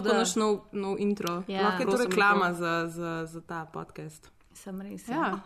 [0.00, 1.42] lahko naš nov, nov intro.
[1.48, 1.62] Ja.
[1.62, 4.30] Lahko je to reklama za, za, za ta podcast.
[4.54, 5.08] Sem res.
[5.08, 5.38] Ja.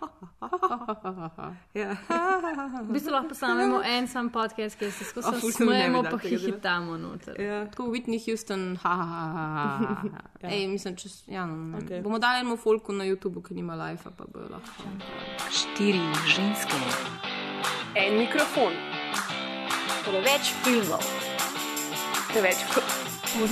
[1.75, 1.96] Ja.
[2.88, 6.09] V bistvu lahko posamemo en sam podcast, kjer se A, skozi se bi smejemo, pa
[6.11, 6.29] tega delati.
[6.37, 7.41] hihitamo noter.
[7.41, 7.67] Ja.
[7.67, 10.09] Tako Whitney Houston, ha, ha, ha, ha.
[10.43, 10.48] Ja.
[10.48, 11.79] Ej, mislim, če ja, no.
[11.79, 12.00] Okej.
[12.03, 14.89] bomo dali eno folku na YouTubu, ki nima life, pa bo lahko.
[15.50, 16.80] Štiri ženske,
[17.95, 18.73] En mikrofon,
[20.09, 21.05] preveč filmov,
[22.32, 22.64] preveč
[23.33, 23.49] Police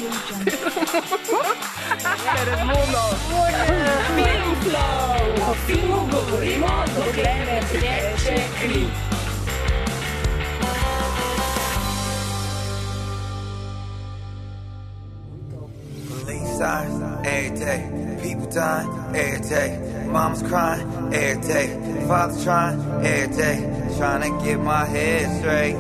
[16.59, 18.19] sirens every day.
[18.23, 20.07] People dying every day.
[20.10, 22.05] Mama's crying every day.
[22.07, 23.95] Father's trying every day.
[23.97, 25.77] Trying to get my head straight.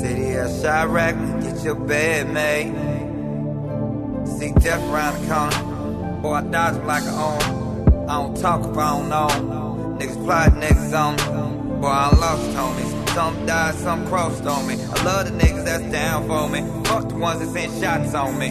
[0.00, 0.52] City of.
[1.42, 2.91] Get your bed made.
[4.42, 6.20] See death around the corner.
[6.20, 8.08] Boy, I dodge 'em like I own.
[8.10, 9.28] I don't talk if I don't know.
[10.00, 11.14] Niggas plot, niggas on.
[11.80, 12.90] Boy, I lost homies.
[13.14, 14.74] Some died, some crossed on me.
[14.74, 16.60] I love the niggas that's down for me.
[16.88, 18.48] Fuck the ones that send shots on me.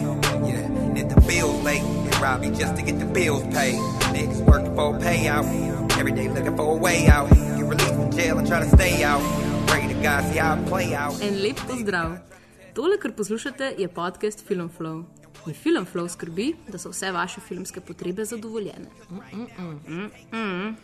[0.47, 3.75] Yeah, and if the bills late, they rob me just to get the bills paid.
[4.15, 5.43] Niggas working for a payout.
[5.99, 7.27] Every day looking for a way out.
[7.31, 9.21] Get released from jail and try to stay out.
[9.67, 11.19] Pray to God, see how it play out.
[11.21, 12.11] En lep pozdrav.
[12.73, 15.03] Tole, kar poslušate, je podcast Film Flow.
[15.47, 18.85] In Film Flow skrbi, da so vse vaše filmske potrebe zadovoljene.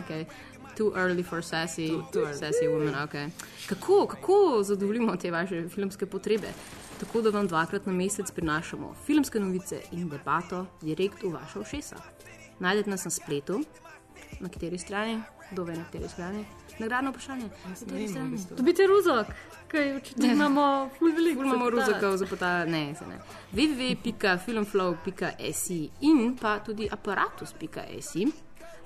[0.00, 0.24] okay.
[0.76, 2.38] Too early for sassy, too early.
[2.38, 2.94] sassy women.
[2.94, 3.30] Okay.
[3.66, 6.48] Kako, kako zadovoljimo te vaše filmske potrebe?
[7.00, 11.96] Tako da vam dvakrat na mesec prinašamo filmske novice in debato direkt v vaše ušesa.
[12.58, 13.60] Najdete nas na spletu,
[14.40, 16.44] na kateri strani, kdo ve na kateri strani.
[16.78, 17.48] Nagradno vprašanje.
[17.74, 18.38] Strani?
[18.50, 19.26] Dobite ruzok,
[19.68, 21.36] kaj očitno imamo ful veliko.
[21.36, 23.18] Ful imamo ruzakov za pota, ne, se ne.
[23.52, 28.26] www.filmflow.si in pa tudi aparatus.si.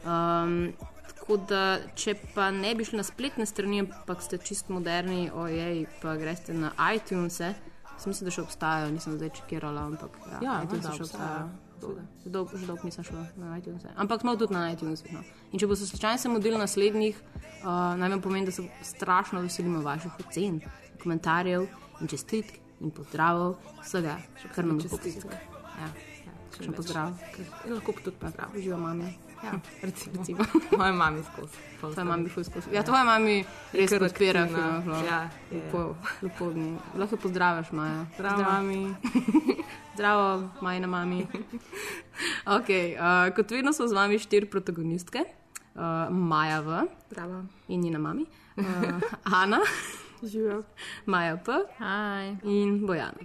[0.05, 0.73] Um,
[1.09, 5.87] tako da, če pa ne bi šli na spletne strani, ampak ste čist moderni, ojej,
[6.00, 7.37] pa greste na iTunes,
[7.97, 11.41] sem mislil, da še obstajajo, nisem zdaj čekirala, ampak ja, Ja, iTunes da, še obstajajo.
[11.41, 11.66] obstajajo.
[12.25, 13.84] Že dolgo, že dolgo nisem šla na iTunes.
[13.97, 15.04] Ampak smo tudi na iTunes.
[15.12, 15.20] No.
[15.53, 17.19] In če bo se slučajno se model naslednjih,
[17.62, 20.60] uh, naj vam povem, da se strašno veselimo vaših ocen,
[21.03, 21.66] komentarjev
[22.00, 24.16] in čestitk in pozdravov, vsega,
[24.54, 25.31] kar nam lahko čestitk.
[25.76, 26.32] Ja, ja.
[26.56, 27.12] Še pozdrav,
[27.69, 28.48] In lahko tudi pozdrav.
[28.56, 29.12] živijo mami.
[29.44, 29.53] Ja,
[29.87, 30.16] recimo.
[30.19, 30.44] Recimo.
[30.78, 31.56] Moja mami skozi.
[31.81, 32.72] Tvoja mami ful skozi.
[32.72, 34.88] Ja, tvoja mami res podpira film.
[35.04, 35.60] Ja, je.
[35.60, 35.94] lepo,
[36.25, 36.72] lepo dni.
[36.97, 38.06] Lahko pozdraviš, Maja.
[38.16, 38.81] Zdravo, mami.
[39.97, 41.25] Zdravo, majna mami.
[42.57, 45.25] okay, uh, kot vedno so z vami štiri protagonistke.
[45.73, 47.45] Uh, Maja V Zdravo.
[47.69, 48.65] in njena mami, uh,
[49.43, 49.59] Ana,
[50.23, 50.62] Živijo.
[51.06, 52.37] Maja P Aj.
[52.45, 53.25] in Bojana.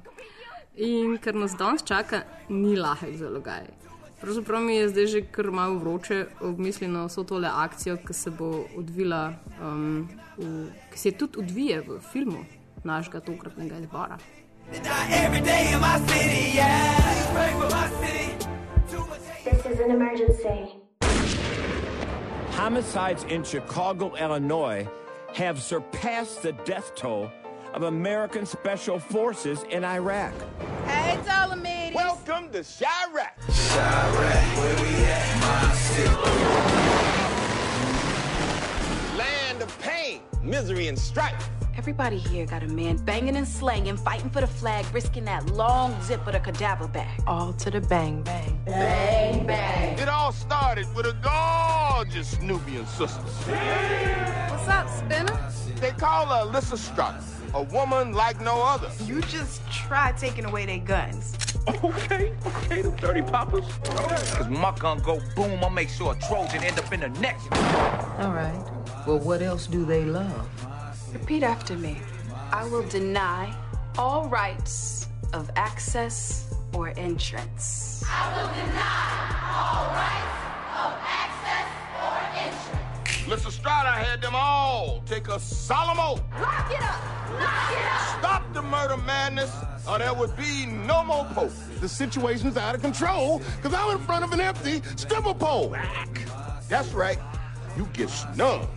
[0.76, 3.68] In kar nas danes čaka, ni lahek zalogaj.
[4.22, 8.14] Pravzaprav mi je zdaj že kar malo vroče ob misli na vso tole akcijo, ki
[8.14, 12.46] se bo odvila, um, v, ki se tudi odvije v filmu
[12.84, 14.18] našega tokratnega izbora.
[14.74, 17.34] Every day in my city, yeah.
[17.34, 18.38] Pray for my city.
[19.44, 20.76] This is an emergency.
[22.52, 24.88] Homicides in Chicago, Illinois
[25.34, 27.30] have surpassed the death toll
[27.74, 30.34] of American special forces in Iraq.
[30.86, 31.94] Hey, Ptolemies.
[31.94, 33.36] Welcome to Chirac.
[39.18, 41.50] Land of pain, misery, and strife.
[41.78, 46.00] Everybody here got a man banging and slanging, fighting for the flag, risking that long
[46.02, 47.22] zip of the cadaver bag.
[47.26, 48.60] All to the bang bang.
[48.66, 49.98] Bang bang.
[49.98, 53.22] It all started with a gorgeous Nubian sister.
[53.22, 55.50] What's up, Spinner?
[55.80, 57.16] They call her Alyssa Strut,
[57.54, 58.92] a woman like no other.
[59.06, 61.38] You just try taking away their guns.
[61.84, 63.66] Okay, okay, the 30 poppers.
[64.36, 67.40] Cause my gun go boom, I'll make sure a Trojan end up in the neck.
[68.20, 68.62] All right.
[69.08, 70.50] Well, what else do they love?
[71.14, 71.98] Repeat after me.
[72.52, 73.54] I will deny
[73.98, 78.04] all rights of access or entrance.
[83.26, 83.52] Mr.
[83.52, 86.22] Strada had them all take a solemn oath.
[86.40, 87.00] Lock it up!
[87.40, 88.20] Lock it up!
[88.20, 89.56] Stop the murder madness,
[89.88, 91.52] or there would be no more Pope.
[91.80, 95.76] The situation's out of control because I'm in front of an empty stripper pole.
[96.68, 97.20] That's right.
[97.78, 98.68] You get snubbed.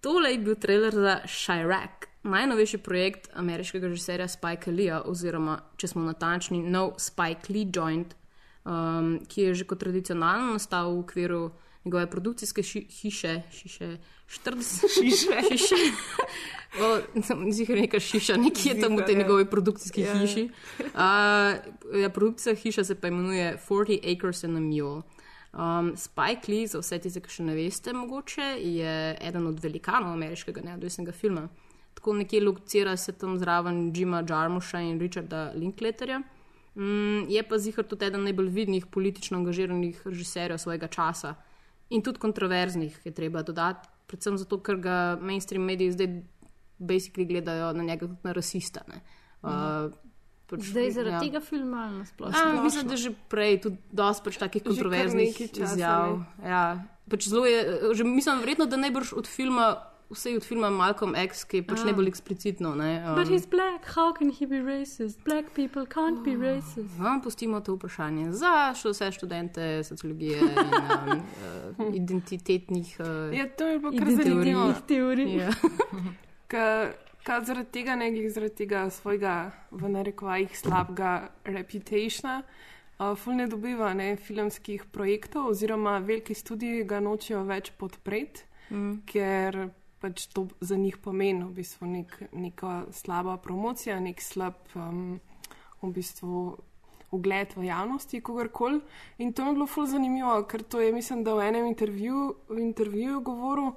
[0.00, 6.02] Tole je bil trailer za Chirac, najnovejši projekt ameriškega režiserja Spike Leeja, oziroma, če smo
[6.02, 8.16] natančni, nov Spike Lee joint,
[8.64, 11.42] um, ki je že kot tradicionalno nastal v okviru
[11.84, 13.96] njegove produkcijske ši, hiše, hiše,
[14.28, 15.40] 40 hiše.
[15.50, 15.80] hiše.
[17.50, 19.18] Zihar neka šiša, nekje je tam v tej ja.
[19.18, 20.18] njegovi produkcijski Ja.
[20.18, 20.48] hiši.
[20.80, 25.02] Uh, ja, produkcijska hiša se pa imenuje 40 Acres and a Mule.
[25.54, 30.16] Um, Spike Lee, za vse tiste, ki še ne veste, mogoče, je eden od velikanov
[30.16, 31.46] ameriškega neodvisnega filma.
[31.94, 36.18] Tako nekje locira se tam zraven Jima Jarmusha in Richarda Linklaterja.
[36.74, 41.36] Mm, je pa zihar tudi eden najbolj vidnih politično angažiranih režiserjev svojega časa
[41.90, 46.08] in tudi kontroverznih, je treba dodati, predvsem zato, ker ga mainstream mediji zdaj
[46.78, 48.82] basically gledajo na njega kot na rasista.
[48.88, 49.00] ne.
[49.42, 49.92] Uh,
[50.46, 51.20] pač, Zdaj zaradi ja.
[51.20, 52.62] tega filma ali nasplošno?
[52.62, 56.22] mislim, da že prej tudi dosti pač takih kontroverznih izjav.
[56.44, 56.84] Ja.
[57.10, 59.76] Pač zelo je, že, mislim, verjetno, da najbrž od filma,
[60.08, 61.84] vse od filma Malcolm X, ki je pač A.
[61.90, 62.74] najbolj eksplicitno.
[62.74, 65.20] Ne, um, But he's black, how can he be racist?
[65.24, 66.96] Black people can't be racist.
[66.96, 73.48] Vam pustimo to vprašanje za še vse študente sociologije in um, uh, identitetnih uh, Ja,
[73.48, 74.72] to je pa kar zanimivo.
[74.88, 75.36] teorij.
[75.44, 75.50] Ja.
[77.24, 82.42] Ka, ka zaradi tega, ne glede zaradi tega svojega, v narekovajih, slabega reputationa,
[82.98, 89.02] uh, ful ne dobiva ne, filmskih projektov, oziroma veliki studiji ga nočejo več podpreti, Mm.
[89.04, 89.68] ker
[90.00, 95.20] pač to za njih pomeni v bistvu nek, neka slaba promocija, nek slab um,
[95.82, 96.56] v bistvu.
[97.14, 98.80] Ugled v javnosti, kogarkoli.
[99.22, 102.34] In to mi je bilo ful zanimivo, ker to je, mislim, da v enem intervjuju,
[102.48, 103.68] v intervjuju govoril,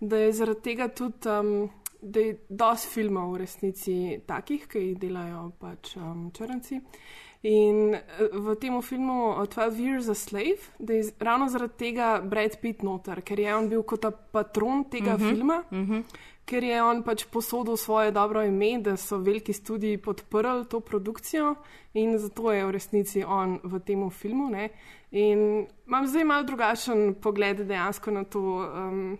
[0.00, 1.70] da je zaradi tega tudi, um,
[2.04, 3.96] da je dosti filmov v resnici
[4.26, 6.80] takih, ki jih delajo pač um, črnci.
[7.44, 12.20] In eh, v tem filmu uh, 12 Years a Slave, da je ravno zaradi tega
[12.24, 15.64] Brad Pitt noter, ker je on bil kot ta patron tega uh Mhm, -huh, filma,
[15.70, 16.02] uh -huh.
[16.44, 21.54] ker je on pač posodil svoje dobro ime, da so veliki studiji podprli to produkcijo
[21.94, 24.50] in zato je v resnici on v tem filmu.
[24.50, 24.68] Ne?
[25.10, 28.40] In imam zdaj malo drugačen pogled dejansko na to.
[28.40, 29.18] Um,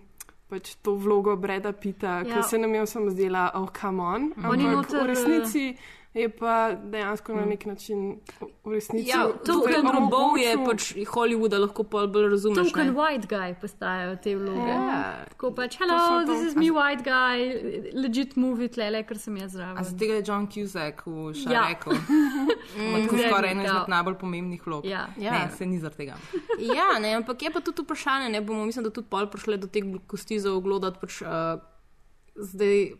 [0.49, 2.25] Pač to vlogo Breda Pita, Ja.
[2.25, 4.33] ki se nam je samo zdela, oh, come on.
[4.37, 5.77] On Ampak noter, v resnici
[6.15, 8.21] je pa dejansko na nek način
[8.65, 9.09] v resnici.
[9.09, 12.71] Ja, token robov je pač Hollywooda lahko pol bolj razumeš.
[12.71, 12.93] Token ne.
[12.93, 14.69] white guy postajajo te vloge.
[14.69, 15.25] Ja.
[15.29, 16.33] Tako pač, To hello, to.
[16.33, 17.51] this is me white guy,
[17.95, 19.59] legit movie tlele, ker sem jaz Ja.
[19.59, 19.75] zraven.
[19.75, 19.79] Mm.
[19.79, 21.35] A za tega je John Cusack v Ja.
[21.35, 21.91] Šareku.
[21.91, 23.67] Tako Exactly, skoraj ena ja.
[23.67, 24.87] izmed najbolj pomembnih vlog.
[24.87, 25.09] Ja.
[25.19, 25.33] Ja.
[25.33, 26.15] Ne, se ni zaradi tega.
[26.77, 29.67] Ja, ne, ampak je pa tudi vprašanje, ne bomo, mislim, da tudi pol prišli do
[29.67, 30.99] teh kosti za oglodati.
[31.01, 31.59] Pač, uh,
[32.37, 32.95] zdaj,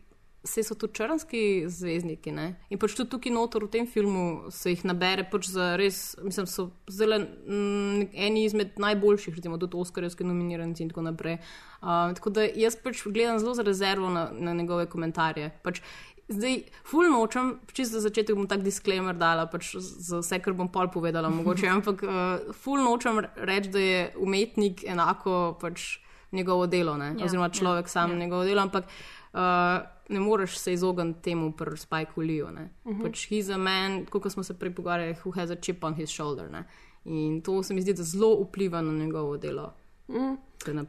[0.45, 2.31] vse so tudi črnski zvezdniki.
[2.31, 2.47] Ne?
[2.69, 6.47] In pač tudi tukaj notor v tem filmu se jih nabere, pač za res, mislim,
[6.49, 11.39] so zelo mm, eni izmed najboljših, recimo tudi Oscarjevski nominiranci in tako naprej.
[11.81, 15.51] Uh, tako da jaz pač gledam zelo za rezervo na, na njegove komentarje.
[15.65, 15.81] Pač,
[16.25, 16.55] Zdaj,
[16.89, 20.89] ful nočem, čisto za začetek bom tak disclaimer dala, pač za vse, kar bom pol
[20.89, 25.99] povedala, mogoče, ampak uh, ful nočem reči, da je umetnik enako pač
[26.33, 27.13] njegovo delo, ne?
[27.13, 28.17] Ja, oziroma človek ja, sam ja.
[28.25, 28.89] njegovo delo, ampak
[29.35, 32.45] uh, ne moreš se izogniti temu pri Spajku Liju.
[32.45, 33.03] Uh -huh.
[33.03, 36.09] Pač he's a man, kot smo se prej pogovarjali, who has a chip on his
[36.09, 36.51] shoulder.
[36.51, 36.63] Ne?
[37.05, 39.73] In to se mi zdi, da zelo vpliva na njegovo delo.
[40.07, 40.37] Mm.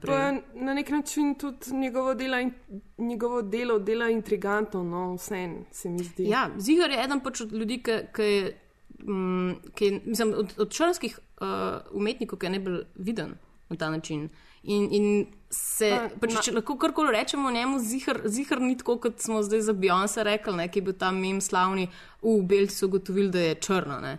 [0.01, 2.53] To je na nek način tudi njegovo, dela in,
[2.99, 6.25] njegovo delo dela intrigantno, no, vse se mi zdi.
[6.25, 8.61] Ja, Zigar je eden pač od ljudi, ki, ki je,
[8.99, 11.49] mm, ki je mislim, od, od črnskih uh,
[11.93, 13.35] umetnikov, ki je najbolj viden
[13.69, 14.29] na ta način.
[14.67, 15.07] In, in
[15.51, 19.43] se, A, pač, če lahko karkoli rečemo o njemu, zihar, zihar ni tako, kot smo
[19.47, 21.87] zdaj za Beyoncé rekli, ne, ki je bil tam mem slavni,
[22.23, 24.01] v Belci so ugotovili, da je črna.
[24.03, 24.15] Ne.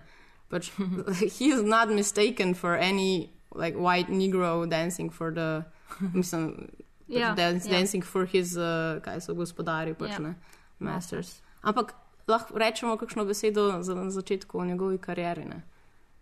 [0.48, 0.72] Pač,
[1.38, 5.66] he is not mistaken for any like, white negro dancing for the.
[6.14, 6.54] Mislim,
[7.08, 7.78] Ja, pač dance, ja.
[7.78, 10.20] dancing for his, uh, kaj so gospodari, pač Ja.
[10.20, 10.36] ne,
[10.80, 11.38] masters.
[11.64, 11.94] Ampak
[12.28, 15.46] lahko rečemo kakšno besedo za na začetku o njegovi karieri.
[15.48, 15.64] Ne?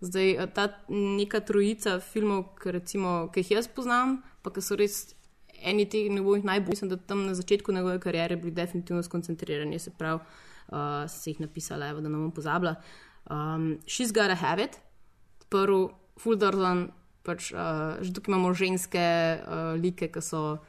[0.06, 4.78] Zdaj, eh, ta neka trojica filmov, ki, recimo, ki jih jaz poznam, pa ki so
[4.78, 5.16] res
[5.66, 9.92] eni teh njegovih najboljših, mislim, da tam na začetku njegove kariere bili definitivno skoncentrirani, se
[9.98, 10.20] pravi,
[10.68, 12.76] uh, se jih napisala, evo, da ne bom pozabila.
[13.30, 14.78] Um, She's got a habit,
[15.50, 15.88] prvi,
[16.20, 16.90] Fuldarzon,
[17.26, 19.06] pač uh, že tukaj imamo ženske
[19.42, 20.60] uh, like, ki so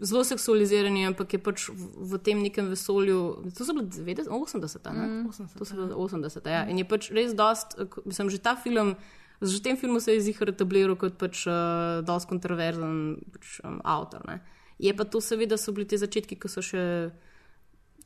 [0.00, 3.50] zelo seksualizirani, ampak je pač v, v tem nekem vesolju.
[3.56, 5.06] To so bile 90, 80, ne?
[5.06, 5.24] Mm.
[5.30, 6.62] 80, to so bile 80, ja.
[6.70, 8.96] In je pač res dost, eh, mislim, že ta film.
[9.38, 13.78] Že v tem filmu se je zihar etabliral kot pač uh, dosti kontroverzen pač, um,
[13.86, 14.26] avtor.
[14.26, 14.42] Ne.
[14.82, 17.14] Je pa to seveda so bili te začetki, ko so še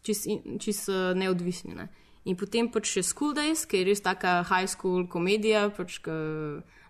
[0.04, 1.72] čist, in- čist uh, neodvisni.
[1.72, 1.88] Ne.
[2.28, 6.12] In potem pač še School Days, ki je res taka high school komedija, pač, ki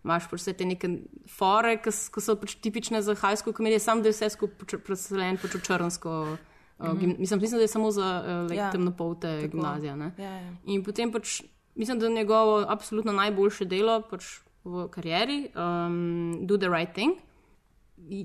[0.04, 0.88] imaš pač vse te neke
[1.28, 5.36] fore, ki so pač tipične za high school komedije, sam da je vse skupaj preseljen
[5.36, 6.10] pač v črnsko.
[6.22, 6.38] Uh,
[6.82, 6.98] Mhm.
[6.98, 9.48] gim, mislim, mislim, da je samo za uh, like, Ja, temnopolte tako.
[9.50, 9.96] gimnazije.
[9.96, 10.12] ne.
[10.18, 10.50] Ja, ja.
[10.66, 11.42] In potem pač
[11.74, 14.24] mislim, da je njegovo absolutno najboljše delo pač
[14.64, 17.14] v karieri, um, Do the Right Thing.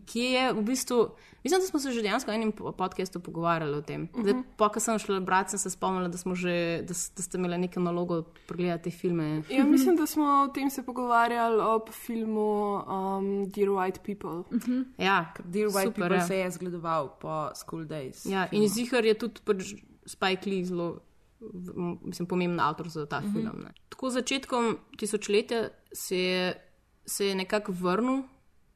[0.01, 1.09] Ki je v bistvu.
[1.43, 4.09] Mislim, da smo se že dejansko v enem po- podcastu pogovarjali o tem.
[4.13, 7.37] Zdaj, po ko sem šla brati, sem se spomnila, da, smo že, da, da ste
[7.37, 8.17] imeli neko nalogo
[8.47, 9.43] pregledati te filme.
[9.49, 14.43] Ja, mislim, da smo o tem se pogovarjali ob filmu um, Dear White People.
[14.97, 16.27] Ja, Dear White super, People ja.
[16.27, 18.25] se je zgledoval po School Days.
[18.25, 19.73] Ja, in zihar je tudi pač
[20.05, 20.99] Spike Lee zelo
[21.39, 23.33] v- m, mislim, pomemben avtor za ta uh -huh.
[23.33, 23.61] film.
[23.63, 23.71] Ne.
[23.89, 26.53] Tako z začetkom tisočletja se je,
[27.05, 28.23] se je nekako vrnil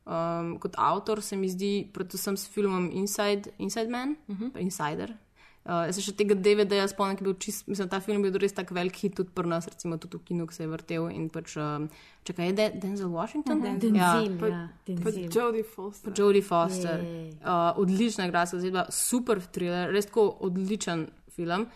[0.05, 4.59] um, kot avtor, se mi zdi, predvsem s filmom Inside, Inside Man, uh -huh.
[4.59, 5.17] Insider.
[5.61, 8.31] Uh, jaz se še tega DVD-ja spomnim, ki je bil čist, mislim, ta film je
[8.31, 10.69] bil res tak velik hit tudi pri nas, recimo tudi v kinu, ki se je
[10.71, 11.85] vrtel in pač, um,
[12.25, 13.59] čakaj, je De Denzel Washington?
[13.59, 13.77] Uh -huh.
[13.77, 14.39] Denzel, ja.
[14.39, 14.49] Pa
[14.87, 15.29] Denzel.
[15.29, 16.09] Jodie Foster.
[16.09, 16.99] Pa Jodie Foster.
[17.03, 17.29] Je.
[17.45, 21.67] Uh, odlična igra, se zdi, super thriller, res tako odličen film.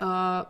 [0.00, 0.42] Uh,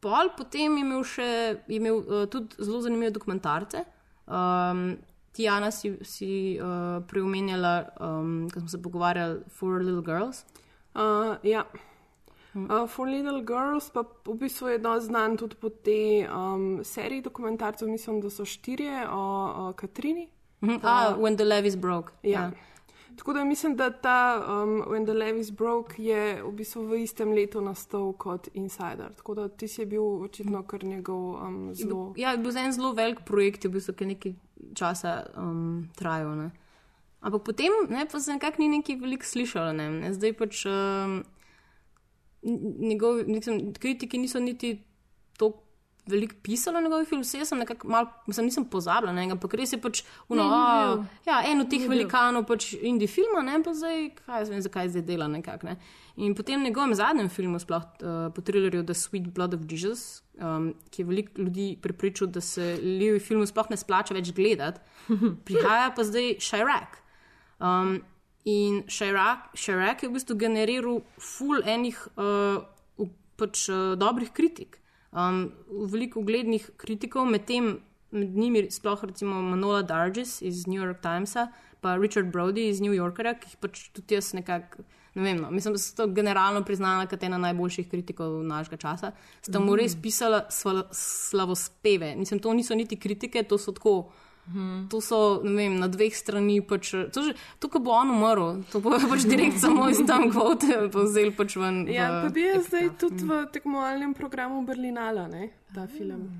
[0.00, 1.30] pol potem je imel še
[1.68, 3.84] je imel, uh, tudi zelo zanimive dokumentarce.
[4.26, 4.98] Um,
[5.36, 10.44] Tijana si, si uh, preomenjala, um, ko smo se pogovarjali, Four Little Girls.
[10.94, 11.64] Uh, ja.
[12.54, 17.20] Uh, For Little Girls pa v bistvu je dosti znan tudi po tej um, seriji
[17.20, 19.24] dokumentarcev, mislim, da so štirje o,
[19.68, 20.28] o Katrini.
[20.64, 20.80] Mhm.
[20.82, 22.12] Ah, When the Levees Broke.
[22.22, 22.50] Ja.
[23.16, 27.32] Tako da mislim, da ta um, When the Levees Broke je v bistvu v istem
[27.32, 29.12] letu nastal kot Insider.
[29.16, 32.14] Tako da ti si bil očitno kar njegov um, zelo.
[32.16, 34.34] Ja, je bil za en zelo velik projekt, je bil so ki nekaj
[34.74, 36.36] časa um, trajal.
[36.36, 36.50] Ne.
[37.20, 39.72] Ampak potem ne, pa se nekako ni nekaj veliko slišalo.
[39.72, 40.12] Ne.
[40.14, 41.22] Zdaj pač um,
[42.78, 44.85] njegovi, mislim, kritiki niso niti
[46.06, 49.54] veliko pisali o njegovih filmih, vse sem nekako malo, mislim, nisem pozabila na njega, ampak
[49.54, 51.90] res je pač uno, Ne, a, ja, en od teh bil.
[51.90, 55.66] velikanov pač indie filma, ne pa zdaj, kaj jaz vem, zakaj zdaj dela nekako.
[55.66, 55.76] Ne.
[56.16, 60.22] In potem v njegovem zadnjem filmu, sploh uh, po thrillerju The Sweet Blood of Jesus,
[60.40, 64.80] um, ki je veliko ljudi pripričal, da se levi film sploh ne splača več gledati,
[65.46, 67.02] prihaja pa zdaj Chirac.
[67.58, 67.98] Um,
[68.44, 72.64] in Chirac, Chirac je v bistvu generiral full enih uh,
[73.36, 74.80] pač, uh, dobrih kritik.
[75.12, 75.52] Um,
[75.92, 77.78] veliko uglednih kritikov, medtem
[78.10, 81.48] med njimi sploh recimo Manola Dargis iz New York Timesa,
[81.80, 84.84] pa Richard Brody iz New Yorkerja, ki jih pač tudi jaz nekako.
[85.16, 85.50] Ne vem, no.
[85.50, 89.12] Mislim, da so to generalno priznala kot ena najboljših kritikov našega časa.
[89.40, 92.12] Sta mu res pisala sval- slavospeve.
[92.16, 94.12] Mislim, to niso niti kritike, to so tako.
[94.88, 96.62] To so vem, na dveh straneh.
[96.62, 100.30] Pač, to, že- to, ko bo on umrl, to bo pač direkt samo iz tam
[100.30, 101.86] kvote povzel pač ven.
[101.88, 102.68] Ja, pa bi je ekstra.
[102.68, 106.30] zdaj tudi v tekmovalnem programu Berlinala, ne, ta film.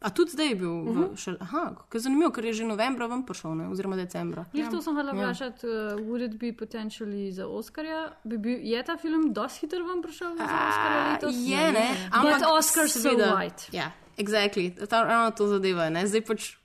[0.00, 0.70] A tudi zdaj je bil.
[0.70, 1.08] Uh -huh.
[1.08, 3.68] v, šel, aha, kako je zanimivo, ker je že novembra ven prišel, ne?
[3.68, 4.44] oziroma decembra.
[4.52, 5.22] Jaz to sem hotel Ja.
[5.22, 8.12] vprašati, uh, would it be potentially za Oscarja?
[8.24, 11.34] Bi bil, je ta film dosti hitro vam prišel za Oscarja letos?
[11.38, 11.88] Je, ne?
[12.12, 13.68] But Oscar so seveda- white.
[13.72, 14.86] Ja, exactly.
[14.86, 15.90] Ta, ravno to zadeva.
[15.90, 16.06] Ne?
[16.06, 16.56] Zdaj pač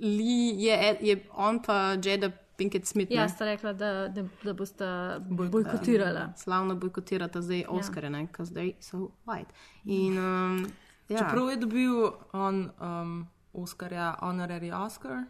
[0.00, 3.12] Lee je, je on pa Jada Pinkett Smith.
[3.12, 3.28] Ja, ne?
[3.28, 6.32] sta rekla, da, da, da bosta bojkotirala.
[6.36, 8.26] Slavno bojkotirata zdaj Oscare, ja.
[8.32, 9.52] ker zdaj so white.
[9.84, 10.66] In, um,
[11.08, 11.18] ja.
[11.18, 15.24] Čeprav je dobil on um, Oscarja, honorary Oscar,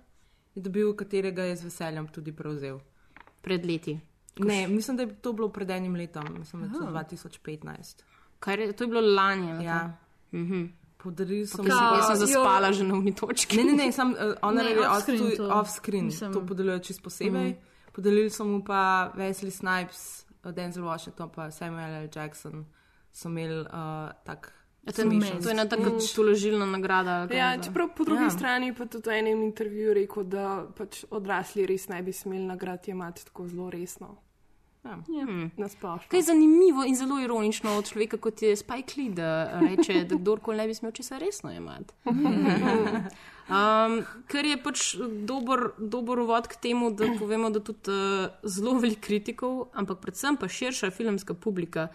[0.54, 2.80] je dobil, katerega je z veseljem tudi prevzel.
[3.42, 3.98] Pred leti.
[4.38, 8.02] Ne, mislim, da je to bilo pred enim letom, mislim, da je to 2015.
[8.38, 9.64] Kaj je, to je bilo lani.
[9.64, 9.96] Ja.
[10.32, 10.64] Mhm.
[11.06, 13.56] Podarili so Jaz sem- jaz sem zaspala že na uni točki.
[13.56, 15.50] Ne, ne, ne, sam uh, honorary Ne, Oscar off-screen to, to.
[15.54, 17.50] off-screen, Mislim- to podeljujejo čisto posebej.
[17.50, 17.92] Mm.
[17.94, 22.08] Podelili so mu pa Wesley Snipes, uh, Denzel Washington, pa Samuel L.
[22.10, 22.64] Jackson,
[23.12, 24.50] so imeli uh, tak.
[24.82, 27.26] Ja, to, je, to je ena taka tolažilna nagrada.
[27.30, 27.64] Ja, je to?
[27.64, 28.30] čeprav po drugi ja.
[28.30, 32.86] strani pa tudi v enem intervjuju rekel, da pač odrasli res ne bi smeli nagrad
[32.88, 34.16] jemati tako zelo resno.
[34.86, 35.24] Ja.
[35.24, 35.50] Hmm.
[35.56, 36.08] Nasplošno.
[36.10, 40.16] Kaj je zanimivo in zelo ironično od človeka, kot je Spike Lee, da reče, da
[40.16, 41.94] kdorkoli ne bi smel česa resno jemati.
[43.46, 44.80] Um, ker je pač
[45.22, 50.34] dober, dober uvod k temu, da povemo, da tudi uh, zelo veliko kritikov, ampak predvsem
[50.34, 51.86] pa širša filmska publika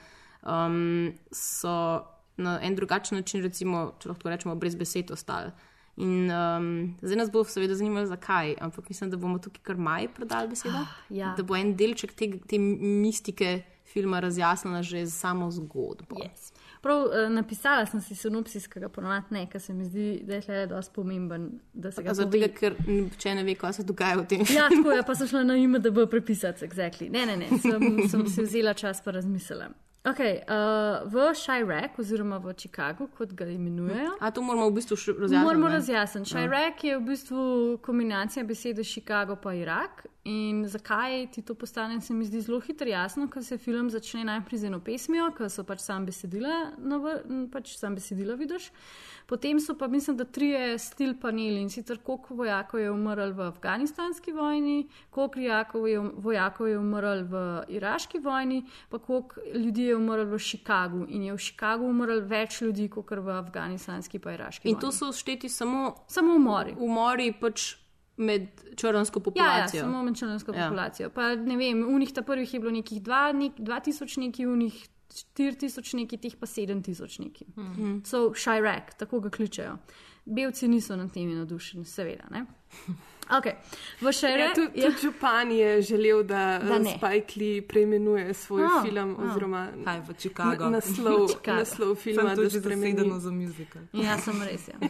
[0.48, 1.74] um, so
[2.40, 5.52] na en drugačen način, recimo, če lahko rečemo, brez besed ostali.
[5.98, 6.70] In um,
[7.02, 10.86] zdaj nas bo seveda zanimalo, zakaj, ampak mislim, da bomo tukaj kar maj predali besedo.
[11.10, 11.34] Ja.
[11.38, 16.16] Da bo en delček te, te mistike filma razjasnjena že z samo zgodbo.
[16.16, 16.52] Yes.
[16.82, 20.40] Prav, eh, napisala sem si sinopsis, ki ga ponovadi ne, ker se mi zdi, da
[20.40, 22.50] je tle dosti pomemben, ga Zato, pove.
[22.56, 22.76] ker
[23.18, 25.60] če ne ve, kaj se dogaja v tem Ja, tako je, pa sem šla na
[25.60, 26.66] ime, da bo prepisati.
[26.66, 27.12] Exactly.
[27.12, 29.70] Ne, ne, ne, sem, sem si vzela čas pa razmislila.
[30.02, 34.18] Okay, uh, v Chirac, oziroma v Chicagu, kot ga imenujejo.
[34.20, 35.46] A to moramo v bistvu razjasniti.
[35.46, 36.30] Moramo razjasniti.
[36.30, 42.14] Chirac je v bistvu kombinacija besede Chicago pa Irak In zakaj ti to postane, se
[42.14, 45.64] mi zdi zelo hitro jasno, ker se film začne najprej z eno pesmijo, ker so
[45.66, 48.68] pač sam besedila, navr, pač sam besedila vidiš.
[49.26, 53.48] Potem so pa, mislim, da trije stil paneli in sicer koliko vojakov je umrl v
[53.48, 55.40] afganistanski vojni, koliko
[55.90, 57.44] je, vojakov je umrl v
[57.82, 61.06] iraški vojni, pa koliko ljudi je umrl v Chicagu.
[61.10, 64.70] In je v Chicagu umrl več ljudi, kot v afganistanski pa iraški.
[64.70, 64.82] In vojni.
[64.86, 66.78] to so šteti samo, samo umori.
[66.78, 67.82] umori pač
[68.18, 69.82] med črnsko Ja, ja, populacijo.
[69.82, 70.66] samo med črnsko Ja.
[70.66, 71.10] populacijo.
[71.10, 74.88] Pa ne vem, v njih ta prvih je bilo nekih 2000 neki, v njih
[75.36, 77.46] 4000 neki, teh pa 7000 neki.
[77.58, 77.98] Mhm.
[78.04, 79.78] So Šajrek, tako ga kličejo.
[80.26, 82.24] Belci niso nad temi navdušeni, seveda.
[82.32, 82.46] Ne?
[83.32, 83.56] Okay.
[84.02, 86.80] V Ja, Šajreku tudi, tudi župan je želel, da, Da.
[86.90, 89.24] Spike Lee preimenuje svoj A, film, a.
[89.24, 90.64] oziroma Kaj v Chicago?
[90.64, 91.58] na- naslov, Chicago.
[91.58, 92.92] naslov filma, da spremeni.
[92.92, 93.82] zasedeno za musical.
[93.94, 94.68] Ja, sem res.
[94.68, 94.76] Ja.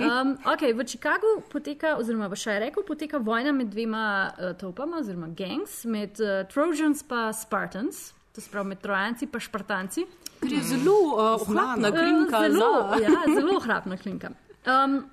[0.00, 5.28] Um, okay, v Chicagu poteka, oziroma v Šajreku poteka vojna med dvema uh, topama, oziroma
[5.28, 7.96] gangs, med uh, Trojans in Spartans,
[8.32, 10.04] to se pravi med Trojanci in Špartanci.
[10.40, 13.02] Ker je zelo uh, ohlapna klinka zelo, za.
[13.02, 14.30] ja, zelo ohlapna klinka.
[14.68, 15.10] Um,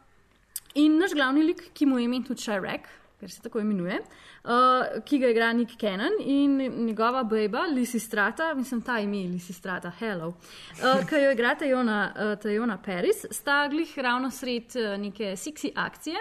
[0.75, 4.01] in naš glavni lik, ki mu je imen tudi Šajrek, ker se tako imenuje,
[4.43, 9.29] uh, ki ga igra Nick Cannon in njegova baba, Lisi Strata, mislim, ta ime je
[9.29, 14.75] Lisi Strata, hello, uh, ki jo igra Tajona, uh, Tajona Paris, sta glih ravno sred
[14.75, 16.19] uh, neke seksi akcije.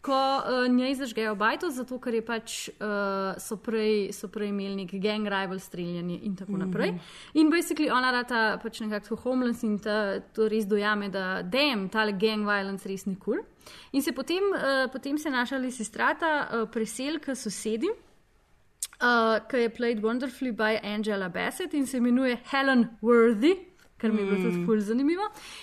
[0.00, 4.84] Ko uh, njej zažgejo bajto, zato ker je pač, uh, so, prej, so prej imeli
[4.84, 6.94] nek gang rival streljanje in tako naprej.
[7.34, 12.14] In basically ona rata pač nekako homeless in ta, to res dojame, da dem, tale
[12.14, 13.42] gang violence res ni kul.
[13.42, 13.44] Cool.
[13.92, 19.70] In se potem, uh, potem se naša Lisistrata uh, presel k sosedi, uh, ki je
[19.70, 23.56] played wonderfully by Angela Bassett in se imenuje Helen Worthy.
[23.98, 25.22] Kar mi je bilo tudi ful zanimivo.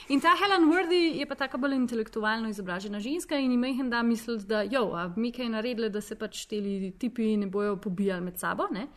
[0.10, 4.04] In ta Helen Worthy je pa tako bolj intelektualno izobražena ženska in ima jih da
[4.04, 8.22] misliti, da jo, a mi kaj naredili, da se pač ti tipi ne bojo pobijali
[8.22, 8.68] med sabo.
[8.72, 8.88] Ne?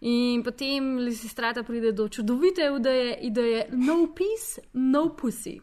[0.00, 5.58] In potem Lisistrata pride do čudovite ideje, ideje no peace, no pussy.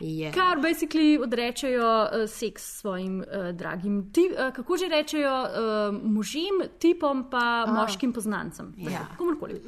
[0.00, 0.34] Yeah.
[0.34, 6.62] Kar basically odrečejo uh, seks svojim uh, dragim, ti, uh, kako že rečejo, uh, možim,
[6.78, 7.72] tipom pa ah.
[7.72, 8.74] moškim poznancem.
[8.76, 9.06] Ja.
[9.18, 9.60] Komorkoli.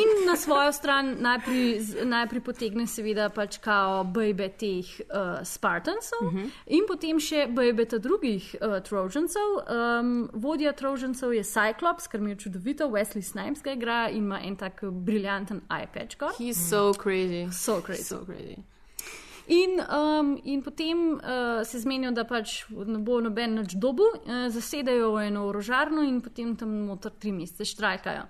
[0.00, 6.34] In na svojo stran najprej, najprej potegne seveda pač kao bejbe teh uh, Spartansov uh
[6.34, 6.50] -huh.
[6.66, 9.50] in potem še bejbeta drugih uh, Trojansov.
[9.68, 14.40] Um, vodja Trojansov je Cyclops, kar mi je čudovito, Wesley Snipes ga igra in ima
[14.44, 16.16] en tak briljanten iPad.
[16.38, 17.48] He's so crazy.
[17.52, 18.04] So crazy.
[18.04, 18.77] So crazy.
[19.48, 21.20] In, um, in potem uh,
[21.64, 26.18] se zmenijo, da pač ne bo noben več dobu, uh, zasedajo v eno orožarno in
[26.20, 28.26] potem tam noter tri mesece štrajkajo.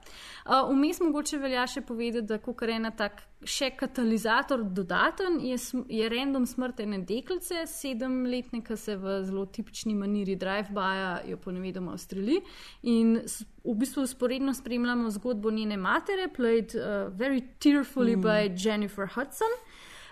[0.47, 5.59] Uh, Vmes mogoče velja še povedati, da je ena tak še katalizator dodaten, je,
[5.91, 11.95] je random smrt ene deklice, sedemletne, ki se v zelo tipični maniri drive-baja jo ponevedoma
[11.99, 12.39] ustreli.
[12.83, 13.19] In
[13.67, 18.23] v bistvu usporedno spremljamo zgodbo njene matere, played uh, very tearfully mm.
[18.23, 19.59] by Jennifer Hudson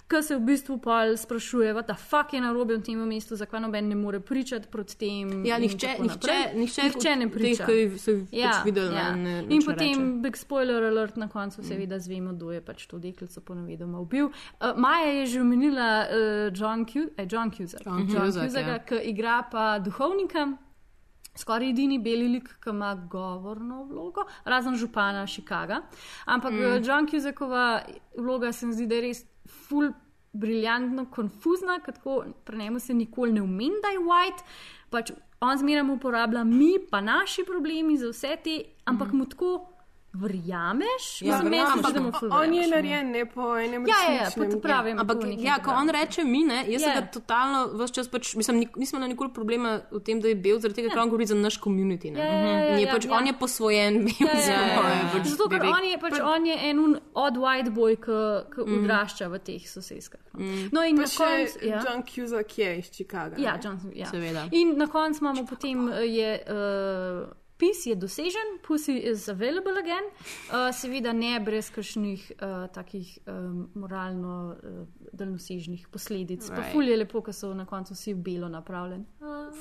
[0.08, 3.60] ki se v bistvu pol sprašuje, da fuck je na robe v tem mestu, zakaj
[3.60, 5.44] noben ne more pričati proti tem.
[5.44, 7.66] Ja, nihče, nihče, nihče, nihče ne priča.
[7.66, 9.08] Teh, ki so jih ja, pač videli, ja.
[9.16, 10.20] ne, ne, In potem, reče.
[10.22, 14.30] big spoiler alert, na koncu seveda zvemo, kdo je pač to deklico ponavedoma ubil.
[14.30, 18.68] Uh, Maja je že omenila uh, John, Cu eh, John Cusack, John John Cusack, Cusack
[18.68, 18.78] ja.
[18.78, 20.52] ki igra pa duhovnika.
[21.36, 25.82] Skoraj edini beli lik, ki ima govorno vlogo, razen župana Chicaga.
[26.24, 26.84] Ampak mm.
[26.86, 27.82] John Cusackova
[28.16, 29.92] vloga se mi zdi, da je res full
[30.32, 34.44] briljantno konfuzna, ker tako pri njemu se nikoli ne umeni, da je white.
[34.90, 39.16] Pač on zmeraj uporablja mi, pa naši problemi za vse te, ampak mm.
[39.16, 39.75] mu tako
[40.20, 41.06] verjameš.
[41.22, 44.14] Ja, verjamem, zdi, da mu ampak ful On je narejen ne po enem Ja, ja,
[44.22, 45.00] ja, pa to pravim.
[45.02, 46.88] Ampak, ja, ko on reče mi, ne, jaz Ja.
[46.88, 47.00] yeah.
[47.00, 50.34] ga totalno vse čas, pač, mislim, nik, nismo imeli nikoli problema v tem, da je
[50.34, 52.12] bil, zaradi tega, ker on govori za naš komunity.
[52.12, 52.20] Ne.
[52.20, 53.14] Ja, ja, ja, je ja, pač, ja.
[53.18, 55.08] on je posvojen bil Ja, ja, ja, ja.
[55.14, 56.82] Pač, Zato, ker on je, pač, on je en
[57.14, 58.16] odd white boy, ki
[58.64, 58.80] mm.
[58.80, 60.22] odrašča v teh soseskah.
[60.32, 60.68] No, Mm.
[60.72, 61.66] no in Pa na še koncu.
[61.66, 61.80] Ja.
[61.84, 63.40] John Cusack je iz Chicaga.
[63.40, 63.56] Ja?
[63.62, 64.10] Johnson, ja.
[64.10, 64.46] Seveda.
[64.52, 70.04] In na koncu imamo potem, eh, je, uh, pis je dosežen, pussy is available again,
[70.50, 76.42] uh, seveda ne brez kakšnih uh, takih um, moralno uh, daljnosežnih posledic.
[76.50, 76.56] Right.
[76.56, 79.04] Pa ful je lepo, ker so na koncu vsi v belo napravljeni.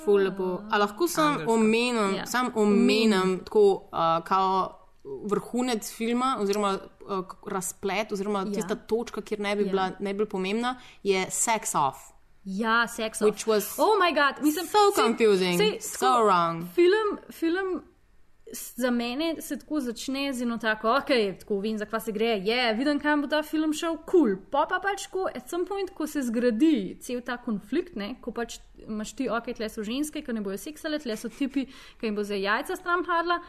[0.04, 0.62] Ful lepo.
[0.72, 2.26] A lahko sam omenim, Ja.
[2.26, 8.46] sam omenim tako, uh, kao vrhunec filma, oziroma uh, razplet, oziroma Ja.
[8.46, 8.54] ja.
[8.54, 9.66] tista točka, kjer ne bi Ja.
[9.66, 9.72] ja.
[9.72, 12.15] bila najbolj pomembna, je sex off.
[12.46, 13.22] Ja, seks.
[13.22, 16.68] Which was oh moj bog, mislim, so confusing, so wrong.
[16.76, 17.82] Film, film
[18.54, 22.42] za mene se tako začne z eno tako, ok, tako vem, zakaj se gre, je,
[22.46, 24.06] yeah, vidim, kam bo ta film šel, kul.
[24.12, 24.36] Cool.
[24.52, 28.32] Pa pa pač, ko, at some point, ko se zgradi cel ta konflikt, ne, ko
[28.32, 31.66] pač imaš ti, ok, tle so ženske, ki ne bojo seksale, tle so tipi,
[32.00, 33.42] ki jim bo za jajca stran padla.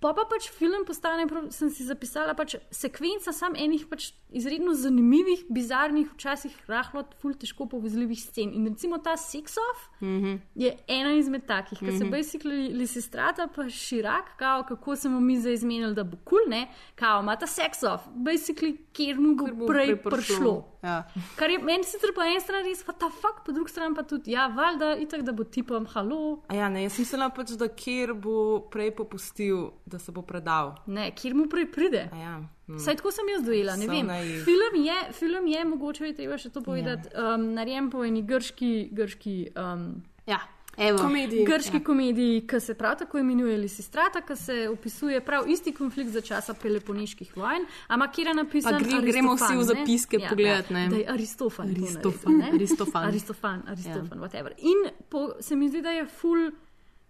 [0.00, 5.46] Pa pa pač film postane, sem si zapisala, pač sekvenca sam enih pač izredno zanimivih,
[5.48, 8.52] bizarnih, včasih rahlo, ful težko povezljivih scen.
[8.52, 10.40] In recimo ta sex-off Mm -hmm.
[10.54, 11.98] je ena izmed takih, ki mm -hmm.
[11.98, 12.12] se Mhm.
[12.14, 16.50] basically Lisistrata pa Širak, kao, kako se bomo mi zdaj izmenili, da bo kul, cool,
[16.50, 20.10] ne, kao, ima ta sex-off, basically, kjer mu bo, prej prišlo.
[20.10, 20.75] prišlo.
[20.86, 20.96] Ja.
[21.36, 24.04] Kar je meni sicer po eni strani res, pa ta fakt, po drugi strani pa
[24.06, 26.40] tudi, ja, valjda, itak, da bo tipom halo.
[26.48, 28.36] A ja, ne, jaz mislim pač, da kjer bo
[28.72, 30.76] prej popustil, da se bo predal.
[30.86, 32.06] Ne, kjer mu prej pride.
[32.14, 32.38] Ja.
[32.66, 32.80] Hmm.
[32.82, 34.06] Saj tako sem jaz dojela, ne So vem.
[34.10, 34.42] naiv.
[34.44, 37.34] Film je, film je, mogoče je treba še to povedati, ja.
[37.34, 39.88] um, narejen po eni grški, grški um,
[40.26, 40.40] ja.
[40.78, 40.98] Evo.
[40.98, 41.44] Komediji.
[41.44, 41.82] grški Ja.
[41.82, 46.54] komediji, ki se prav tako imenuje Lisistrata, ki se opisuje prav isti konflikt za časa
[46.54, 48.72] Peloponiških vojn, ampak kjer je napisan.
[48.74, 50.82] Pa gre- gremo vsi v zapiske ja, pogledat, ne.
[50.82, 51.66] Ja, da je Aristofan.
[51.66, 52.54] to Aristofan, naredil?
[52.56, 53.04] Aristofan.
[53.04, 54.20] Aristofan, Aristofan, ja.
[54.20, 54.52] whatever.
[54.58, 56.50] In po, se mi zdi, da je ful.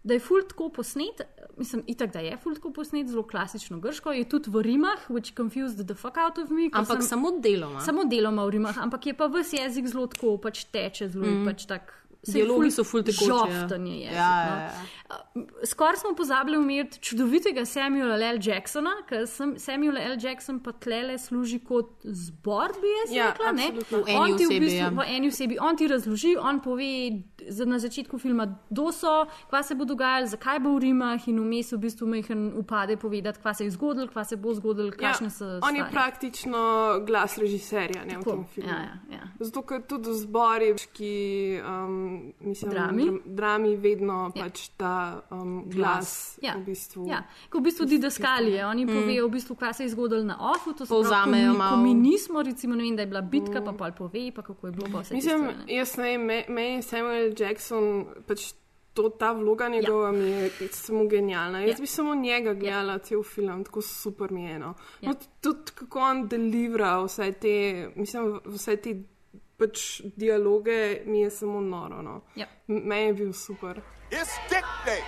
[0.04, 1.20] Da je ful tako posnet,
[1.56, 5.34] mislim, itak, da je ful tako posnet, zelo klasično grško, je tudi v Rimah, which
[5.34, 6.68] confused the fuck out of me.
[6.72, 7.80] Ampak sem- samo deloma.
[7.80, 11.44] Samo deloma v Rimah, ampak je pa vse jezik zelo tako, pač teče zelo, Mm.
[11.44, 12.05] pač tak.
[12.28, 13.36] Dialogi so ful tekoči, ja.
[13.52, 14.14] Žoftan je jezik.
[14.14, 14.56] Ja, ja, no.
[14.56, 14.70] ja.
[15.64, 18.38] Skoraj smo pozabili umeti čudovitega Samuela L.
[18.42, 20.16] Jacksona, ker sem Samuel L.
[20.18, 23.52] Jackson pa tlele služi kot zbor, bi jaz Ja, rekla.
[23.52, 23.68] ne?
[23.90, 24.88] V eni On ti v, osebi, bistvu, ja.
[24.90, 26.88] v eni osebi, on ti razloži, on pove
[27.48, 29.14] za- na začetku filma, kdo so,
[29.48, 33.38] kva se bo dogajalo, zakaj bo v Rimah in vmes v bistvu mehen upade povedati,
[33.38, 35.44] kva se je zgodilo, kva se bo zgodilo, kakšne so.
[35.46, 35.92] Ja, on je stvari.
[35.92, 36.60] praktično
[37.02, 38.68] glas režiserja ne, v Tako, tem filmu.
[38.68, 39.22] ja, ja, ja.
[39.40, 41.12] Zato, ker tudi v zbori, ki
[41.60, 42.15] um,
[42.46, 43.02] mislim, Drami?
[43.04, 44.42] dram- drami vedno ja.
[44.42, 44.92] pač ta
[45.30, 46.54] um, glas, Ja.
[46.56, 47.06] v bistvu.
[47.08, 48.88] Ja, ko v bistvu didaskalije, oni Mm.
[48.90, 51.76] povejo, v bistvu, kaj se je zgodilo na ofu, to se Povzamejo ko mi, ko
[51.78, 54.72] mi nismo, recimo, ne vem, da je bila bitka, pa pol pove, pa kako je
[54.72, 55.14] bilo, pa vse.
[55.14, 55.54] Mislim, ne.
[55.68, 58.52] jaz ne vem, me- meni Samuel Jackson, pač
[58.94, 60.12] to, ta vloga njegova ja.
[60.12, 61.60] mi je samo genialna.
[61.60, 61.80] Jaz ja.
[61.80, 62.98] bi samo njega gledala, ja.
[62.98, 64.58] cel film, tako super mi je.
[64.58, 64.74] No.
[65.00, 65.08] Ja.
[65.08, 67.54] No, tudi kako on delivra vse te,
[67.96, 69.02] mislim, vse te
[69.58, 72.02] pač dialoge, mi je samo noro.
[72.02, 72.20] No.
[72.34, 72.46] Ja.
[72.68, 73.82] M- Meni je bil super.
[74.10, 75.02] It's stick day,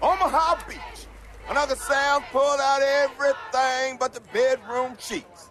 [0.00, 1.06] Omaha Beach.
[1.48, 5.50] Another sound pulled out everything but the bedroom sheets.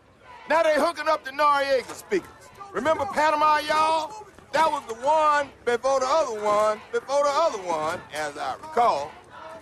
[0.49, 2.29] Now they hooking up the Noriega speakers.
[2.73, 4.11] Remember Panama, y'all?
[4.51, 9.11] That was the one before the other one before the other one, as I recall.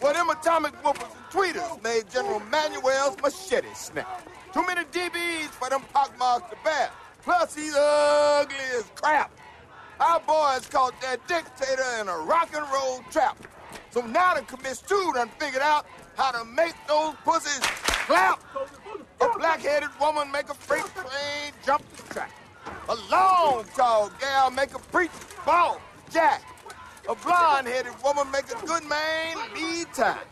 [0.01, 4.27] Well, them atomic whoopers and tweeters made General Manuel's machete snap.
[4.53, 6.89] Too many DBs for them pockmarks to bear.
[7.23, 9.31] Plus, he's ugly as crap.
[9.99, 13.37] Our boys caught that dictator in a rock and roll trap.
[13.91, 15.85] So now the commits two done figured out
[16.17, 17.59] how to make those pussies
[18.07, 18.41] clap.
[19.21, 22.31] A black-headed woman make a freight train jump the track.
[22.89, 25.13] A long, tall gal make a preacher
[25.45, 25.79] ball
[26.11, 26.43] jack.
[27.07, 30.27] A blonde-headed woman make a good man lead time.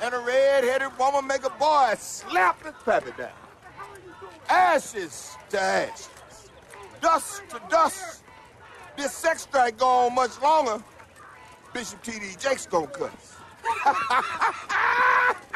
[0.00, 3.30] And a red-headed woman make a boy slap his pappy down.
[4.48, 6.08] Ashes to ashes.
[7.00, 8.24] Dust to dust.
[8.96, 10.82] This sex strike go on much longer.
[11.72, 12.36] Bishop T.D.
[12.38, 13.36] Jake's gonna cut us.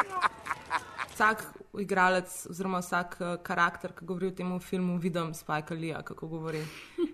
[1.15, 1.45] Vsak
[1.79, 6.63] igralec, oziroma vsak uh, karakter, ki govori v tem filmu, vidim Spajka Lija, kako govori.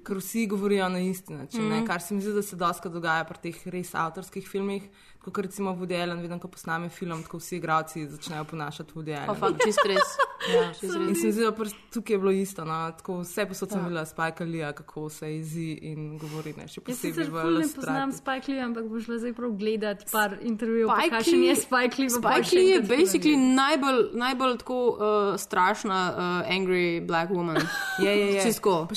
[0.07, 1.65] Ker vsi govorijo na isti način.
[1.65, 1.75] Mm.
[1.77, 1.87] Mhm.
[1.87, 4.89] Kar se mi zdi, da se dosta dogaja pri teh res avtorskih filmih.
[5.21, 9.27] Kot recimo Woody Allen, vidim, ko posname film, tako vsi igralci začnejo ponašati Woody Allen.
[9.27, 10.15] Pa fakt, čist res.
[10.55, 11.21] Ja, čist In res.
[11.21, 12.65] se mi zdi, da pač tukaj je bilo isto.
[12.65, 12.79] No?
[12.97, 13.85] Tako vse posod sem Ja.
[13.85, 16.55] videla Spajka Lija, kako se jezi in govori.
[16.57, 16.65] Ne?
[16.65, 19.51] Še Jaz posebej sicer v ful ne poznam Spike Lee, ampak bo šla zdaj prav
[19.53, 22.11] gledati par intervjujev, Spike kakšen je Spike Lee.
[22.11, 25.01] Spike Lee je basically najbolj, najbolj tako uh,
[25.37, 27.61] strašna uh, angry black woman.
[28.01, 28.43] Je, je, je.
[28.43, 28.89] Čisto,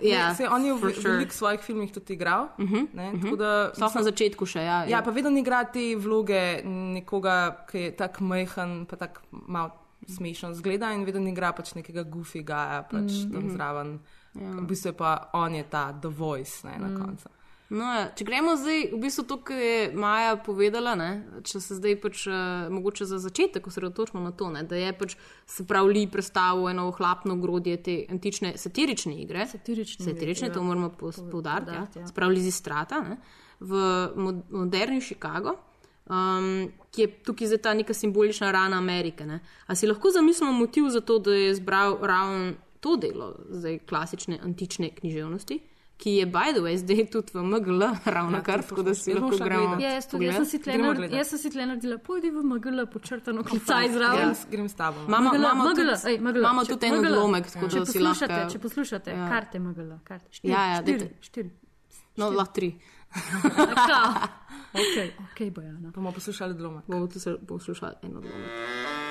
[0.00, 1.10] Ja, se, on je v sure.
[1.12, 2.48] veliko svojih filmih tudi igral.
[2.56, 3.36] Uh -huh, ne, uh -huh.
[3.36, 4.84] da, Sploh na začetku še, ja.
[4.84, 9.70] Ja, pa vedno igra te vloge nekoga, ki je tako majhen, pa tako malo
[10.08, 12.02] smešen zgleda in vedno igra pač nekega
[12.42, 13.50] gaja, pač mm, tam Mhm.
[13.50, 13.98] zraven.
[14.34, 14.50] Ja.
[14.52, 16.96] V bistvu pa on je ta The Voice ne, na Mm.
[16.96, 17.28] koncu.
[17.68, 18.04] No, ja.
[18.16, 21.08] Če gremo zdaj, v bistvu to, kar je Maja povedala, ne,
[21.44, 25.18] če se zdaj pač uh, mogoče za začetek osredotočimo na to, ne, da je pač
[25.44, 29.44] se pravi Lee predstavil eno ohlapno grodje te antične satirične igre.
[29.52, 30.68] Satirične, satirične igre, to ja.
[30.70, 31.76] moramo pos- poudariti.
[31.76, 31.86] Ja.
[32.00, 32.08] Ja.
[32.08, 33.20] Sprav Lizi Strata ne,
[33.60, 33.84] v
[34.16, 35.58] mo- moderni Chicago.
[36.08, 39.26] Um, ki je tukaj zdaj ta neka simbolična rana Amerike.
[39.28, 39.42] Ne.
[39.68, 44.38] A si lahko zamislimo motiv za to, da je zbral ravno to delo, zdaj klasične
[44.40, 45.58] antične književnosti,
[45.98, 49.36] ki je, by the way, zdaj tudi v MGL, ravno kar, tako da si lahko
[49.36, 49.76] gremo.
[49.76, 50.46] Ja, jaz, tudi, jaz, sem
[51.36, 54.28] si tle naredila, pojdi v MGL, počrtano klicaj zraven.
[54.28, 55.02] Jaz grem s tabo.
[55.04, 57.98] Imamo, MGL, imamo MGL, tudi, ej, MGL, imamo tudi en odlomek, tako Če da si
[57.98, 58.38] lahko.
[58.48, 59.26] če poslušate, Ja.
[59.28, 60.26] karte MGL, karte.
[60.30, 60.78] Štiri, Ja, ja,
[61.20, 61.50] štiri.
[62.16, 62.70] No, lahko tri.
[64.70, 65.90] Ok, ok, Bojana.
[65.90, 66.82] Bomo poslušali dloma.
[66.86, 69.07] Bomo tudi se- poslušali en odlomek.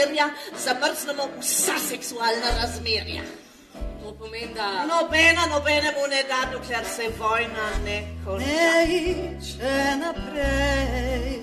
[0.00, 0.30] Premjerja
[0.64, 3.22] zamrznemo vsa seksualna razmerja.
[4.02, 4.86] To pomeni, da.
[4.86, 8.46] Nobena nobenemu ne da, dokler se vojna ne konča.
[8.46, 11.40] Ne iče naprej,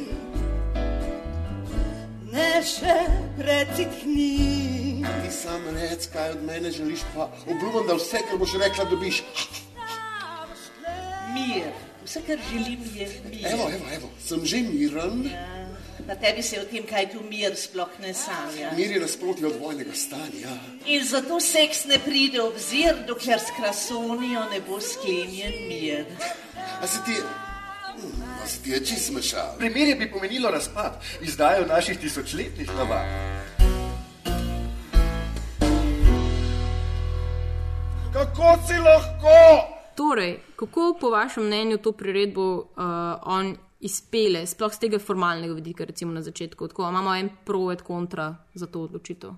[2.31, 2.97] ne še
[3.37, 5.05] pretikni.
[5.23, 9.23] Ti sam rec, kaj od mene želiš, pa obljubim, da vse, kar boš rekla, dobiš.
[11.33, 11.71] Mir.
[12.05, 13.45] Vse, kar želim, je mir.
[13.53, 15.29] Evo, evo, evo, sem že miren.
[16.07, 18.71] Na tebi se o tem, kaj tu mir sploh ne sanja.
[18.77, 20.53] Mir je nasprotje od vojnega stanja.
[20.85, 26.05] In zato seks ne pride v obzir, dokler s krasonijo ne bo sklenjen mir.
[26.81, 27.19] A se ti,
[28.43, 29.57] a se ti je čist smešal?
[29.59, 33.05] Primerje bi pomenilo razpad, izdajo naših tisočletnih navad.
[38.13, 39.37] Kako si lahko?
[39.95, 42.63] Torej, kako po vašem mnenju to priredbo uh,
[43.25, 46.67] on izpele, sploh z tega formalnega vidika, recimo na začetku?
[46.67, 49.35] Tako, imamo en pro et kontra za to odločitev.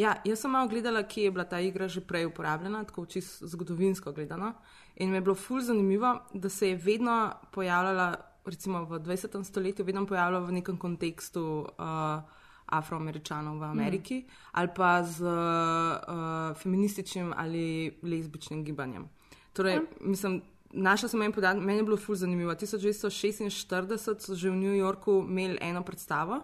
[0.00, 3.46] Ja, jaz sem malo gledala, kje je bila ta igra že prej uporabljena, tako čisto
[3.46, 4.54] zgodovinsko gledano.
[4.96, 9.44] In mi je bilo ful zanimivo, da se je vedno pojavljala, recimo v 20.
[9.44, 12.22] stoletju, vedno pojavljala v nekem kontekstu uh,
[12.66, 14.30] afroameričanov v Ameriki mm.
[14.52, 19.08] ali pa z uh, feminističnim ali lezbičnim gibanjem.
[19.52, 20.10] Torej, mm.
[20.10, 22.54] mislim, Našla sem en podatek, meni je bilo ful zanimivo.
[22.54, 26.40] 1946 so že v New Yorku imeli eno predstavo,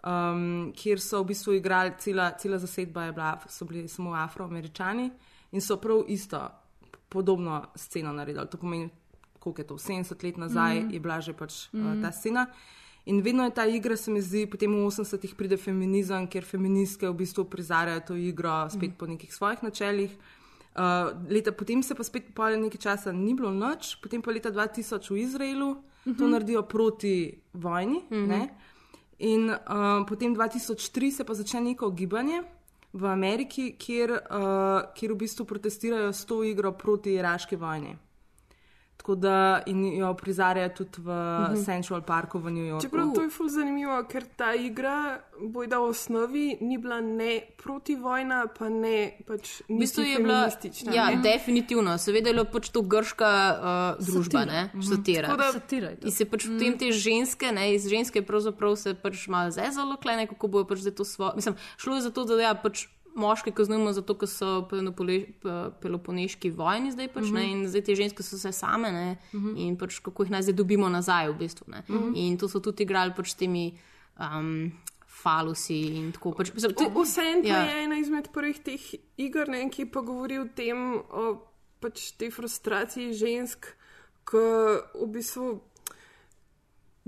[0.00, 5.10] um, kjer so v bistvu igrali, cela, cela zasedba je bila, so bili samo afroameričani
[5.52, 6.38] in so prav isto,
[7.08, 8.46] podobno sceno naredili.
[8.46, 8.90] To pomeni,
[9.38, 10.90] koliko je to, 70 let nazaj Mhm.
[10.90, 12.02] je bila že pač uh, Mhm.
[12.02, 12.46] ta scena.
[13.06, 17.08] In vedno je ta igra, se mi zdi, potem v 80-ih pride feminizem, kjer feministke
[17.08, 20.10] v bistvu prizarajo to igro spet po nekih svojih načelih.
[20.78, 24.50] Uh, leta, potem se pa spet po nekaj časa ni bilo noč, potem pa leta
[24.50, 26.30] 2000 v Izraelu to Mhm.
[26.30, 28.04] naredijo proti vojni.
[28.10, 28.26] Mhm.
[28.28, 28.48] ne.
[29.18, 32.42] In uh, potem 2003 se pa začne neko gibanje
[32.92, 37.96] v Ameriki, kjer, uh, kjer v bistvu protestirajo s to igro proti iraški vojni.
[38.98, 39.34] Tako da
[39.64, 41.52] in jo prizarjajo tudi v Mhm.
[41.52, 41.64] mhm.
[41.64, 42.82] Central Parku v New Yorku.
[42.82, 47.94] Čeprav to je ful zanimivo, ker ta igra, bojda v osnovi, ni bila ne proti
[47.96, 50.50] vojna, pa ne pač V bistvu je bila,
[50.88, 51.22] ja, ne?
[51.22, 53.30] definitivno, seveda je bila pač to grška
[53.96, 54.52] uh, družba, Satira.
[54.52, 54.82] ne, Mhm.
[54.82, 55.26] satira.
[55.26, 55.88] Tako da- Satira.
[56.02, 60.26] In se pač potem te ženske, ne, iz ženske pravzaprav se pač malo zezalo, klene,
[60.26, 61.32] kako bojo pač to svoje.
[61.36, 64.68] Mislim, šlo je za to, da ja, pač moški kaznujemo zato, ker so
[65.76, 67.50] Peloponeški vojni zdaj pač, ne, Mhm.
[67.52, 69.56] in zdaj te ženske so se same, ne, Mhm.
[69.58, 71.82] in pač kako jih naj zdaj dobimo nazaj v bistvu, ne.
[71.84, 72.12] Mhm.
[72.16, 73.78] In to so tudi igrali pač s temi
[74.18, 74.72] um,
[75.08, 76.52] falusi in tako pač.
[76.52, 77.62] Mislim, V- Vseeno ja.
[77.64, 78.80] je ena izmed prvih teh
[79.16, 81.38] iger, ne, ki pa govori o tem, o
[81.80, 83.66] pač tej frustraciji žensk,
[84.24, 84.38] ki
[84.96, 85.60] v bistvu.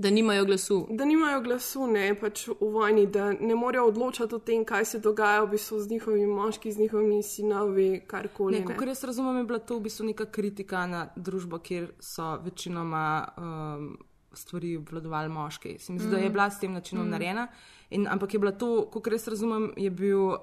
[0.01, 0.87] Da nimajo glasu.
[0.89, 4.99] Da nimajo glasu, ne pač v vojni, da ne morejo odločati o tem, kaj se
[4.99, 8.59] dogaja v bistvu z njihovimi moški, z njihovimi sinovi, karkoli.
[8.59, 12.37] Ne, kot jaz razumem, je bila to v bistvu neka kritika na družbo, kjer so
[12.43, 13.03] večinoma
[13.37, 13.97] um,
[14.33, 15.75] stvari obvladovali moški.
[15.79, 16.11] Se mi zdi, mm.
[16.11, 16.33] da je Mhm.
[16.33, 17.09] bila s tem načinom mm.
[17.11, 17.47] narejena.
[17.89, 20.37] In, ampak je bila to, kot jaz razumem, je bil uh,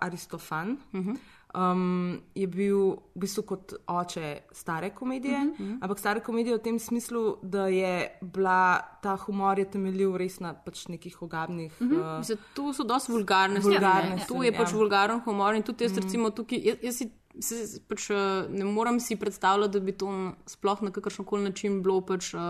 [0.00, 0.76] Aristofan.
[0.92, 1.16] Mm -hmm.
[1.54, 2.78] Um, je bil
[3.14, 5.78] v bistvu kot oče stare komedije, mm -hmm.
[5.82, 10.54] ampak stare komedije v tem smislu, da je bila ta humor je temeljil res na
[10.54, 11.72] pač nekih ogabnih.
[11.80, 12.18] Mm uh, -hmm.
[12.18, 13.76] Mislim, to so dosti vulgarne stvari.
[13.78, 14.18] Vulgarne ne.
[14.18, 14.78] stvari, To je pač ja.
[14.78, 16.00] vulgaren humor in tudi jaz, Mhm.
[16.02, 20.32] recimo, tukaj, jaz, jaz si, se, pač, eh, ne morem si predstavljati, da bi to
[20.46, 22.34] sploh na kakršen koli način bilo pač.
[22.34, 22.40] Uh,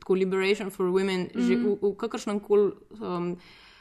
[0.00, 1.40] Tako liberation for women, mm.
[1.40, 1.64] že Mhm.
[1.64, 3.36] v, v kakršnem koli um,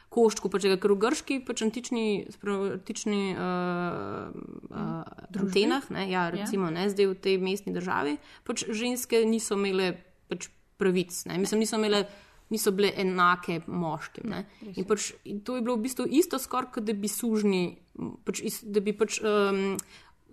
[0.10, 2.06] koščku, pač, ker v grški, pač antični,
[2.42, 4.30] antični uh,
[4.74, 6.78] uh, Atenah, ne, ja, recimo, ja.
[6.80, 8.18] ne, zdaj v tej mestni državi,
[8.48, 9.94] pač ženske niso imele
[10.30, 10.50] pač
[10.82, 12.08] pravic, ne, mislim, niso imele.
[12.50, 14.26] Niso bile enake moškim.
[14.26, 14.40] ne.
[14.74, 17.78] In pač, in to je bilo v bistvu isto, skoraj kot da bi sužni,
[18.26, 19.76] pač, da bi pač, um,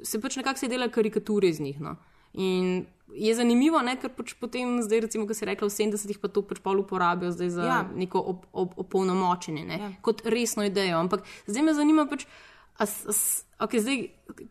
[0.00, 1.76] se pač nekako se dela karikature iz njih.
[1.84, 1.92] No.
[2.36, 2.84] In
[3.16, 6.42] je zanimivo, ne, ker pač potem, zdaj, recimo, ko si rekla, v 70-ih pa to
[6.42, 7.78] pač pol uporabijo zdaj za ja.
[7.88, 9.88] Neko op, op, opolnomočenje, ne, ja.
[10.00, 10.98] kot resno idejo.
[10.98, 12.26] Ampak zdaj me zanima, pač,
[12.76, 14.02] a, s- a, s- okay, zdaj,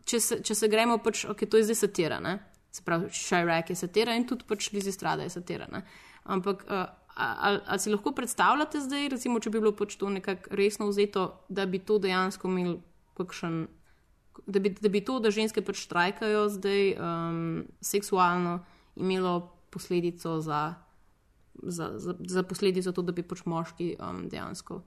[0.04, 2.18] če, se, če se gremo, pač, okay, to je zdaj satira.
[2.18, 2.40] Ne?
[2.72, 5.70] Se pravi, Šajrak je satira in tudi pač Lizi Strada je satira.
[5.70, 5.84] Ne?
[6.26, 10.50] Ampak uh, ali, ali si lahko predstavljate zdaj, recimo, če bi bilo pač to nekako
[10.52, 12.80] resno vzeto, da bi to dejansko imel
[13.14, 13.68] kakšen
[14.46, 18.58] da bi, da bi to, da ženske pač štrajkajo zdaj um, seksualno,
[18.96, 20.74] imelo posledico za,
[21.62, 24.82] za, za, za posledico to, da bi pač moški um, dejansko.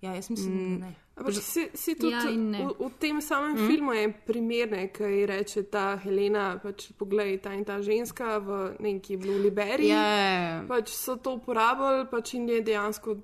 [0.00, 0.94] Ja, jaz mislim, da ne.
[1.16, 3.68] Ampak si, si tudi Ja in v, v tem samem mm.
[3.70, 8.36] filmu je primer, ne, ki ji reče ta Helena, pač poglej, ta in ta ženska
[8.44, 9.88] v neki Blue Liberiji.
[9.88, 10.58] Ja, ja, ja.
[10.68, 13.16] Pač so to uporabljali, pač in je dejansko.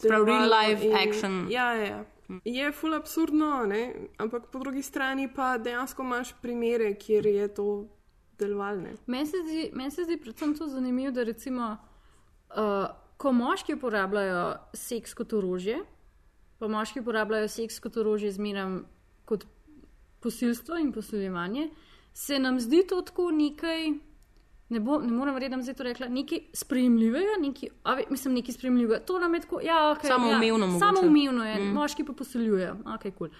[0.00, 1.44] Prav real life action.
[1.52, 2.00] Ja, ja, ja.
[2.44, 3.94] Je ful absurdno, ne?
[4.18, 7.66] ampak po drugi strani pa dejansko imaš primere, kjer je to
[8.38, 8.82] delovalo.
[9.06, 11.76] Meni se, zdi- meni se zdi predvsem to zanimivo, da recimo,
[12.50, 12.86] uh,
[13.16, 15.78] ko moški uporabljajo seks kot orožje,
[16.58, 18.80] pa moški uporabljajo seks kot orožje zmeraj
[19.24, 19.46] kot
[20.20, 21.70] posilstvo in posiljevanje,
[22.12, 23.92] se nam zdi to tako nekaj.
[24.68, 26.08] Ne, bo, ne morem verjeti, da bom zdaj to rekla.
[26.10, 28.98] Nekaj sprejemljivega, nekaj, ve, mislim, nekaj sprejemljivega.
[29.06, 30.84] To nam je tako, ja, okay, Samoumevno ja, mogoče.
[30.86, 31.72] Samoumevno je, Mm.
[31.74, 32.76] moški pa posiljujejo.
[32.94, 33.30] Ok, cool.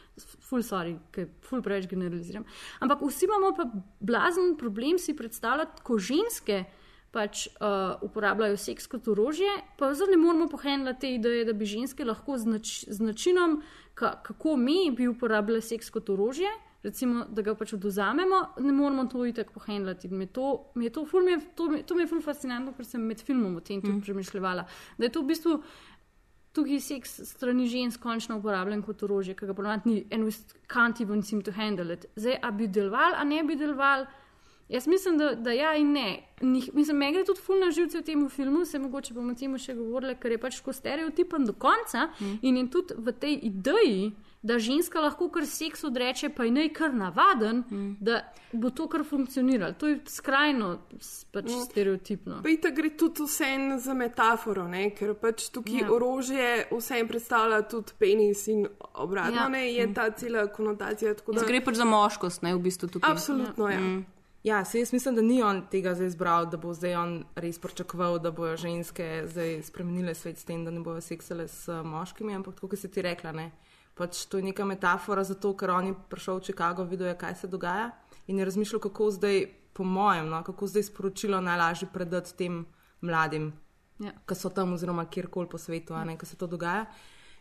[0.40, 2.44] Ful sorry, ker ful preveč generaliziram.
[2.80, 3.66] Ampak vsi imamo pa
[4.00, 6.64] blazen problem si predstavljati, ko ženske
[7.10, 11.64] pač uh, uporabljajo seks kot orožje, pa zdaj ne moramo pohendlati te ideje, da bi
[11.64, 13.62] ženske lahko z, nač, z načinom,
[13.94, 16.50] ka, kako mi bi uporabljali seks kot orožje,
[16.82, 20.08] recimo, da ga pač oduzamemo, ne moramo to itek pohendlati.
[20.08, 22.22] Mi je to, mi je to, ful, mi je, to, mi, to mi je ful
[22.22, 24.02] fascinantno, ker sem med filmom o tem tudi mm.
[24.06, 24.66] premišljala.
[24.98, 25.56] Da je to v bistvu
[26.56, 30.32] tukaj seks strani žensk končno uporabljen kot orožje, ki ga ponovadi ni, and we
[30.72, 32.06] can't even seem to handle it.
[32.16, 34.06] Zdaj, a bi deloval, a ne bi deloval.
[34.68, 36.22] Jaz mislim, da, da ja in ne.
[36.40, 39.54] Nih, mislim, meni gre tudi fulno živce v tem filmu, se mogoče bomo o tem
[39.62, 42.38] še govorili, ker je pač tako stereotipen do konca mm.
[42.42, 44.00] in je tudi v tej ideji,
[44.46, 47.96] da ženska lahko kar seks odreče, pa je naj kar navaden, mm.
[48.00, 48.20] da
[48.54, 49.72] bo to kar funkcioniralo.
[49.74, 50.68] To je skrajno
[51.32, 51.64] pač Mm.
[51.64, 52.40] stereotipno.
[52.42, 54.90] Pa itak gre tudi vse za metaforo, ne?
[54.92, 55.80] ker pač tukaj Ja.
[55.82, 55.92] ja.
[55.92, 59.42] orožje vse predstavlja tudi penis in obratno, Ja.
[59.42, 59.48] ja.
[59.50, 61.14] ne, je ta cela konotacija.
[61.14, 63.10] tako da- Gre pač za moškost, ne v bistvu tukaj.
[63.10, 63.80] Absolutno, ja.
[63.80, 64.04] Mm.
[64.44, 67.58] Ja, se jaz mislim, da ni on tega zdaj izbral, da bo zdaj on res
[67.58, 72.30] pričakoval, da bojo ženske zdaj spremenile svet s tem, da ne bojo seksale s moškimi,
[72.32, 73.50] ampak tako, kot si ti rekla, ne.
[73.96, 77.18] Pač to je neka metafora za to, ker on je prišel v Chicago, videl je,
[77.18, 77.90] kaj se dogaja
[78.28, 82.64] in je razmišljal, kako zdaj, po mojem, no, kako zdaj sporočilo najlažje predati tem
[83.00, 83.52] mladim,
[83.98, 84.12] Ja.
[84.28, 86.84] ki so tam oziroma kjerkoli po svetu, a ne, ki se to dogaja.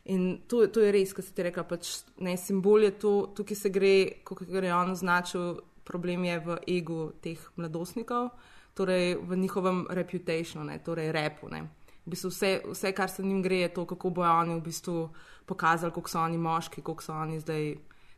[0.06, 1.90] In to, to je res, kar si ti rekla, pač
[2.24, 7.00] ne simbol je to, tukaj se gre, kot je on označil, problem je v egu
[7.22, 8.30] teh mladostnikov,
[8.78, 11.50] torej v njihovem reputationu, torej repu.
[11.50, 11.66] Ne.
[12.06, 15.10] V bistvu vse, vse, kar se njim gre, je to, kako bojo oni v bistvu
[15.46, 17.76] pokazali, koliko so oni moški, koliko so oni zdaj.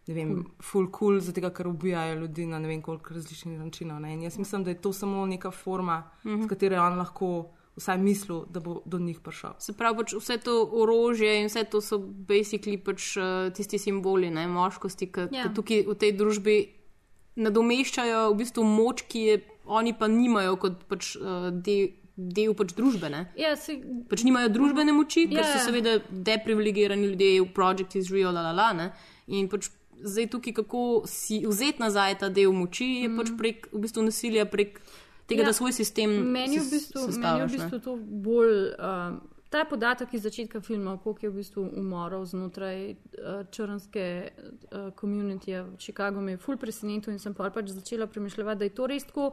[0.08, 0.44] Ne vem, Cool.
[0.62, 4.00] full cool, zato ker ubijajo ljudi na ne vem koliko različnih načinov.
[4.00, 4.14] Ne.
[4.14, 6.40] In jaz mislim, da je to samo neka forma, mm Mhm.
[6.42, 6.46] -hmm.
[6.46, 9.50] s katero je on lahko vsaj mislil, da bo do njih prišel.
[9.60, 13.24] Se pravi, pač vse to orožje in vse to so basically pač uh,
[13.54, 15.28] tisti simboli ne, moškosti, ki Ja.
[15.32, 15.54] ja.
[15.54, 16.56] tukaj v tej družbi
[17.36, 22.74] nadomeščajo v bistvu moč, ki je oni pa nimajo kot pač, uh, del, del pač
[22.74, 23.10] družbe.
[23.14, 23.24] Ne.
[23.38, 23.78] Ja, se,
[24.10, 28.42] Pač nimajo družbene moči, ker Ja, so seveda deprivilegirani ljudje v Project is real, la
[28.42, 28.72] la la.
[28.74, 28.88] Ne.
[29.28, 29.70] In pač
[30.02, 34.46] zdaj tukaj, kako si vzeti nazaj ta del moči, je pač prek v bistvu nasilja,
[34.46, 34.82] prek
[35.28, 35.46] tega, Mhm.
[35.46, 35.46] Ja.
[35.46, 38.54] da svoj sistem Meni je v bistvu, meni je v bistvu to bolj.
[38.80, 44.92] Um, Ta podatek iz začetka filma, koliko je v bistvu umorov znotraj uh, črnske uh,
[44.92, 48.76] komunitije v Chicagu, me je ful presenetil in sem pa pač začela premišljati, da je
[48.76, 49.32] to res tako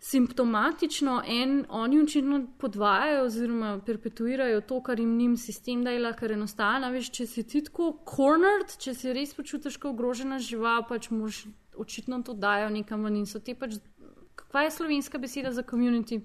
[0.00, 1.22] simptomatično.
[1.26, 7.10] En, oni očitno podvajajo oziroma perpetuirajo to, kar jim njim sistem dela, kar enostavno, veš,
[7.12, 11.44] če si ti tako cornered, če si res počutiš kot ogrožena žival, pač moš
[11.76, 13.76] očitno to dajo nekam ven in so te pač.
[14.50, 16.22] Kaj je slovenska beseda za community?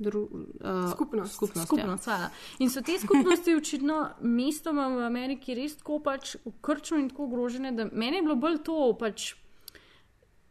[0.00, 1.34] Dru, uh, Skupnost.
[1.34, 2.30] skupnost, skupnost ja.
[2.58, 7.74] In so te skupnosti očitno mestoma v Ameriki res tako pač ukrčene in tako ogrožene,
[7.76, 9.34] da meni je bilo bolj to pač.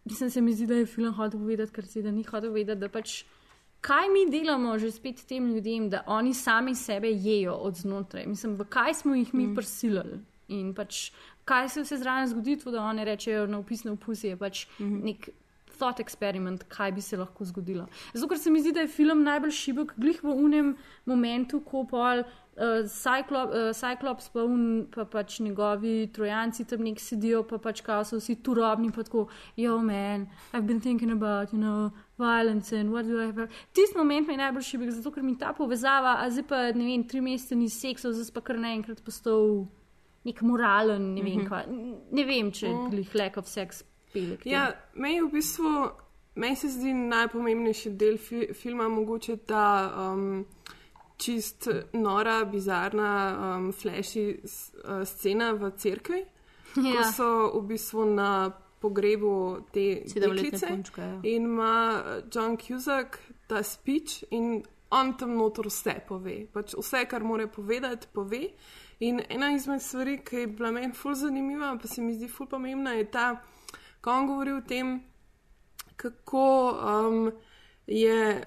[0.06, 2.80] Mislim, se mi zdi, da je film hotel povedati, ker si da ni hotel vedeti,
[2.80, 3.24] da pač.
[3.80, 8.26] Kaj mi delamo že spet tem ljudem, da oni sami sebe jejo od znotraj?
[8.28, 9.56] Mislim, v kaj smo jih mi mm.
[9.56, 11.12] prisilili in pač
[11.50, 15.00] kaj se vse zraven zgodi, to, da oni rečejo na opisne opusi, je pač mm.
[15.06, 15.30] nek
[15.80, 17.88] thought experiment, kaj bi se lahko zgodilo.
[18.14, 20.74] Zato, ker se mi zdi, da je film najbolj šibek, glih v unem
[21.10, 22.26] momentu, ko pol.
[22.60, 27.80] Uh, Cyclop, uh, Cyclops, pa, un, pa pač njegovi trojanci tam nek sedijo, pa pač
[27.82, 32.74] kao so vsi turobni, pa tako, yo man, I've been thinking about, you know, violence
[32.76, 33.48] and what do I have.
[33.74, 36.84] Tisti moment mi je najbolj šibek, zato ker mi ta povezava, a zdaj pa, ne
[36.84, 39.63] vem, tri mesece ni seksov, zdaj pa kar naenkrat postal
[40.26, 41.48] nek moralen, ne vem, Mhm.
[41.48, 41.63] kva.
[42.12, 42.89] ne vem, če Mm.
[42.91, 44.36] glih lack of sex pele.
[44.43, 45.91] Ja, meni je v bistvu,
[46.36, 50.45] meni se zdi najpomembnejši del fi filma mogoče ta um,
[51.20, 53.11] čist nora, bizarna,
[53.57, 56.26] um, flashy uh, scena v cerkvi.
[56.76, 57.11] ko Ja.
[57.11, 61.20] so v bistvu na pogrebu te deklice punčke, ja.
[61.24, 63.17] in ima eh, John Cusack
[63.47, 66.45] ta speech in on tam notor vse pove.
[66.53, 68.47] Pač vse, kar more povedati, pove.
[68.99, 72.47] In ena izmed stvari, ki je bila meni ful zanimiva, pa se mi zdi ful
[72.47, 73.28] pomembna, je ta,
[74.01, 74.97] ko on govori o tem,
[75.95, 77.32] kako um,
[77.88, 78.43] je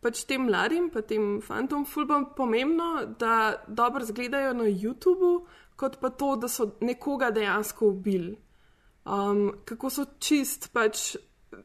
[0.00, 5.32] pač tem mladim, pa tem fantom, ful bolj pomembno, da dobro zgledajo na YouTubu,
[5.80, 8.36] kot pa to, da so nekoga dejansko ubili.
[9.04, 11.16] Um, kako so čist pač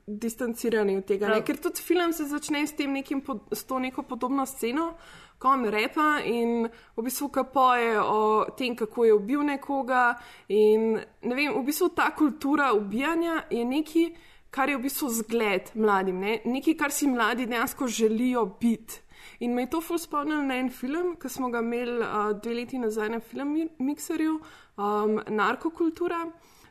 [0.07, 1.29] distancirani od tega.
[1.29, 1.43] Ne?
[1.45, 3.21] Ker tudi film se začne s, nekim,
[3.51, 4.93] s to neko podobno sceno,
[5.37, 10.15] ko on repa in v bistvu kapoje o tem, kako je ubil nekoga.
[10.49, 14.09] In ne vem, v bistvu ta kultura ubijanja je nekaj,
[14.55, 16.37] kar je v bistvu zgled mladim, ne?
[16.47, 19.01] nekaj, kar si mladi dejansko želijo biti.
[19.39, 22.53] In me je to ful spomnilo na en film, ki smo ga imeli uh, dve
[22.61, 24.37] leti nazaj na filmikserju,
[24.77, 26.21] um, Narkokultura,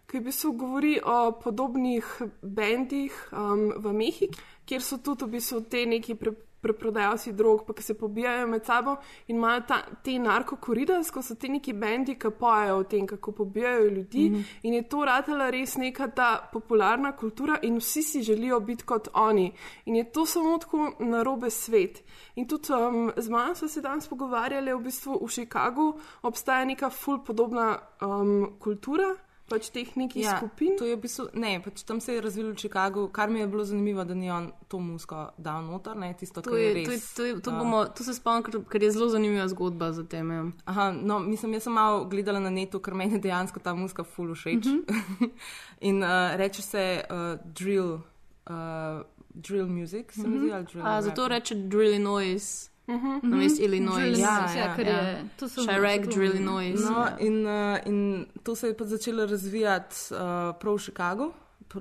[0.09, 2.09] ki v bistvu govori o podobnih
[2.43, 4.31] bendih um, v Mehiki,
[4.65, 6.33] kjer so tudi v bistvu te neki pre,
[6.65, 8.97] preprodajalci drog, pa ki se pobijajo med sabo
[9.29, 13.33] in imajo ta, te narkokoridas, ko so ti neki bendi, ki pojejo o tem, kako
[13.33, 14.29] pobijajo ljudi.
[14.31, 14.45] Mm -hmm.
[14.63, 19.09] In je to ratela res neka ta popularna kultura in vsi si želijo biti kot
[19.15, 19.53] oni.
[19.85, 22.03] In je to samo tako narobe svet.
[22.35, 26.91] In tudi um, z mano smo se danes pogovarjali, v bistvu v Chicagu obstaja neka
[26.91, 29.17] ful podobna um, kultura.
[29.45, 30.73] Pač teh nekih ja, skupin.
[30.81, 33.47] To je v bistvu, ne, pač tam se je razvilo v Chicagu, kar mi je
[33.47, 36.75] bilo zanimivo, da ni on to musko dal noter, ne, tisto, To, kar je, je,
[36.75, 36.87] res.
[36.87, 39.45] to, je, to, je, to, a, bomo, to se spomnim, ker, ker je zelo zanimiva
[39.53, 40.33] zgodba za tem.
[40.33, 40.47] Ja.
[40.73, 44.33] Aha, no, mislim, jaz sem malo gledala na netu, ker meni dejansko ta muska ful
[44.33, 44.65] všeč.
[44.65, 45.31] Mm -hmm.
[45.93, 48.01] In uh, reče se uh, drill,
[48.49, 50.87] uh, drill music, se mi zdi, ali drill.
[50.87, 52.74] A, zato reče drill noise.
[52.87, 53.21] Uh -huh.
[53.23, 54.19] Na mestu Illinois.
[54.19, 55.01] Ja, ja, ja, ker ja.
[55.01, 56.85] je- to so- Chirac, so to- drill noise.
[56.85, 60.19] No, in, uh, in to se je pa začelo razvijati uh,
[60.61, 61.33] prav v Chicagu.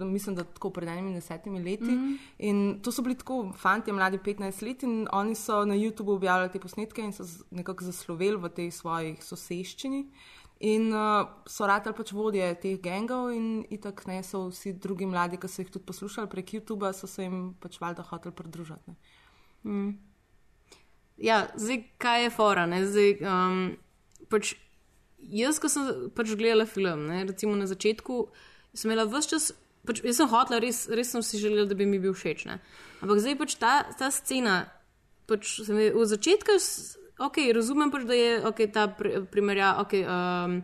[0.01, 1.83] Mislim, da tako pred enimi desetimi leti.
[1.83, 1.97] Mm.
[1.97, 2.17] -hmm.
[2.39, 6.51] In to so bili tako fanti, mladi 15 let, in oni so na YouTubu objavljali
[6.51, 10.07] te posnetke in so nekako zasloveli v tej svoji soseščini.
[10.59, 15.37] In uh, so ratali pač vodje teh gengov, in itak ne so vsi drugi mladi,
[15.37, 18.81] ki so jih tudi poslušali prek YouTuba, so se jim pač valjda hoteli pridružiti.
[18.87, 18.95] ne.
[19.63, 19.97] Mm.
[21.17, 22.65] Ja, zdaj kaj je fora.
[22.65, 22.81] Ne?
[22.85, 23.77] Zdaj, um,
[24.29, 24.55] pač,
[25.19, 27.23] jaz, ko sem pač gledala film, ne?
[27.25, 28.27] recimo na začetku,
[28.73, 29.51] sem imela vse čas.
[29.83, 32.45] Pač, jaz sem hotela, res, res sem si želela, da bi mi bil všeč.
[32.47, 32.59] Ne?
[33.03, 34.61] Ampak zdaj pač ta, ta scena,
[35.27, 39.75] pač v začetku, s- ok, razumem pač, da je okay, ta pri- primerja.
[39.83, 40.63] Okay, um,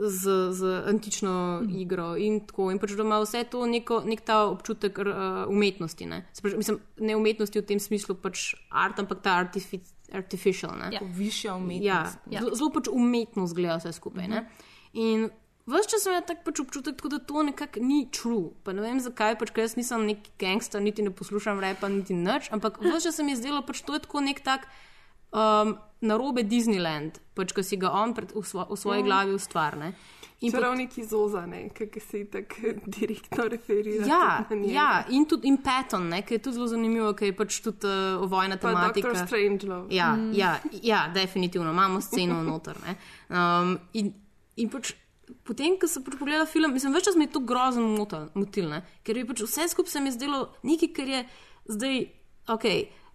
[0.00, 2.70] Z, z antično igro in tako.
[2.72, 6.06] In pač, da ima vse to neko, nek ta občutek uh, umetnosti.
[6.08, 6.22] Ne?
[6.40, 9.82] Pravi, mislim, ne umetnosti v tem smislu, pač art, ampak ta artifi
[10.12, 10.72] artificial.
[10.78, 10.88] Ne?
[10.96, 11.00] Ja.
[11.04, 12.18] Višja Ja, umetnost.
[12.30, 12.40] ja.
[12.40, 14.24] Zelo, zelo pač umetnost gleda vse skupaj.
[14.24, 14.44] Uh -huh.
[14.92, 15.28] In
[15.66, 18.50] vse čas sem imel tak pač občutek, tako, da to nekako ni true.
[18.64, 22.14] Pa ne vem zakaj, pač, ker jaz nisem neki gangster, niti ne poslušam repa, niti
[22.14, 24.66] nič, ampak vse čas se mi je zdelo, pač to je tako nek tak.
[25.32, 29.06] Um, narobe Disneyland, pač, ki si ga on pred, v, svo, v svoji Mhm.
[29.06, 29.92] glavi ustvari.
[30.40, 34.06] In pot- Čarovniki Zozane, ki se tako direktno referira.
[34.06, 37.34] Ja, na ja, in tudi in Patton, ne, ki je tudi zelo zanimivo, ker je
[37.34, 39.08] pač tudi uh, vojna Pa tematika.
[39.10, 39.16] Dr.
[39.20, 39.86] Strangelove.
[39.90, 40.32] Ja, Mm.
[40.32, 42.76] ja, ja, definitivno imamo sceno noter.
[42.80, 42.96] ne.
[43.28, 44.14] Um, in,
[44.56, 44.94] in pač
[45.44, 48.66] potem, ko sem pač pogledala film, mislim, več čas mi je to grozno motil, motil
[48.66, 51.20] ne, ker je pač vse skupaj se mi zdelo nekaj, kar je
[51.68, 52.00] zdaj,
[52.48, 52.66] ok.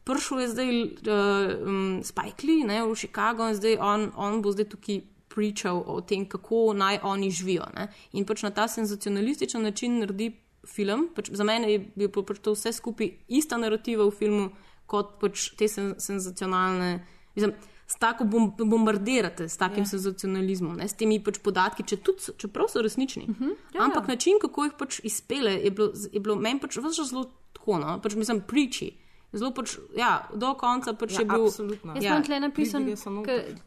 [0.05, 4.53] Prišel je zdaj uh, um, Spike Lee ne, v Chicago in zdaj on, on bo
[4.53, 5.01] zdaj tukaj
[5.35, 7.65] pričal o tem, kako naj oni živijo.
[7.75, 7.89] Ne.
[8.13, 10.31] In pač na ta senzacionalističen način naredi
[10.65, 11.09] film.
[11.15, 14.49] Pač za mene je bilo pač to vse skupaj ista narativa v filmu
[14.85, 16.99] kot pač te sen, senzacionalne.
[17.35, 19.89] Mislim, S tako bom, bombardirate, s takim yeah.
[19.91, 23.27] senzacionalizmom, ne, s temi pač podatki, če tudi, čeprav so resnični.
[23.29, 23.51] Uh -huh.
[23.75, 24.15] ja, Ampak ja.
[24.15, 28.15] način, kako jih pač izpele, je bilo, je bilo meni pač zelo tako, no, pač
[28.15, 28.89] mislim, priči.
[29.35, 31.45] Zelo pač, ja, do konca pač Ja, je bil.
[31.45, 31.93] absolutno.
[31.95, 32.11] Jaz Ja.
[32.11, 32.85] imam tle napisan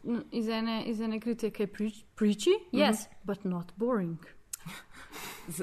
[0.03, 4.17] n- iz ene, iz ene kritike, preach, preachy, yes, but not boring.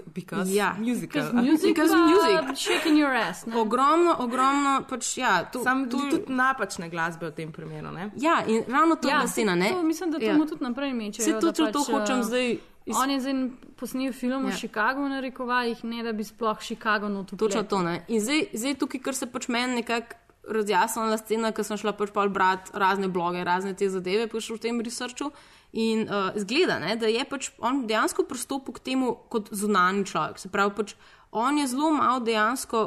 [0.07, 0.75] Because Ja.
[0.75, 1.23] musical.
[1.23, 2.57] Because music, Because music.
[2.57, 3.47] shaking your ass.
[3.47, 3.57] Ne?
[3.57, 5.45] Ogromno, ogromno, pač ja.
[5.45, 7.91] To, Sam to, tudi napačne glasbe v tem primeru.
[7.91, 8.11] Ne?
[8.17, 9.71] ja, in ravno to je Ja, saj ne?
[9.71, 10.35] to, mislim, da to ja.
[10.35, 11.23] mu tudi naprej meče.
[11.23, 13.35] Saj tudi to hočem zdaj iz- On je zdaj
[13.77, 14.51] posnel film Ja.
[14.51, 17.79] v Chicagu, na rekovajih, ne da bi sploh Chicago noto Točno to.
[17.81, 18.05] Ne?
[18.09, 20.15] In zdaj, zdaj tukaj, kar se pač meni nekako
[20.49, 24.59] razjasnila scena, ker sem šla pač pol brati razne bloge, razne te zadeve, pač v
[24.59, 25.31] tem researchu.
[25.77, 30.39] In uh, zgleda, ne, da je pač on dejansko pristopil k temu kot zunani človek.
[30.41, 30.95] Se pravi, pač
[31.37, 32.87] on je zelo malo dejansko.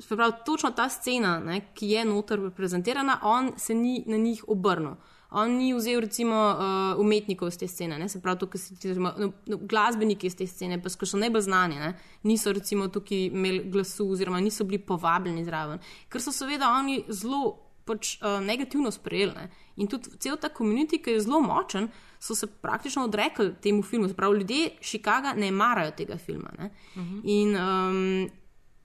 [0.00, 4.40] Se pravi, točno ta scena, ne, ki je noter prezentirana, on se ni na njih
[4.48, 4.96] obrnil.
[5.34, 8.08] On ni vzel recimo uh, umetnikov iz te scene, ne?
[8.08, 11.80] se pravi, tukaj si ti no, no, glasbeniki iz te scene, pa so najbolj znani,
[11.82, 11.90] ne?
[12.22, 17.63] niso recimo tukaj imeli glasu oziroma niso bili povabljeni zraven, ker so seveda oni zelo
[17.84, 19.32] pač, uh, negativno sprejeli.
[19.34, 19.50] Ne?
[19.76, 24.08] In tudi cel ta komunit, ki je zelo močen, so se praktično odrekli temu filmu.
[24.16, 26.50] Pravi, ljudje Chicaga ne marajo tega filma.
[26.58, 26.64] Uh
[26.94, 27.20] -huh.
[27.24, 28.30] In um,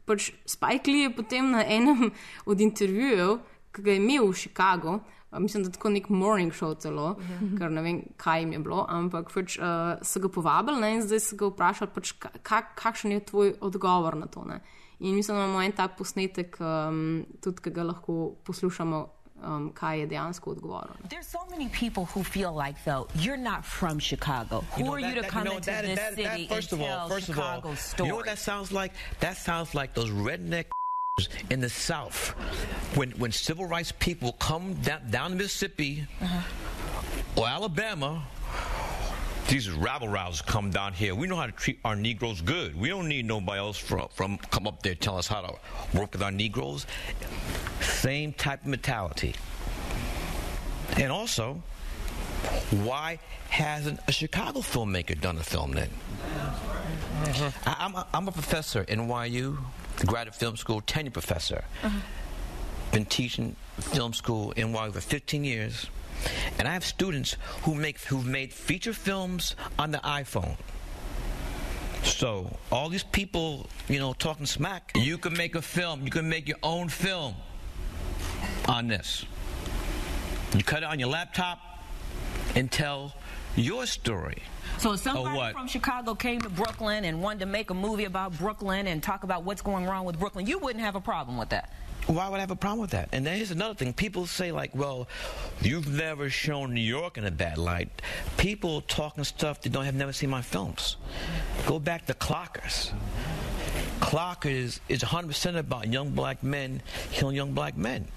[0.05, 2.11] pač Spike Lee je potem na enem
[2.51, 3.37] od intervjujev,
[3.71, 4.99] ki ga je imel v Chicagu.
[5.39, 7.57] Mislim, da je tako nek morning show celo, uh -huh.
[7.57, 9.65] ker ne vem, kaj jim je bilo, ampak pač, uh,
[10.01, 12.11] so ga povabili ne, in zdaj so ga vprašali, pač,
[12.43, 14.43] kak, kakšen je tvoj odgovor na to.
[14.43, 14.61] Ne.
[14.99, 19.07] In mislim, da imamo en tak posnetek, um, tudi ki ga lahko poslušamo,
[19.43, 20.93] um, kaj je dejansko odgovoril.
[21.09, 24.63] There's so many people who feel like, though, you're not from Chicago.
[24.75, 26.15] Who You know, are that- you to that- come you know, into that- this that-
[26.15, 28.39] that- city first and of all, tell first of all, Chicago's You know what that
[28.39, 28.91] sounds like?
[29.19, 30.65] That sounds like those redneck
[31.49, 32.35] in the South.
[32.95, 36.07] When when civil rights people come down, down to Mississippi
[37.35, 38.21] or Alabama,
[39.49, 41.15] these rabble rousers come down here.
[41.15, 42.79] We know how to treat our Negroes good.
[42.79, 46.13] We don't need nobody else from, from come up there tell us how to work
[46.13, 46.85] with our Negroes.
[47.81, 49.33] Same type of mentality.
[50.97, 51.61] And also,
[52.83, 53.19] why
[53.49, 55.89] hasn't a Chicago filmmaker done a film then?
[57.23, 57.69] Mm-hmm.
[57.69, 59.57] I, I'm, a, I'm a professor at NYU,
[60.05, 61.63] graduate film school, tenure professor.
[61.81, 61.97] Mm-hmm.
[62.91, 65.87] Been teaching film school NYU for 15 years,
[66.57, 70.55] and I have students who make who've made feature films on the iPhone.
[72.03, 76.03] So all these people, you know, talking smack, you can make a film.
[76.03, 77.35] You can make your own film
[78.67, 79.25] on this.
[80.55, 81.59] You cut it on your laptop
[82.55, 83.13] and tell
[83.55, 84.41] your story.
[84.77, 88.37] So if somebody from Chicago came to Brooklyn and wanted to make a movie about
[88.37, 91.49] Brooklyn and talk about what's going wrong with Brooklyn, you wouldn't have a problem with
[91.49, 91.73] that.
[92.09, 93.09] Why would I have a problem with that?
[93.11, 93.93] And then here's another thing.
[93.93, 95.07] People say, like, well,
[95.61, 97.89] you've never shown New York in a bad light.
[98.35, 100.97] People talking stuff they don't have never seen my films.
[101.67, 102.91] Go back to Clockers.
[103.99, 106.81] Clockers is 100% about young black men
[107.11, 108.07] killing young black men.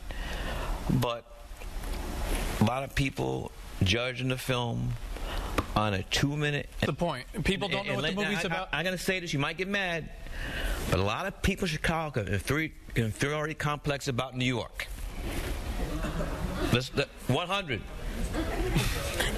[0.89, 1.27] But
[2.63, 4.95] a lot of people judging the film
[5.77, 6.71] on a two minute.
[6.81, 7.27] the point.
[7.45, 8.69] People don't know what the movie's I, about.
[8.73, 10.09] I, am going to say this, you might get mad,
[10.91, 12.23] but a lot of people in Chicago
[12.95, 14.89] inferiority complex about New York.
[16.73, 17.81] Let's, the, 100.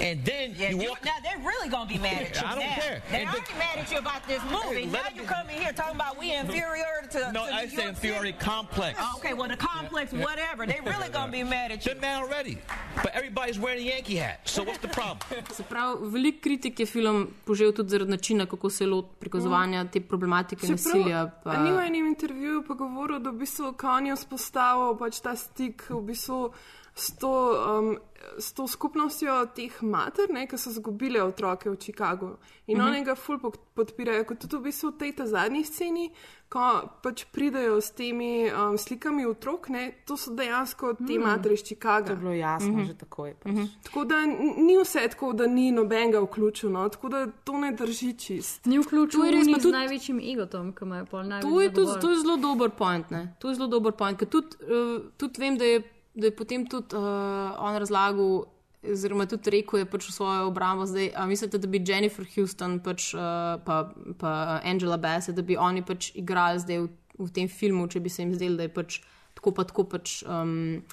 [0.01, 1.03] And then Yeah, you walk.
[1.05, 2.41] now they're really gonna be mad at you.
[2.47, 2.75] I don't now.
[2.75, 3.01] care.
[3.09, 4.85] They're And already mad at you about this movie.
[4.85, 7.31] now you come in here talking about we inferior to.
[7.31, 8.45] No, to I say inferiority City.
[8.51, 8.99] complex.
[9.01, 10.65] Oh, okay, well the complex, whatever.
[10.67, 11.93] They really gonna be mad at you.
[11.93, 12.57] They're mad already.
[13.03, 14.39] But everybody's wearing a Yankee hat.
[14.45, 15.19] So what's the problem?
[15.57, 19.99] Se pravi, veliko kritik je film požel tudi zaradi načina, kako se loti prikazovanja te
[20.01, 21.27] problematike nasilja.
[21.43, 21.57] Pa...
[21.57, 26.01] Ni v enem intervjuju pa govoril, da v bistvu Kanye vzpostavil pač ta stik v
[26.01, 26.51] bistvu
[26.95, 27.31] s to,
[27.79, 27.97] um,
[28.39, 32.37] s to skupnostjo teh mater, ne, ki so izgubile otroke v Chicagu.
[32.67, 32.87] In Mhm.
[32.87, 33.37] oni ga ful
[33.75, 36.09] podpirajo, kot tudi v bistvu v tej ta zadnji sceni,
[36.47, 36.63] ko
[37.03, 41.21] pač pridejo s temi um, slikami otrok, ne, to so dejansko te Mhm.
[41.21, 42.05] matere iz Chicaga.
[42.05, 42.85] To je bilo jasno Mhm.
[42.85, 43.33] že takoj.
[43.35, 43.51] Pač.
[43.83, 44.15] Tako da
[44.57, 48.65] ni vse tako, da ni nobenega vključeno, tako da to ne drži čist.
[48.65, 49.61] Ni vključen To je res, pa tudi...
[49.63, 51.43] z največjim egotom, ki ima pol največ.
[51.43, 53.11] To je, tudi, to je zelo dober point.
[53.11, 53.35] Ne?
[53.37, 54.17] To je zelo dober point.
[54.17, 55.83] ker Tudi, uh, tudi vem, da je,
[56.15, 58.45] da je potem tudi uh, on razlagal,
[58.91, 60.85] oziroma tudi rekel je pač v svojo obrambo.
[60.85, 63.81] Zdaj, mislite, da bi Jennifer Houston pač, uh, pa,
[64.19, 68.13] pa Angela Bassett, da bi oni pač igrali zdaj v, v tem filmu, če bi
[68.13, 69.01] se jim zdelo, da je pač
[69.35, 70.21] tako pa tako pač.
[70.23, 70.85] Um,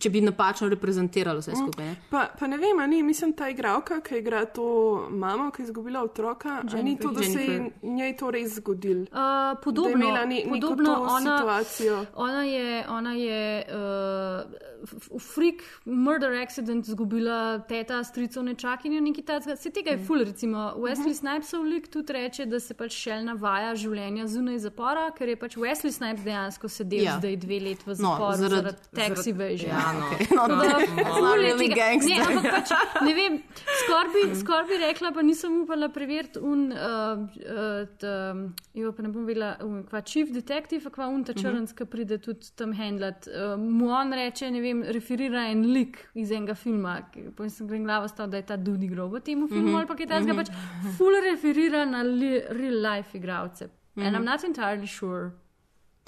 [0.00, 1.84] Če bi napačno reprezentirali vse skupaj.
[1.84, 1.96] Ne?
[2.10, 4.64] Pa, pa ne vem, a ni, mislim, ta igralka, ki igra to
[5.10, 7.90] mamo, ki je izgubila otroka, a ni to, da se je Jennifer.
[7.92, 9.02] njej to res zgodilo.
[9.12, 12.06] Uh, podobno, ne- podobno ona, situacijo.
[12.16, 14.71] Ona je, ona je uh,
[15.20, 19.56] freak murder accident izgubila teta, stricov nečakinjo, nekaj takega.
[19.56, 20.04] Se tega je Mm.
[20.06, 21.14] ful, recimo Wesley Mhm.
[21.14, 25.56] Snipesov lik tudi reče, da se pač šel navaja življenja zunaj zapora, ker je pač
[25.56, 27.18] Wesley Snipes dejansko sedel Ja.
[27.18, 29.70] zdaj dve let v No, zaporu zaradi- zaradi tax zaradi- evasion.
[29.70, 30.06] Ja, no.
[30.12, 30.26] Okay.
[30.36, 31.74] No, no, it's not ful je really tega.
[31.74, 32.16] gangster.
[32.16, 32.70] Ne, ampak pač,
[33.02, 33.42] ne vem,
[33.84, 38.92] skoraj bi, skor bi rekla, pa nisem upala preveriti un, uh, uh, t, um, jo
[38.92, 42.50] pa ne bom vedela, um, kva chief detective, kva un ta črnc, ki pride tudi
[42.56, 43.28] tam handlat.
[43.28, 47.84] Uh, mu on reče, ne vem, referira en lik iz enega filma, ki- sem grem
[47.84, 49.76] glavo stav, da je ta Dudi grob v tem filmu, Mhm.
[49.76, 50.36] ali pa kaj takega, Mhm.
[50.36, 50.48] pač
[50.96, 53.68] full referira na li, real life igralce.
[53.96, 54.24] And I'm Mhm.
[54.24, 55.30] not entirely sure.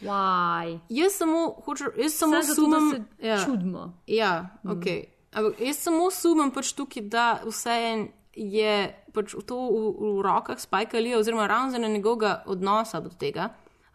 [0.03, 0.81] Why?
[0.91, 3.37] Jaz samo, hočem, jaz samo zato, da sumim, se ja.
[3.39, 3.93] čudimo.
[4.07, 4.71] Ja, Mm.
[4.71, 4.85] ok.
[5.33, 8.75] Ampak jaz samo sumim pač tukaj, da vse je
[9.13, 13.49] pač to v, v rokah Spajka Lija, oziroma ravno zaradi njegovega odnosa do tega.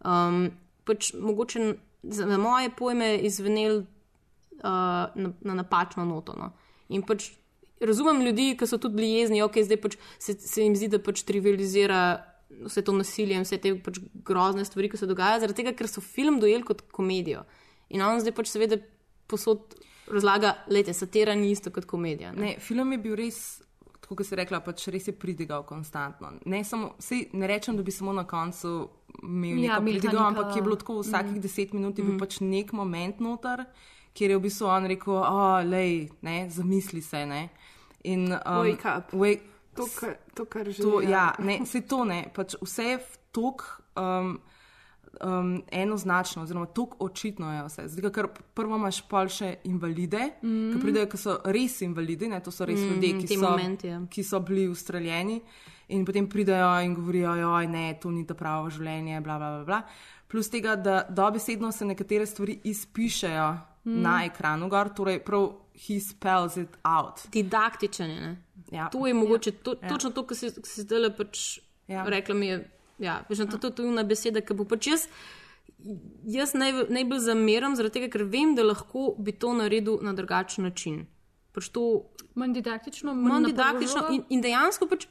[0.05, 0.51] Um,
[0.85, 3.83] pač mogoče za za moje pojme izvenel
[4.63, 6.35] uh, na, na napačno noto.
[6.37, 6.51] No.
[6.89, 7.31] In pač
[7.79, 10.99] razumem ljudi, ki so tudi bili jezni, ok, zdaj pač se, se jim zdi, da
[11.03, 12.01] pač trivializira
[12.65, 15.87] vse to nasilje in vse te pač grozne stvari, ki se dogajajo, zaradi tega, ker
[15.87, 17.45] so film dojeli kot komedijo.
[17.93, 18.79] In on zdaj pač seveda
[19.29, 19.77] posod
[20.09, 22.33] razlaga, lete, satira ni isto kot komedija.
[22.33, 22.41] Ne?
[22.41, 23.61] Ne, film je bil res,
[24.01, 26.33] tako kot si rekla, pač res je pridigal konstantno.
[26.49, 28.73] Ne, samo, sej, ne rečem, da bi samo na koncu
[29.21, 31.45] imel Ja, imeli pridigal, ampak je bilo tako vsakih Mm.
[31.45, 33.65] deset minut je bil pač nek moment noter,
[34.13, 37.49] kjer je v bistvu on rekel, oh, lej, ne, zamisli se, ne.
[38.03, 39.13] In, um, Wake up.
[39.13, 39.49] Wake,
[39.79, 42.99] To, kar, to, kar že To, ja, ne, se to ne, pač vse je
[43.31, 43.63] tako
[43.95, 44.39] um,
[45.23, 47.87] um, enoznačno, oziroma tako očitno je vse.
[47.87, 50.49] Zdaj, ker prvo imaš pol še invalide, mm.
[50.49, 50.73] Mhm.
[50.73, 53.87] ki pridejo, ki so res invalidi, ne, to so res Mm, ljudje, ki so, momenti,
[53.87, 54.01] ja.
[54.09, 55.39] ki so bili ustreljeni
[55.89, 59.65] in potem pridejo in govorijo, joj, ne, to ni to pravo življenje, bla, bla, bla,
[59.65, 59.81] bla.
[60.29, 63.49] Plus tega, da dobesedno se nekatere stvari izpišejo
[63.83, 64.01] mm.
[64.01, 65.51] Na ekranu, gor, torej prav
[65.87, 67.21] he spells it out.
[67.31, 68.21] Didaktičen je.
[68.21, 68.37] Ne?
[68.71, 68.89] Ja.
[68.89, 69.89] To je mogoče to, Ja.
[69.89, 71.95] točno to, kar si, kar si zdaj pač Ja.
[71.95, 72.03] ja.
[72.09, 72.35] rekla.
[72.35, 72.69] Mi je,
[72.99, 75.07] ja, veš, to, to, to je ena beseda, ki bo pač jaz.
[76.27, 80.63] Jaz naj, najbolj zameram, zaradi tega, ker vem, da lahko bi to naredil na drugačen
[80.67, 81.05] način.
[81.55, 82.05] Pač to,
[82.35, 85.07] Manj didaktično, manj na didaktično in, in dejansko pač.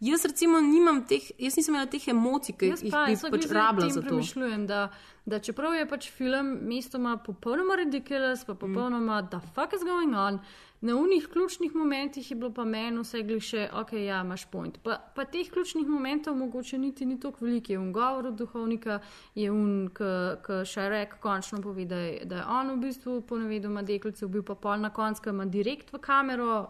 [0.00, 3.50] Jaz, recimo, nimam teh, jaz nisem imela teh emocij, ki Jaz jih pa, bi pač
[3.50, 4.06] rabila za to.
[4.06, 4.88] premišljujem, da,
[5.26, 9.28] da čeprav je pač film mestoma popolnoma ridiculous, pa popolnoma mm.
[9.30, 10.38] the fuck is going on,
[10.80, 14.78] na unih ključnih momentih je bilo pa meni vse glih še, ok, ja, imaš point.
[14.82, 17.72] Pa, pa teh ključnih momentov mogoče niti ni toliko veliko.
[17.72, 19.00] Je un govor od duhovnika,
[19.34, 23.82] je un, ki Šarek končno pove, da je, da je on v bistvu po navedoma
[23.82, 26.66] deklice bil pa pol na koncu, ki ima direkt v kamero,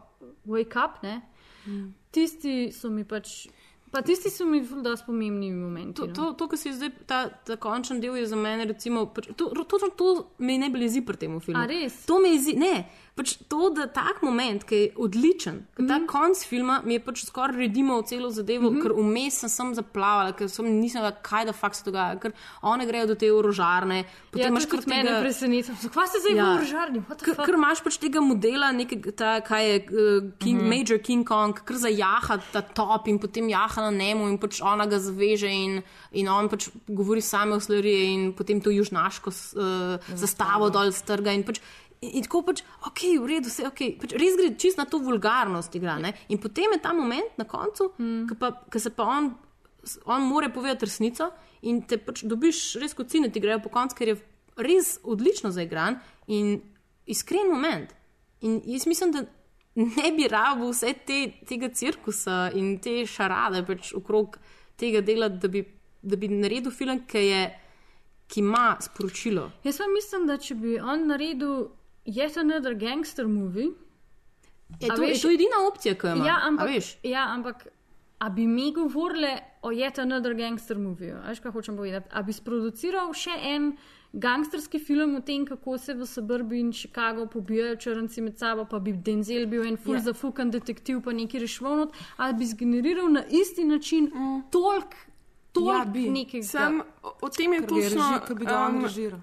[0.47, 1.21] wake up, ne.
[1.67, 1.93] Mm.
[2.11, 3.47] Tisti so mi pač.
[3.91, 6.01] Pa tisti so mi zelo pomembni momenti.
[6.01, 6.13] To, no.
[6.13, 9.49] to, to kar si zdaj, ta, ta končni del je za mene, recimo, pač, to,
[9.65, 10.09] to, to
[10.45, 11.63] me najbolj jezi pri tem filmu.
[11.63, 12.03] A res?
[12.09, 12.85] To me jezi, ne,
[13.19, 15.89] pač to, da tak moment, ki je odličen, mm -hmm.
[15.89, 18.83] ta konc filma mi je pač skoraj redimo celo zadevo, mm -hmm.
[18.83, 22.33] ker vmes sem, sem zaplavala, ker sem nisem vedela, kaj da fakt se dogaja, ker
[22.63, 25.21] one grejo do te orožarne, potem Ja, imaš kar tudi mene tega.
[25.21, 25.73] preseneča.
[25.93, 27.03] Kva ste zdaj v orožarni?
[27.25, 30.71] Ker ker imaš pač tega modela, nekega, ta, kaj je uh, King, mm Mhm.
[30.73, 30.79] -hmm.
[30.79, 34.87] Major King Kong, kar zajaha ta top in potem jaha na nemu in pač ona
[34.87, 39.99] ga zaveže in, in on pač govori same o slariji in potem to južnaško uh,
[40.15, 41.61] zastavo dol strga in pač.
[42.01, 43.85] In, in tako pač, ok, v redu, vse ok.
[44.03, 45.99] Pač res gre čist na to vulgarnost igra.
[46.03, 46.15] Ne?
[46.33, 48.39] In potem je ta moment na koncu, mm.
[48.73, 49.33] ki se pa on,
[50.07, 51.31] on more povedati resnico
[51.67, 54.19] in te pač dobiš res kot cine, ti grejo po koncu, ker je
[54.59, 56.59] res odlično zaigran in
[57.09, 57.95] iskren moment.
[58.47, 59.25] In jaz mislim, da
[59.79, 64.39] ne bi rabil vse te, tega cirkusa in te šarade pač okrog
[64.79, 65.65] tega dela, da bi,
[66.03, 67.43] da bi naredil film, ki, je,
[68.31, 69.49] ki ima sporočilo.
[69.67, 71.69] Jaz pa mislim, da če bi on naredil
[72.09, 73.69] Yet Another Gangster Movie.
[74.81, 76.27] Je to, je to edina opcija, ki jo ima.
[76.27, 76.97] Ja, a ampak, veš?
[77.03, 77.67] ja, ampak
[78.19, 79.31] a bi mi govorili
[79.63, 81.15] o Yet Another Gangster Movie?
[81.29, 82.09] Veš, kaj hočem povedati?
[82.13, 83.73] A bi sproduciral še en
[84.13, 88.81] gangsterski film o tem, kako se v suburbi in Chicago pobijajo črnci med sabo, pa
[88.81, 90.01] bi Denzel bil en full Ja.
[90.01, 90.05] yeah.
[90.05, 94.43] zafukan detektiv, pa neki rešvonot, ali bi zgeneriral na isti način mm.
[94.51, 95.09] toliko
[95.67, 96.47] Ja, nekega.
[96.47, 98.21] Sam, o, tem je točno.
[98.27, 99.21] ker bi ga um, režiral.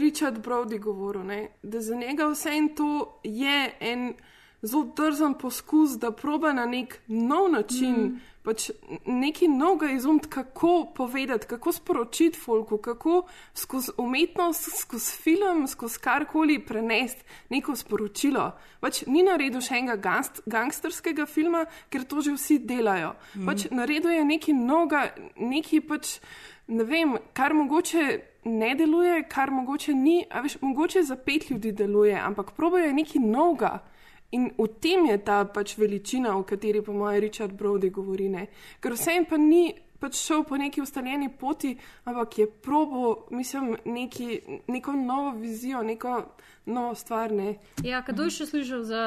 [0.00, 4.14] Richard Brody govoril, ne, da za njega vse in to je en
[4.62, 7.94] zelo drzen poskus, da proba na nek nov način.
[7.94, 8.20] Mm.
[8.44, 8.66] Pač
[9.08, 13.22] nekaj novega izumiti, kako povedati, kako sporočiti folku, kako
[13.54, 18.50] skozi umetnost, skozi film, skozi karkoli prenesti neko sporočilo.
[18.84, 23.14] Pač ni naredil še enega gangst, gangsterskega filma, ker to že vsi delajo.
[23.32, 23.48] Mm.
[23.48, 25.06] Pač naredil je nekaj novega,
[25.40, 26.12] nekaj pač,
[26.68, 28.04] ne vem, kar mogoče
[28.44, 33.24] ne deluje, kar mogoče ni, a veš, mogoče za pet ljudi deluje, ampak probajo nekaj
[33.24, 33.78] novega.
[34.34, 38.28] In v tem je ta pač veličina, o kateri pa moj Richard Brody govori.
[38.28, 38.48] Ne?
[38.82, 39.68] Ker vsem pa ni
[40.04, 41.72] pač šel po neki ustaljeni poti,
[42.04, 46.16] ampak je probo, mislim, neki, neko novo vizijo, neko
[46.66, 47.32] novo stvar.
[47.32, 47.56] Ne?
[47.84, 49.02] Ja, kdo je še slišal za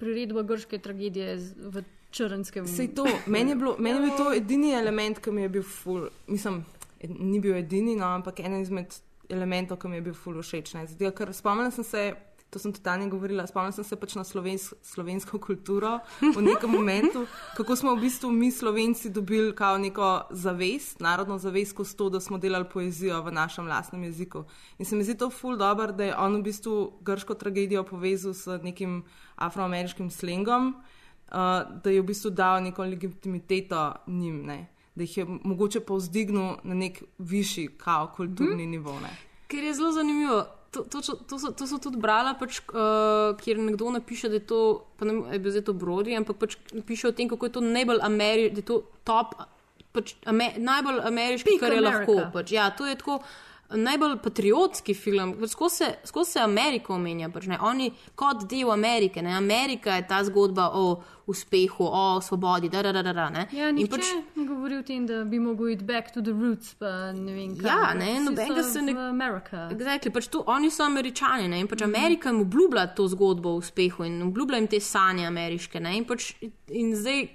[0.00, 2.68] priredbo grške tragedije v črnskem?
[2.68, 5.64] Sej to, meni je, bilo, meni je bil to edini element, ki mi je bil
[5.64, 6.62] ful, mislim,
[7.08, 8.98] ni bil edini, no, ampak eden izmed
[9.32, 10.74] elementov, ki mi je bil ful všeč.
[10.76, 10.84] ne.
[10.90, 12.04] Zato, ker spomnila sem se,
[12.52, 17.24] to sem totalno govorila, spomnila sem se pač na slovensk, slovensko kulturo v nekem momentu,
[17.56, 22.20] kako smo v bistvu mi slovenci dobili kao neko zavest, narodno zavest, skozi to, da
[22.20, 24.44] smo delali poezijo v našem lastnem jeziku.
[24.78, 28.36] In se mi zdi to ful dobro, da je on v bistvu grško tragedijo povezal
[28.36, 29.00] s nekim
[29.36, 34.66] afroameriškim slengom, uh, da je v bistvu dal neko legitimiteto njim, ne?
[34.94, 38.70] da jih je mogoče povzdignil na nek višji, kao kulturni mm -hmm.
[38.70, 39.00] nivo.
[39.00, 39.16] Ne?
[39.48, 40.61] Ker je zelo zanimivo.
[40.72, 44.46] To, to, to, so, to so tudi brala, pač, uh, kjer nekdo napiše, da je
[44.48, 44.60] to,
[44.96, 46.56] pa ne je bil zdaj to Brody, ampak pač
[46.88, 49.36] piše o tem, kako je to najbolj ameriški, da je to top,
[49.92, 52.00] pač, ame, najbolj ameriški, Peak kar je America.
[52.00, 52.30] lahko.
[52.32, 53.20] Pač, ja, to je tako.
[53.74, 55.84] Najbolj patriotski film, skozi
[56.24, 59.22] se, Ameriko omenja, pač, ne, oni kot del Amerike.
[59.22, 62.68] Ne, Amerika je ta zgodba o uspehu, o svobodi.
[62.68, 63.46] Da, da, da, da, ne.
[63.52, 64.10] Ja, nihče pač...
[64.36, 67.56] ne govori o tem, da bi mogel iti back to the roots, pa ne vem
[67.56, 67.68] kaj.
[67.68, 69.68] Ja, ne, nobenega se ne- Amerika.
[69.70, 71.94] Exactly, pač to, oni so američani ne, in pač Mhm.
[71.94, 75.80] Amerika jim obljublja to zgodbo o uspehu in obljublja jim te sanje ameriške.
[75.80, 76.32] Ne, in, pač,
[76.68, 77.28] in zdaj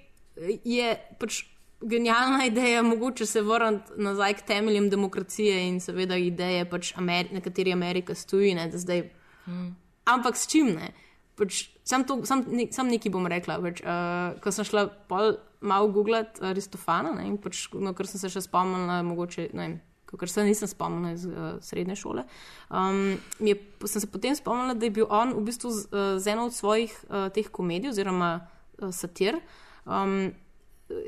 [0.63, 1.43] je pač
[1.81, 7.41] genialna ideja, mogoče se vrniti nazaj k temeljem demokracije in seveda ideje, pač Ameri na
[7.41, 8.55] kateri Amerika stoji.
[8.55, 9.09] Ne, da zdaj,
[9.47, 9.75] Mm.
[10.05, 10.91] Ampak s čim ne?
[11.37, 13.59] Pač, sam, to, sam, ne, sam nekaj bom rekla.
[13.63, 18.21] Pač, uh, ko sem šla pol malo googlati Aristofana, ne, in pač, no, ker sem
[18.21, 19.75] se še spomnila, mogoče, ne vem,
[20.07, 22.25] ker se nisem spomnila iz uh, srednje šole.
[22.69, 26.33] Um, je, sem se potem spomnila, da je bil on v bistvu z, uh, z
[26.35, 29.39] eno od svojih uh, teh komedij oziroma uh, satir.
[29.85, 30.33] Um,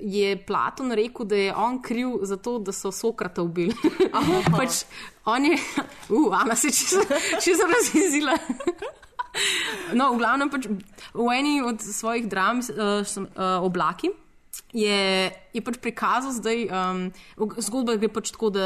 [0.01, 3.75] Je Platon rekel, da je on kriv za to, da so Sokrata ubili.
[4.57, 4.83] pač
[5.25, 5.57] on je,
[6.09, 7.03] uh, Ana se čisto
[7.43, 8.37] čisto razjezila.
[9.93, 10.67] No, v glavnem, pač
[11.13, 14.11] v eni od svojih dram, uh, sem, uh, Oblaki,
[14.73, 17.05] je, je pač prikazal zdaj, um,
[17.61, 18.65] zgodba gre pač tako, da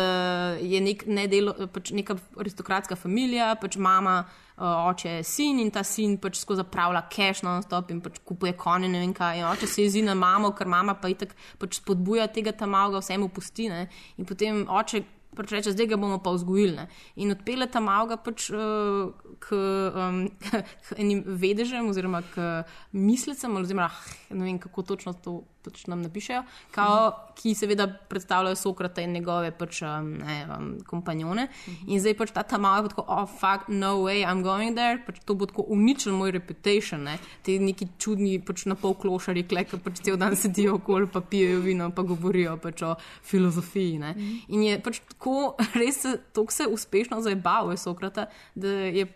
[0.57, 6.17] je nek, nedelo, pač neka aristokratska družina, pač mama, uh, oče, sin in ta sin
[6.21, 9.41] pač skozi zapravlja cash non-stop in pač kupuje konje, ne vem kaj.
[9.41, 13.01] In oče se jezi na mamo, ker mama pa itak pač spodbuja tega tam malga,
[13.01, 13.69] vsemu pusti.
[13.71, 13.87] Ne?
[14.17, 16.75] In potem oče pač reče, zdaj ga bomo pa vzgojili.
[16.75, 16.87] ne.
[17.15, 19.09] In odpele ta malga pač uh,
[19.41, 20.27] k, um,
[20.85, 26.01] k enim vedežem oziroma k mislecem, oziroma ah, ne vem kako točno to pač nam
[26.03, 26.43] napišejo,
[26.75, 31.47] kao, ki seveda predstavljajo Sokrata in njegove pač, um, ne, um, kompanjone.
[31.87, 35.21] In zdaj pač ta ta malga tako, oh, fuck, no way, I'm going there, pač
[35.25, 37.17] to bo tako uničil moj reputation, ne.
[37.43, 41.63] te neki čudni pač na pol klošari, ki pač cel dan sedijo okoli, pa pijejo
[41.65, 42.93] vino, pa govorijo pač o
[43.23, 43.99] filozofiji.
[44.03, 44.13] Ne.
[44.49, 49.07] In je pač tako, res se, tako se uspešno zabavil je Sokrata, da je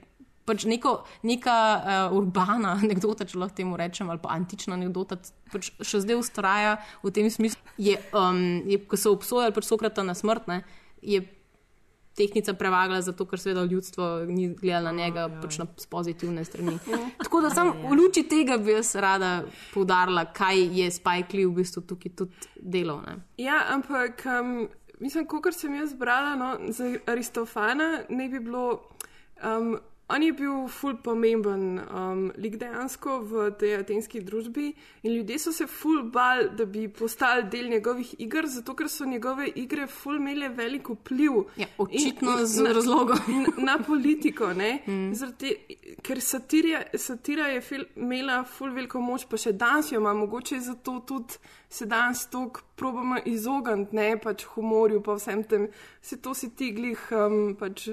[0.47, 5.19] pač neko, neka uh, urbana anekdota, če lahko temu rečem, ali pa antična anekdota,
[5.51, 7.59] pač še zdaj ustraja v tem smislu.
[7.81, 10.63] Je, um, je, ko so obsojali pač Sokrata na smrt, ne,
[11.03, 11.25] je
[12.17, 16.79] tehnica prevagala zato, ker seveda ljudstvo ni gledalo na njega pač na, pozitivne strani.
[17.23, 19.31] Tako da sam v luči tega bi jaz rada
[19.73, 23.03] poudarila, kaj je Spike Lee v bistvu tukaj tudi delal.
[23.05, 23.19] Ne.
[23.37, 24.65] Ja, ampak um,
[25.03, 28.65] mislim, kot sem jaz brala no, za Aristofana, ne bi bilo.
[29.43, 29.77] Um,
[30.09, 34.69] on je bil ful pomemben um, lik dejansko v tej atenski družbi
[35.03, 39.05] in ljudje so se ful bal, da bi postali del njegovih iger, zato ker so
[39.05, 41.41] njegove igre ful imele velik vpliv.
[41.57, 43.17] Ja, očitno In- z na- razlogom.
[43.57, 44.47] na, na politiko,
[44.87, 45.11] mm.
[45.13, 45.55] Zaradi,
[46.01, 50.59] ker satirja, satira je fil, imela ful veliko moč, pa še danes jo ima, mogoče
[50.59, 51.35] zato tudi
[51.69, 55.67] se danes toliko probamo izogniti, ne pač humorju, pa vsem tem.
[56.01, 57.89] Se to si ti glih, um, pač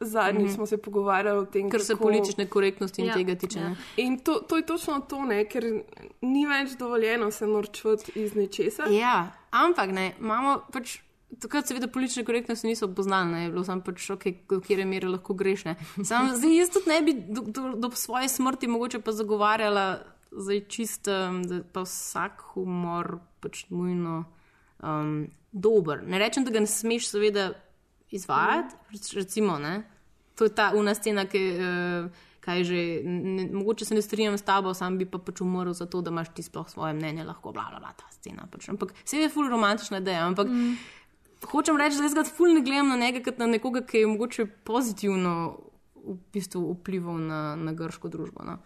[0.00, 0.48] zadnji mm.
[0.48, 0.54] -hmm.
[0.54, 3.58] smo se pogovarjali o tem, Kar se politične korektnosti in Ja, tega tiče.
[3.58, 3.74] ja.
[3.96, 5.64] In to, to je točno to, ne, ker
[6.20, 8.82] ni več dovoljeno se norčvati iz nečesa.
[8.90, 10.98] Ja, ampak ne, imamo pač.
[11.40, 15.08] Takrat seveda politične korektnosti niso poznane, ne, je bilo samo pač, okay, v kjer mere
[15.08, 15.64] lahko greš.
[15.64, 15.76] ne.
[16.04, 19.98] Sam, zdaj, jaz tudi ne bi do, do, do svoje smrti mogoče pa zagovarjala,
[20.30, 24.24] zdaj čist, um, da pa vsak humor pač nujno
[24.82, 26.02] um, dober.
[26.06, 27.52] Ne rečem, da ga ne smeš seveda
[28.10, 29.12] izvajati, mm.
[29.14, 29.82] recimo, ne.
[30.36, 31.44] To je ta una scena, ki.
[31.58, 35.72] Uh, Kaj že, ne, mogoče se ne strinjam s tabo, sam bi pa pač umrl
[35.74, 38.46] za to, da imaš ti sploh svoje mnenje, lahko bla bla bla ta scena.
[38.46, 38.68] Pač.
[38.70, 40.28] Ampak se je ful romantična ideja.
[40.28, 40.76] Ampak mm.
[41.50, 44.46] hočem reči, da jaz ful ne gledam na njega kot na nekoga, ki je mogoče
[44.62, 45.34] pozitivno
[46.06, 48.46] v bistvu vplival na, na grško družbo.
[48.46, 48.60] No.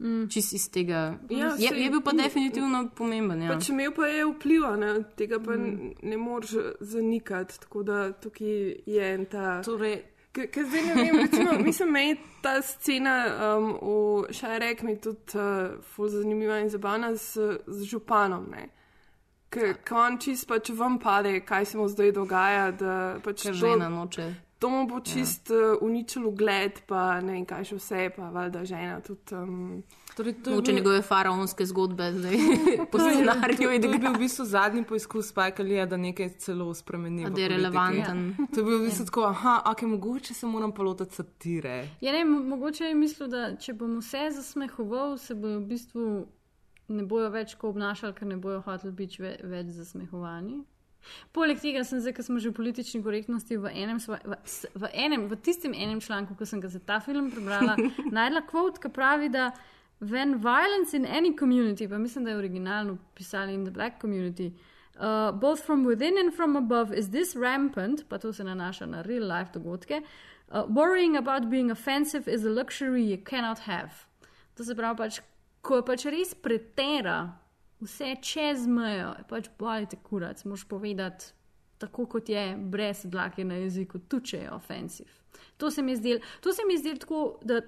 [0.00, 0.28] Mm.
[0.32, 1.18] Čist iz tega.
[1.28, 3.42] Ja, je, je bil pa definitivno pomemben.
[3.42, 3.52] Ja.
[3.52, 5.90] Pač imel pa je vpliv, ne, tega pa mm.
[6.02, 7.60] ne moreš zanikati.
[7.60, 9.60] Tako da tukaj je en ta.
[9.64, 13.14] Torej, Ker zdaj ne vem, recimo, mislim, meni ta scena
[13.58, 18.46] um, v Šajrek mi je tudi uh, ful zanimiva in zabavna z, z županom.
[18.50, 18.68] Ne.
[19.50, 22.70] Ker on čist pač vam pade, kaj se mu zdaj dogaja.
[22.70, 22.94] Da,
[23.24, 24.28] pač Ker žena noče.
[24.60, 25.56] To mu bo čist ja.
[25.72, 29.32] uh, uničil ugled, pa ne vem kaj še vse, pa valjda žena tudi.
[29.32, 29.80] Um,
[30.10, 32.36] Torej, to je Mogoče bil- njegove faraonske zgodbe zdaj
[32.90, 33.56] po To je- scenariju.
[33.56, 33.98] To, to je igra.
[33.98, 37.24] bil v bistvu zadnji poizkus Spike Lee, da nekaj celo spremeni.
[37.26, 38.20] Da je relevanten.
[38.46, 41.88] To je bil v bistvu tako, aha, ok, mogoče se moram pa lotiti satire.
[42.00, 46.04] Ja, ne, mo- mogoče je mislil, da če bom vse zasmehoval, se bojo v bistvu
[46.90, 50.60] ne bojo več tako obnašali, ker ne bojo hoteli biti ve, več zasmehovani.
[51.32, 54.36] Poleg tega sem zdaj, ko smo že v politični korektnosti, v enem, svoj, v,
[54.74, 57.76] v, enem, v tistem enem članku, ko sem ga za ta film prebrala,
[58.16, 59.50] najdla kvot, ki pravi, da
[60.00, 64.52] when violence in any community, pa mislim, da je originalno pisali in the black community,
[64.98, 69.02] uh, both from within and from above, is this rampant, pa to se nanaša na
[69.02, 70.02] real life dogodke,
[70.52, 74.06] uh, worrying about being offensive is a luxury you cannot have.
[74.56, 75.20] To se pravi, pač,
[75.62, 77.39] ko pač res pretera
[77.80, 81.32] vse čez mejo, je pač bojite kurac, moš povedati
[81.80, 85.12] tako, kot je, brez dlake na jeziku, tudi če je ofensiv.
[85.56, 87.60] To se mi zdi, to se mi zdi tako, da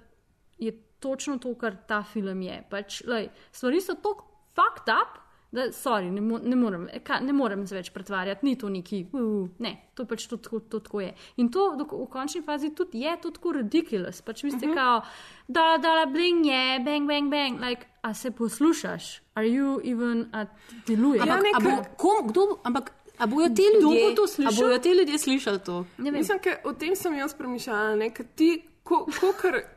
[0.58, 2.58] je točno to, kar ta film je.
[2.70, 5.18] Pač, lej, stvari so tako fucked up.
[5.52, 9.02] Da, sorry, ne, mo ne, morem, ka, ne morem se več pretvarjati, ni to neki,
[9.12, 11.10] uh, ne, to pač to, to, to tako je.
[11.44, 14.22] In to do, v končni fazi tudi je, to tako ridiculous.
[14.24, 14.78] Pač vi ste uh -huh.
[14.80, 15.02] kao,
[15.48, 20.46] da, da, bling je, bang, bang, bang, like, a se poslušaš, are you even, a
[20.86, 21.20] deluje.
[21.20, 24.64] Ampak, a bo, kom, kdo, ampak, a bojo ti ljudje, bo to a slišal?
[24.64, 25.84] bojo ti ljudje slišali to?
[25.98, 29.06] Mislim, ker o tem sem jaz premišljala, ne, ker ti, ko,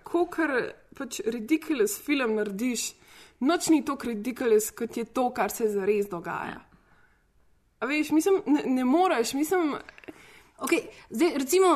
[0.03, 2.93] ko kar pač ridiculous film narediš,
[3.39, 6.61] noč ni tako ridiculous, kot je to, kar se zares dogaja.
[7.79, 9.75] A veš, mislim, ne, ne moreš, mislim.
[10.63, 11.71] Okay, zdaj, recimo,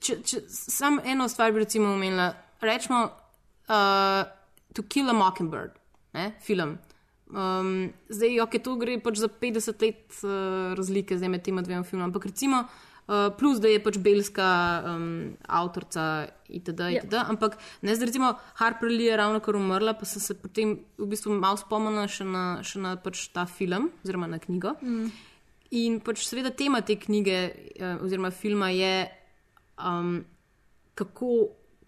[0.00, 2.30] če, če samo eno stvar bi recimo omenila,
[2.62, 4.22] rečemo uh,
[4.76, 5.74] To Kill a Mockingbird,
[6.14, 6.76] ne, film.
[7.26, 12.12] Um, zdaj, ok, to gre pač za 50 let uh, razlike med tema dvema filmoma,
[12.12, 12.62] ampak recimo,
[13.06, 14.48] uh, plus da je pač belska
[14.84, 16.80] um, avtorica itd.
[16.80, 17.02] Ja.
[17.02, 17.18] itd.
[17.26, 21.10] Ampak ne zdaj, recimo, Harper Lee je ravno kar umrla, pa sem se potem v
[21.10, 24.76] bistvu malo spomnila še na, še na pač ta film, oziroma na knjigo.
[24.82, 25.10] Mm.
[25.76, 29.08] In pač seveda tema te knjige eh, oziroma filma je,
[29.82, 30.20] um,
[30.94, 31.32] kako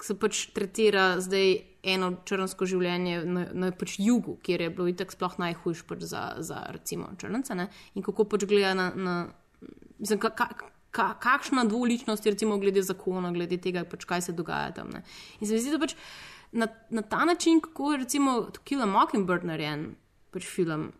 [0.02, 1.56] se pač tretira zdaj
[1.88, 6.22] eno črnsko življenje na, na pač jugu, kjer je bilo itak sploh najhujš pač za,
[6.44, 7.68] za recimo črnce ne?
[7.94, 9.14] in kako pač gleda na, na
[9.98, 10.50] mislim, ka, ka,
[10.90, 14.90] ka, kakšna dvoličnost je recimo glede zakona, glede tega, pač kaj se dogaja tam.
[14.94, 15.02] Ne?
[15.40, 15.94] In se mi zdi, da pač
[16.52, 19.94] na, na ta način, kako je recimo To Kill a Mockingbird narejen
[20.32, 20.92] pač film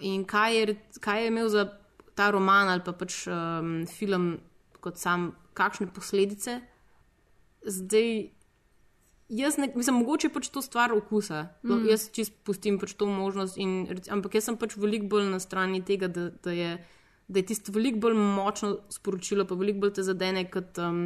[0.00, 1.66] in kaj je, kaj je imel za
[2.14, 4.38] ta roman ali pa pač um, film
[4.80, 6.60] kot sam, kakšne posledice.
[7.60, 8.30] Zdaj,
[9.28, 11.48] jaz ne, mislim, mogoče je pač to stvar okusa.
[11.62, 11.74] Mm.
[11.74, 11.88] Mm.
[11.90, 15.82] Jaz čist pustim pač to možnost, in, ampak jaz sem pač veliko bolj na strani
[15.84, 16.72] tega, da, da je.
[17.30, 21.04] Da je tisto veliko bolj močno sporočilo, pa veliko bolj te zadene kot um,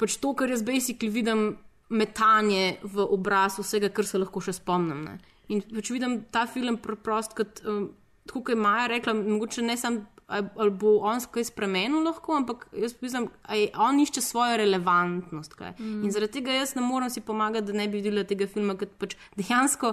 [0.00, 1.50] pač to, kar jaz basically vidim,
[1.92, 5.04] metanje v obraz vsega, kar se lahko še spomnim.
[5.04, 5.18] Ne.
[5.52, 7.90] In pač vidim ta film preprost kot, um,
[8.24, 10.00] tako kot je Maja rekla, mogoče ne ali
[10.32, 15.54] ali bo on kaj spremenil lahko, ampak jaz mislim, da on išče svojo relevantnost.
[15.54, 15.74] Kaj.
[15.78, 16.04] Mm.
[16.04, 18.94] In zaradi tega jaz ne morem si pomagati, da ne bi videla tega filma kot
[18.98, 19.92] pač dejansko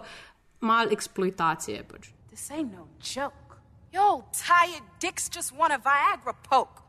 [0.62, 1.84] mal eksploitacije.
[1.92, 2.12] Pač.
[2.32, 3.49] This ain't no joke.
[3.92, 6.84] Yo, tired dicks just want a Viagra poke.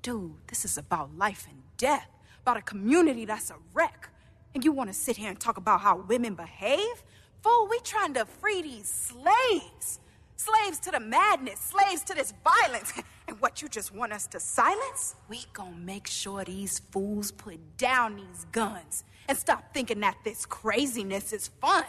[0.00, 2.08] Dude, this is about life and death,
[2.40, 4.08] about a community that's a wreck.
[4.54, 7.02] And you want to sit here and talk about how women behave?
[7.42, 10.00] Fool, we trying to free these slaves.
[10.36, 12.92] Slaves to the madness, slaves to this violence.
[13.28, 15.14] And what you just want us to silence?
[15.28, 20.44] We gonna make sure these fools put down these guns and stop thinking that this
[20.44, 21.84] craziness is fun.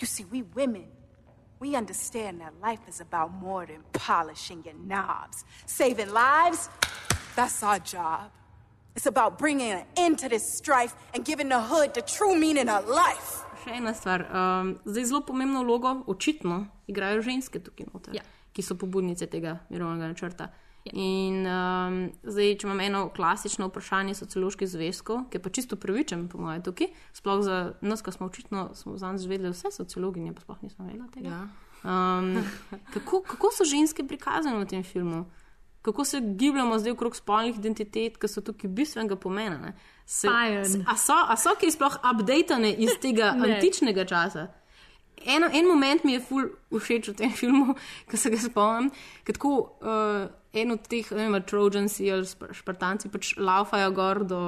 [0.00, 0.86] You see, we women,
[1.60, 5.44] we understand that life is about more than polishing your knobs.
[5.66, 6.68] Saving lives,
[7.34, 8.30] that's our job.
[8.94, 12.68] It's about bringing an end to this strife and giving the hood the true meaning
[12.68, 13.42] of life.
[13.64, 14.24] Še ena stvar.
[14.32, 18.22] Um, zdaj zelo pomembno vlogo, očitno, igrajo ženske tukaj noter, Ja.
[18.52, 20.48] ki so pobudnice tega mirovnega načrta.
[20.92, 26.28] In um, zdaj, če imam eno klasično vprašanje socioloških zvezkov, ki je pa čisto pravičen,
[26.30, 30.62] po mojem, tukaj, sploh za nas, ki smo očitno zanj zvedeli vse sociologinje, pa sploh
[30.62, 31.32] nismo vedeli tega.
[31.32, 31.42] Ja.
[31.86, 32.38] Um,
[32.94, 35.24] kako, kako so ženske prikazane v tem filmu?
[35.82, 39.58] Kako se gibljamo zdaj okrog spolnih identitet, ki so tukaj bistvenega pomena?
[39.58, 39.74] ne?
[40.06, 40.28] Se,
[40.64, 43.54] se, a, so, a so ki sploh updatane iz tega Ne.
[43.54, 44.48] antičnega časa?
[45.26, 47.74] Eno, en moment mi je ful všeč v tem filmu,
[48.10, 48.90] ki se ga spomnim,
[49.26, 50.26] ker tako uh,
[50.56, 54.40] en od teh, ne vem, Trojansi ali Špartanci pač laufajo gor do,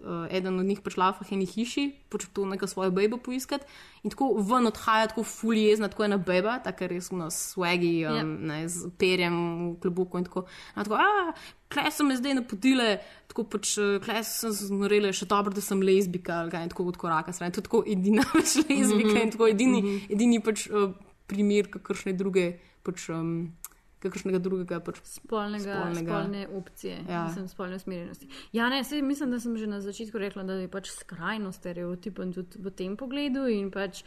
[0.00, 3.66] uh, eden od njih pač laufa eni hiši, pač to neko svojo bejbo poiskati
[4.04, 8.14] in tako ven odhaja tako ful jezna, tako ena beba, tako res na swagi, um,
[8.14, 8.22] Ja.
[8.22, 9.34] ne, z perjem
[9.72, 10.44] v klobuku in tako.
[10.74, 11.32] A tako, a,
[11.68, 15.82] kle so me zdaj napotile, tako pač, eh, kle sem znorela, še dobro, da sem
[15.82, 17.50] lezbika, ali kaj, in tako od koraka stran.
[17.50, 19.22] To je tako edina pač lezbika Mhm.
[19.22, 19.98] in tako edini, Mhm.
[20.10, 20.92] edini pač uh,
[21.26, 22.52] primer, kakršne druge
[22.82, 23.08] pač.
[23.10, 23.56] Um,
[24.02, 24.80] kakršnega drugega.
[24.80, 26.10] Pač spolnega, spolnega.
[26.10, 27.24] spolne opcije, Ja.
[27.28, 28.28] mislim, spolne usmerjenosti.
[28.52, 32.32] Ja, ne, sej, mislim, da sem že na začetku rekla, da je pač skrajno stereotipen
[32.32, 34.02] tudi v tem pogledu in pač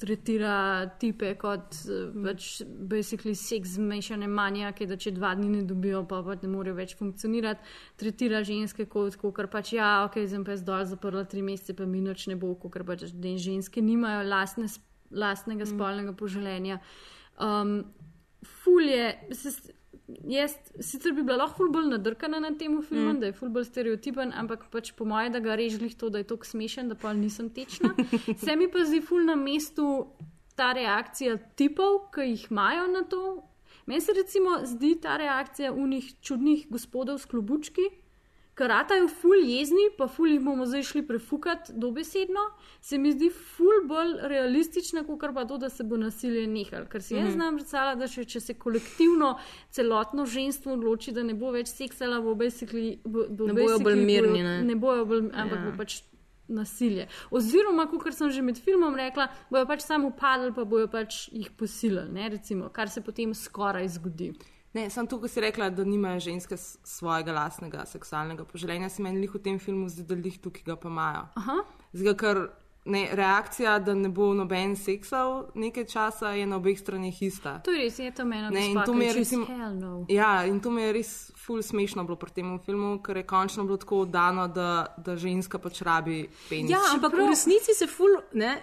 [0.00, 6.04] tretira tipe kot eh, pač basically seks zmešane manjake, da če dva dni ne dobijo,
[6.08, 7.60] pa pač ne morejo več funkcionirati.
[8.00, 11.84] Tretira ženske kot, ker pač ja, ok, sem pa jaz dol zaprla tri mesece, pa
[11.84, 14.70] mi noč ne bo, ker pač ženske nimajo lastne,
[15.10, 16.80] lastnega spolnega poželenja.
[17.34, 17.82] Um,
[18.44, 19.72] ful je, se,
[20.28, 23.20] jaz sicer bi bila lahko bolj nadrkana na tem filmu, Mm.
[23.20, 26.44] da je bolj stereotipen, ampak pač po mojem, da ga režlih to, da je tako
[26.44, 27.94] smešen, da pa nisem tečna.
[28.44, 30.06] Se mi pa zdi ful na mestu
[30.56, 33.42] ta reakcija tipov, ki jih imajo na to.
[33.86, 37.82] Meni se recimo zdi ta reakcija unih čudnih gospodov s klobučki.
[38.54, 42.40] Karatajo ful jezni, pa ful jih bomo zdaj šli prefukati dobesedno,
[42.80, 46.86] se mi zdi ful bolj realistična, kot pa to, da se bo nasilje nehalo.
[46.86, 47.32] Ker si jaz Mhm.
[47.32, 49.38] znam predstavljati, da še, če se kolektivno
[49.70, 53.96] celotno ženstvo odloči, da ne bo več seksala, bo basically, bo, bo Ne bojo bolj
[53.96, 54.62] mirni, bojo- ne.
[54.64, 55.64] ne bojo bolj, ampak Ja.
[55.64, 56.02] bo pač
[56.48, 57.08] nasilje.
[57.32, 61.50] Oziroma, kot sem že med filmom rekla, bojo pač samo upadli, pa bojo pač jih
[61.50, 64.32] posilili, ne, recimo, kar se potem skoraj zgodi.
[64.74, 69.28] Ne, samo to, ko si rekla, da nimajo ženske svojega lastnega seksualnega poželjenja, se meni
[69.30, 71.26] v tem filmu zdi, da jih tukaj ga pa imajo.
[71.38, 71.58] Aha.
[71.94, 72.40] Zdaj, ker
[72.84, 77.60] ne, reakcija, da ne bo noben seksal nekaj časa, je na obeh stranih ista.
[77.64, 80.06] To je res, je to meni Ne, in to mi je recimo, hell no.
[80.08, 83.64] ja, in to mi je res ful smešno bilo pri tem filmu, ker je končno
[83.64, 86.70] bilo tako oddano, da, da ženska pač rabi penis.
[86.70, 88.58] Ja, ampak v resnici se ful, ne,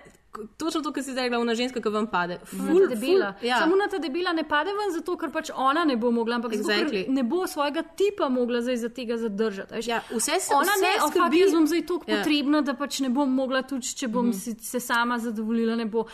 [0.58, 2.40] točno to, kar si zdaj rekla, ona ženska, ki vam pade.
[2.46, 3.34] Ful, Ful, debela.
[3.34, 3.60] ful, ja.
[3.60, 6.52] Samo na ta debela ne pade ven, zato ker pač ona ne bo mogla, ampak
[6.54, 7.02] exactly.
[7.02, 9.74] Zato, ne bo svojega tipa mogla zdaj za tega zadržati.
[9.74, 9.88] a veš.
[9.88, 12.16] Ja, vse se ona vse ne, oh, skrbi- jaz bom zdaj toliko Ja.
[12.16, 12.24] ja.
[12.24, 14.60] potrebna, da pač ne bom mogla tudi, če bom mm -hmm.
[14.62, 15.76] se sama zadovoljila.
[15.76, 16.06] Ne bo.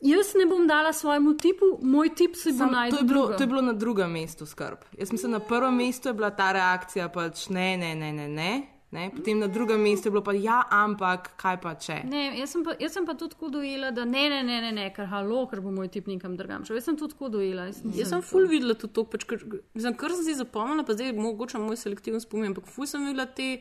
[0.00, 2.98] Jaz ne bom dala svojemu tipu, moj tip se bo Sam, to, najdel.
[2.98, 4.78] je bilo, to je bilo na drugem mestu skrb.
[4.98, 8.28] Jaz mislim, na prvem mestu je bila ta reakcija pač ne, ne, ne, ne.
[8.28, 8.62] ne.
[8.90, 12.00] Ne, potem na drugem mestu je bilo pa ja, ampak kaj pa če.
[12.10, 14.72] Ne, jaz, sem pa, jaz sem pa tudi tako dojela, da ne, ne, ne, ne,
[14.74, 16.80] ne ker halo, ker bo moj tip nekam drugam šel.
[16.80, 17.68] Jaz sem tudi tako dojela.
[17.70, 19.44] Jaz, Jaz sem ful videla tudi to, pač, kar,
[19.78, 23.28] mislim, kar sem si zapomnila, pa zdaj mogoče moj selektiven spomin, ampak ful sem videla
[23.30, 23.60] te.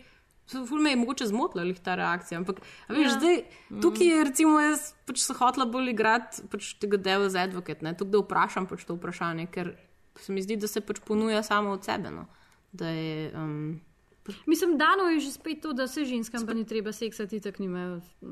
[0.49, 2.39] Ful me je mogoče zmotila lih ta reakcija.
[2.41, 3.17] Ampak, a veš, Ja.
[3.19, 3.35] zdaj,
[3.85, 8.15] tukaj je recimo jaz pač se hotela bolj igrati pač tega Devil's Advocate, ne, tukaj
[8.15, 9.75] da vprašam pač to vprašanje, ker
[10.17, 12.09] se mi zdi, da se pač ponuja samo od sebe.
[12.09, 12.25] No.
[12.73, 13.77] Da je, um,
[14.45, 18.01] Mislim, dano je že spet to, da se ženskam pa ni treba seksati, tako nimajo,
[18.21, 18.27] mm,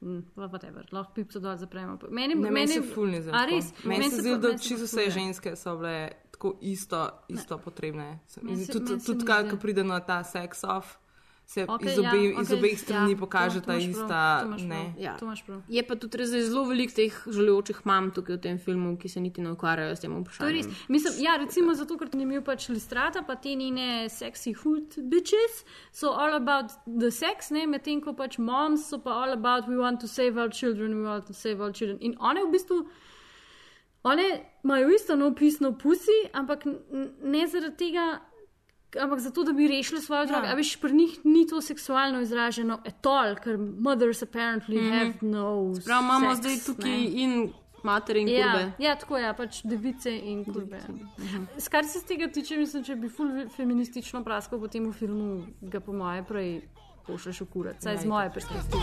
[0.00, 1.98] mm, whatever, lahko pipco dol zapremo.
[2.10, 3.30] Meni, Ne, meni se fulni zdi.
[3.30, 3.72] A res?
[3.84, 5.96] Meni se zdi, da meni čisto vse ful, ženske so bile
[6.30, 8.18] tako isto, isto potrebne.
[8.42, 10.96] Meni se- Tudi, meni tudi mi kaj, ko pride na ta sex off,
[11.50, 13.94] se Okej, iz, obe, ja, iz okej, obeh strani ja, pokaže to- to ta imaš
[13.94, 14.40] prav, ista.
[14.40, 14.68] to imaš prav.
[14.68, 14.94] ne.
[15.02, 15.16] Ja.
[15.18, 15.62] To imaš prav.
[15.68, 19.20] Je pa tudi res zelo veliko teh žalujočih mam tukaj v tem filmu, ki se
[19.20, 20.56] niti ne ukvarjajo s tem vprašanjem.
[20.56, 20.66] res.
[20.88, 25.64] Mislim, ja, recimo zato, ker ni imel pač listrata, pa te njene sexy hood bitches
[25.92, 29.74] so all about the sex, ne, medtem ko pač moms so pa all about we
[29.76, 31.98] want to save our children, we want to save our children.
[32.00, 32.86] In one v bistvu,
[34.02, 34.22] one
[34.64, 36.62] imajo isto no pisno pusi, ampak
[37.22, 38.20] ne zaradi tega,
[38.96, 40.46] ampak zato, da bi rešili svoje otroke.
[40.46, 40.52] Ja.
[40.52, 44.92] A veš, pri njih ni to seksualno izraženo at all, ker mothers apparently mm Mhm.
[44.92, 44.98] -hmm.
[44.98, 47.04] have no Prav imamo zdaj tukaj ne.
[47.04, 48.72] in matere in Ja, kurbe.
[48.78, 50.78] ja, tako je, pač device in kurbe.
[51.58, 53.26] Skar se z tega tiče, mislim, če bi ful
[53.56, 56.60] feministično praskal po tem filmu, ga po moje prej
[57.06, 58.76] pošleš v kurat, saj z moje perspektive.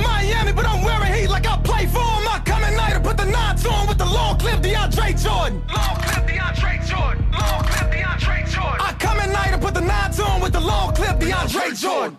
[0.00, 2.24] Miami, but I'm wearing heat like I play for them.
[2.26, 5.62] I come at night and put the knots on with the long clip DeAndre Jordan.
[5.68, 6.19] Long clip
[6.90, 7.22] Jordan.
[7.30, 8.80] Long clip DeAndre Jordan.
[8.88, 12.18] I come at night and put the knots on with the long clip DeAndre Jordan.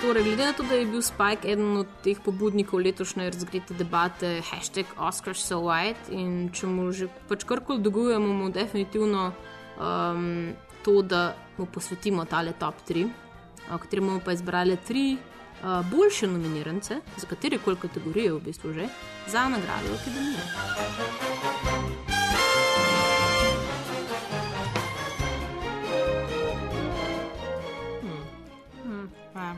[0.00, 4.38] Torej, glede na to, da je bil Spike eden od teh pobudnikov letošnje razgrete debate,
[4.52, 9.32] hashtag Oscars so white in če mu že pač karkoli dolgujemo, mu definitivno
[9.80, 10.54] um,
[10.86, 13.08] to, da mu posvetimo tale top 3,
[13.72, 18.72] o katerem bomo pa izbrali tri uh, boljše nominirance, za katere koli kategorije v bistvu
[18.72, 18.88] že,
[19.26, 20.44] za nagrado Akademije.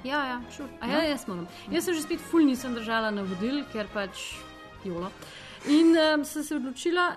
[0.04, 0.68] Ja, ja, sure.
[0.80, 1.46] A ja, jaz moram.
[1.70, 4.38] Jaz sem že spet ful nisem držala navodil, ker pač
[4.84, 5.10] jolo.
[5.66, 7.10] In um, sem se odločila,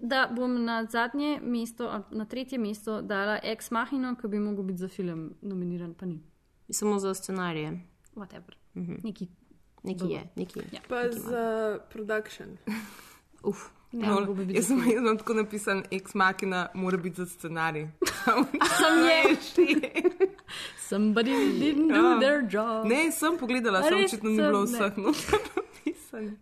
[0.00, 4.78] da bom na zadnje mesto, na tretje mesto dala Ex Machino, ki bi mogel biti
[4.78, 6.20] za film nominiran, pa ni.
[6.70, 7.80] Samo za scenarije.
[8.14, 8.54] Whatever.
[8.74, 8.94] Mhm.
[9.04, 9.28] Neki.
[9.82, 10.64] Neki je, neki je.
[10.72, 10.80] Ja.
[10.88, 12.48] Pa za production.
[13.44, 13.56] Uf.
[13.92, 17.88] Ne, No, bil jaz sem jaz tako napisan, ex machina mora biti za scenarij.
[18.78, 19.36] Sam je.
[20.88, 22.18] Somebody didn't do Ja.
[22.20, 22.86] their job.
[22.86, 25.40] Ne, sem pogledala, sem očitno ni bilo vseh noter
[25.88, 26.32] napisanih.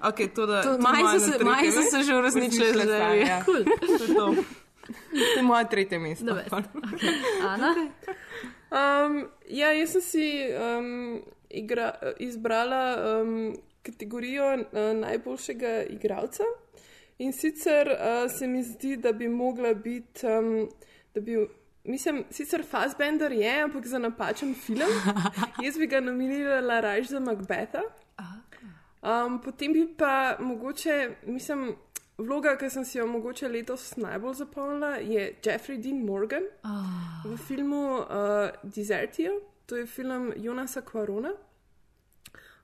[0.00, 2.92] Okay, to, da, To- je maj so se- maj so se že uresničile zdaj, se,
[2.92, 3.14] ja.
[3.14, 3.44] ja.
[3.44, 3.64] Cool.
[3.98, 4.34] To je to.
[5.34, 6.34] To je moje tretje mesto.
[6.34, 6.52] Best.
[7.42, 7.74] Ana?
[8.70, 10.26] Um, ja, jaz sem si
[10.78, 12.82] um, igra, izbrala
[13.22, 14.62] um, kategorijo uh,
[15.00, 16.42] najboljšega igralca.
[17.18, 20.68] In sicer uh, se mi zdi, da bi mogla biti, um,
[21.14, 21.46] da bi,
[21.84, 24.90] mislim, sicer Fassbender je, ampak za napačen film.
[25.64, 27.80] Jaz bi ga nominirala raje za Macbetha.
[29.06, 31.76] Um, potem bi pa mogoče, mislim,
[32.18, 36.42] vloga, ki sem si jo mogoče letos najbolj zapomnila, je Jeffrey Dean Morgan
[37.24, 41.30] v filmu uh, Desertio, to je film Jonasa Quarona.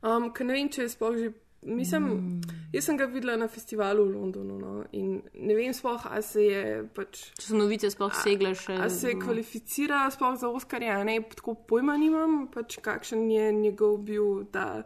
[0.03, 1.30] Um, ki ne vem, če je sploh že.
[1.62, 2.55] Mislim, mm.
[2.74, 6.43] Jaz sem ga videla na festivalu v Londonu no, in ne vem, sploh, ali se
[6.43, 7.20] je pač.
[7.38, 8.80] Če so novice sploh segle še.
[8.82, 14.43] Ali se kvalificira sploh za Oscarja, ne tako pojma nimam, pač kakšen je njegov bil,
[14.51, 14.82] da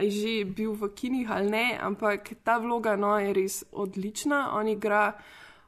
[0.00, 4.56] je že bil v kinih ali ne, ampak ta vloga no, je res odlična.
[4.56, 5.12] On igra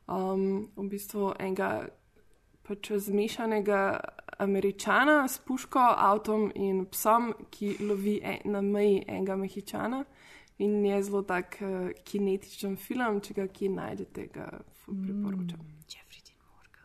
[0.08, 1.88] um, v bistvu enega
[2.64, 4.00] pač zmešanega
[4.38, 10.04] američana s puško, avtom in psom, ki lovi en, na meji enega mehičana.
[10.58, 14.48] In je zelo tak uh, kinetičen film, če ga kje najdete, ga
[14.86, 15.60] priporočam.
[15.60, 15.74] Mm.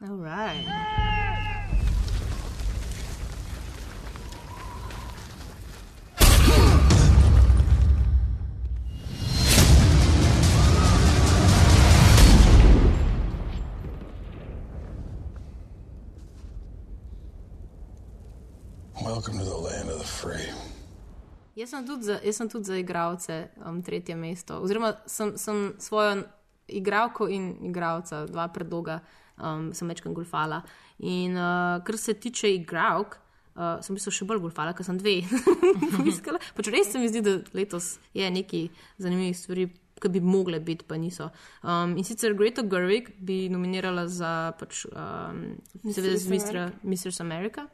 [0.02, 1.49] Alright.
[19.10, 20.54] Welcome to the land of the free.
[21.56, 24.60] Jaz sem tudi za, sem tudi za igralce um, tretje mesto.
[24.62, 26.24] Oziroma, sem, sem svojo
[26.68, 29.00] igralko in igralca, dva predloga,
[29.42, 30.62] um, sem večkrat golfala.
[31.00, 33.18] In uh, kar se tiče igralk,
[33.56, 35.24] uh, sem bil še bolj golfala, ker sem dve.
[35.98, 36.38] poiskala.
[36.54, 38.70] pač res se mi zdi, da letos je nekaj
[39.02, 39.70] zanimivih stvari.
[40.00, 41.26] Ki bi mogle biti, pa niso.
[41.60, 46.88] Um, in sicer Greta Gerwig bi nominirala za, pač, um, seveda, z Mistress Mr.
[46.88, 47.66] Mistress America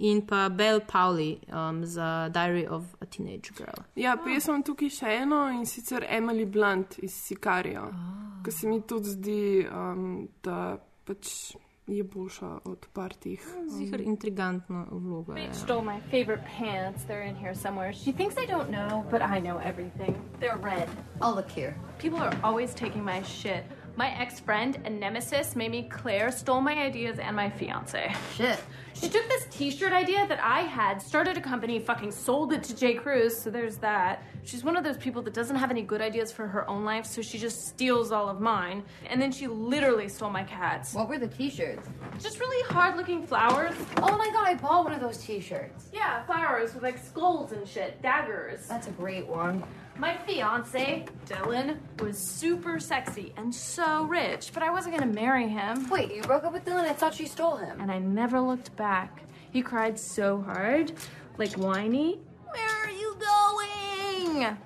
[0.00, 3.84] in pa Belle Powley um, za Diary of a Teenage Girl.
[3.94, 8.38] Ja, pa jaz imam tukaj še eno in sicer Emily Blunt iz Sikarija, oh.
[8.44, 11.52] ki se mi tudi zdi, um, da pač
[11.90, 13.44] je boljša od partih.
[13.68, 15.34] Zihar intrigantna vloga.
[15.34, 15.54] Bitch Je.
[15.54, 17.04] stole my favorite pants.
[17.04, 17.92] They're in here somewhere.
[17.92, 20.14] She thinks I don't know, but I know everything.
[20.40, 20.88] They're red.
[21.20, 21.74] Oh, look here.
[21.98, 23.64] People are always taking my shit.
[23.96, 28.14] My ex friend and nemesis, Mamie Claire, stole my ideas and my fiance.
[28.36, 28.58] Shit.
[28.94, 32.62] She took this t shirt idea that I had, started a company, fucking sold it
[32.64, 34.24] to Jay Cruz, so there's that.
[34.44, 37.06] She's one of those people that doesn't have any good ideas for her own life,
[37.06, 38.82] so she just steals all of mine.
[39.08, 40.94] And then she literally stole my cats.
[40.94, 41.88] What were the t-shirts?
[42.20, 43.74] Just really hard looking flowers.
[43.98, 45.88] Oh my god, I bought one of those t-shirts.
[45.92, 48.66] Yeah, flowers with like skulls and shit, daggers.
[48.66, 49.62] That's a great one.
[50.00, 55.90] My fiance, Dylan, was super sexy and so rich, but I wasn't gonna marry him.
[55.90, 56.84] Wait, you broke up with Dylan?
[56.84, 57.78] I thought she stole him.
[57.82, 59.24] And I never looked back.
[59.50, 60.92] He cried so hard,
[61.36, 62.18] like whiny.
[62.50, 64.56] Where are you going?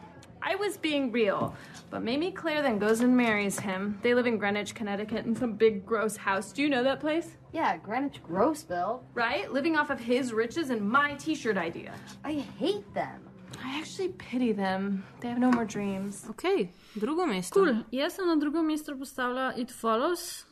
[0.41, 1.57] I was being real.
[1.91, 3.99] But Mamie Claire then goes and marries him.
[4.03, 6.53] They live in Greenwich, Connecticut, in some big gross house.
[6.53, 7.37] Do you know that place?
[7.53, 9.01] Yeah, Greenwich Grossville.
[9.15, 9.53] Right?
[9.53, 11.93] Living off of his riches and my t shirt idea.
[12.23, 13.21] I hate them.
[13.65, 15.03] I actually pity them.
[15.21, 16.25] They have no more dreams.
[16.29, 16.43] Ok,
[16.95, 17.55] drugo mesto.
[17.61, 17.85] Cool.
[17.93, 20.45] Jaz sem na drugo mesto postavila It Follows,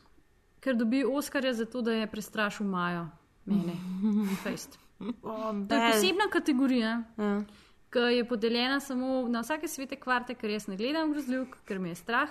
[0.59, 3.07] ker dobi Oscarja za to, da je prestrašil Majo.
[3.45, 3.73] Mene.
[4.43, 4.79] Fejst.
[4.99, 7.43] To je posebna kategorija, Ja.
[7.91, 11.89] ki je podeljena samo na vsake svete kvarte, ker jaz ne gledam grozljivk, ker me
[11.89, 12.29] je strah.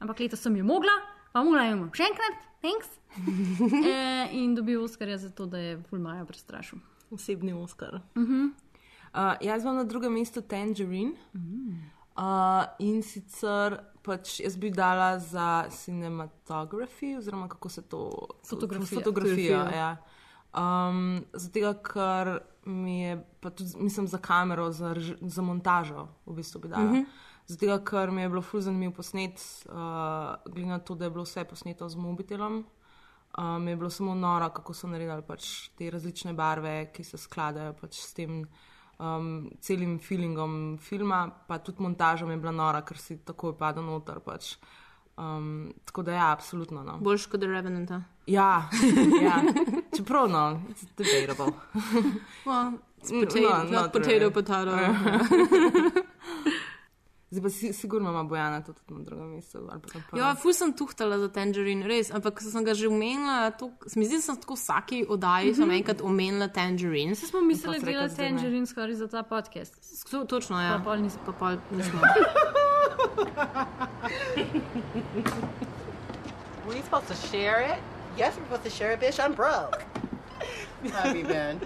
[0.00, 0.94] Ampak letos sem jo mogla,
[1.32, 2.88] pa mogla jo bom še enkrat, thanks.
[3.86, 6.78] e, in dobil Oscarja za to, da je ful Majo prestrašil.
[7.10, 8.00] Osebni Oscar.
[8.16, 8.48] Mhm.
[9.14, 11.12] Uh, jaz imam na drugem mestu Tangerine.
[12.18, 18.10] Uh, in sicer pač jaz bi dala za cinematografijo, oziroma kako se to
[18.48, 19.00] Fotografija.
[19.00, 19.78] Fotografijo, Fotografija.
[19.78, 19.96] ja.
[20.58, 26.60] Um, zato, ker mi je, pa tudi mislim za kamero, za, za montažo, v bistvu
[26.60, 26.84] bi dala.
[26.84, 27.02] Mhm.
[27.46, 29.74] Zato, ker mi je bilo ful zanimivo posnet, uh,
[30.52, 32.64] glede na to, da je bilo vse posneto z mobitelom.
[33.38, 37.72] Um, je bilo samo noro, kako so naredili pač te različne barve, ki se skladajo
[37.80, 38.42] pač s tem
[38.98, 43.82] um, celim feelingom filma, pa tudi montaža mi je bila nora, ker si takoj pada
[43.82, 44.20] noter.
[44.24, 44.56] Pač.
[45.18, 46.82] Um, tako da, ja, absolutno.
[46.82, 46.98] No.
[46.98, 47.90] Boljš kot Revenant.
[48.26, 48.68] Ja,
[49.26, 49.42] ja.
[49.96, 51.52] čeprav no, it's debatable.
[52.46, 54.32] Well, it's potato, no, not potato, really.
[54.32, 56.04] potato.
[57.30, 59.58] Zdaj pa si, sigurno ima Bojana to tudi na drugem mestu.
[60.16, 64.06] Ja, ful sem tuhtala za Tangerine, res, ampak sem ga že omenila, to, se mi
[64.08, 65.56] zdi, da sem tako vsaki oddaji mm.
[65.60, 65.76] -hmm.
[65.76, 67.14] enkrat omenila Tangerine.
[67.14, 68.08] Se smo mislili, da ne.
[68.08, 69.74] Tangerine skoraj za ta podcast.
[70.10, 70.78] To, točno, ja.
[70.78, 71.20] Pa pol nismo.
[71.26, 72.00] Pa pol nismo.
[76.66, 77.78] Were you supposed to share it?
[78.18, 79.18] Yes, we're supposed to share it, bitch.
[79.18, 79.84] I'm broke.
[80.82, 81.60] You been?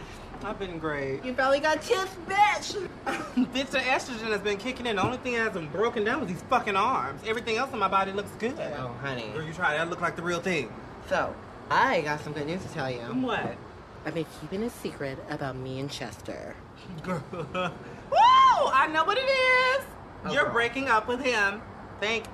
[0.45, 1.25] I've been great.
[1.25, 2.89] You probably got tips, bitch.
[3.35, 4.97] Bitch, the estrogen has been kicking in.
[4.97, 7.23] The only thing that hasn't broken down was these fucking arms.
[7.27, 8.55] Everything else in my body looks good.
[8.77, 9.29] Oh, honey.
[9.35, 10.73] Girl, you try that look like the real thing.
[11.09, 11.35] So,
[11.71, 12.99] I got some good news to tell you.
[12.99, 13.57] What?
[14.05, 16.57] I've been keeping a secret about me and Chester.
[17.03, 17.23] Girl.
[17.33, 17.71] Woo!
[18.13, 19.87] I know what it is.
[20.25, 20.53] Oh, You're girl.
[20.53, 21.63] breaking up with him.
[22.01, 22.27] Thank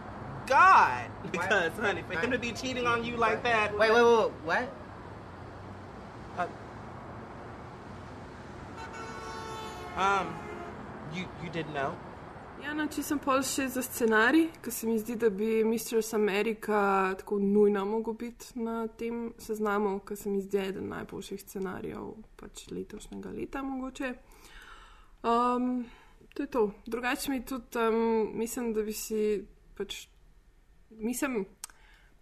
[0.47, 1.11] God.
[1.31, 3.77] Because, honey, for him to be cheating on you like that.
[3.79, 4.69] Wait, wait, wait, what?
[9.99, 10.29] Um,
[11.13, 11.93] you you didn't know?
[12.63, 16.15] Ja, no, če sem pol še za scenarij, ker se mi zdi, da bi Mistress
[16.15, 22.13] America tako nujno mogel biti na tem seznamu, ker se mi zdi eden najboljših scenarijev
[22.39, 24.13] pač letošnjega leta mogoče.
[25.27, 25.85] Um,
[26.35, 26.65] to je to.
[26.87, 29.43] Drugače mi tudi um, mislim, da bi si
[29.75, 30.05] pač,
[30.91, 31.41] mislim,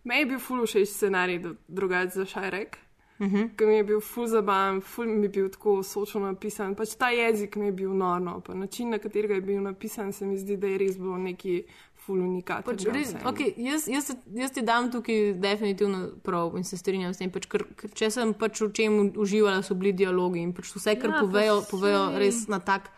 [0.05, 2.81] me je bil ful všeč scenarij dru- drugače za Šajrek.
[3.19, 3.57] Mhm.
[3.57, 6.75] Ki mi je bil ful zabaven, ful mi je bil tako sočno napisan.
[6.75, 10.27] Pač ta jezik mi je bil norno, pa način, na katerega je bil napisan, se
[10.27, 11.63] mi zdi, da je res bilo neki
[11.97, 12.65] ful unikat.
[12.65, 17.19] Pač, res, okay, jaz, jaz, jaz ti dam tukaj definitivno prav in se strinjam s
[17.19, 17.31] tem.
[17.31, 20.95] Pač, ker, ker če sem pač v čem uživala, so bili dialogi in pač vse,
[20.97, 22.93] kar Ja, povejo, saj- povejo res na tak.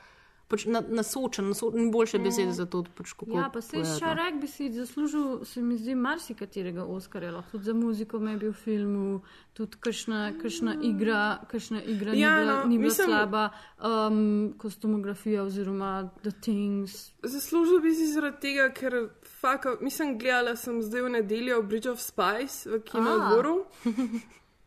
[0.49, 3.11] Pač na, na sočen, na so, ni boljše besede za to, pač.
[3.27, 3.99] Ja, pa se povedati, no.
[3.99, 7.31] Šarek bi si zaslužil, se mi zdi, marsikaterega Oskarja.
[7.33, 9.21] Lahko tudi za muziko me bil v filmu,
[9.53, 14.55] tudi kakšna, kakšna igra, kakšna igra Ja, ni bila, no, ni bila mislim- slaba, um,
[14.59, 17.13] kostumografija oziroma The Things.
[17.23, 18.97] Zaslužil bi si zaradi tega, ker
[19.41, 23.65] faka, mislim, gledala sem zdaj v nedeljo Bridge of Spice v Kinodvoru.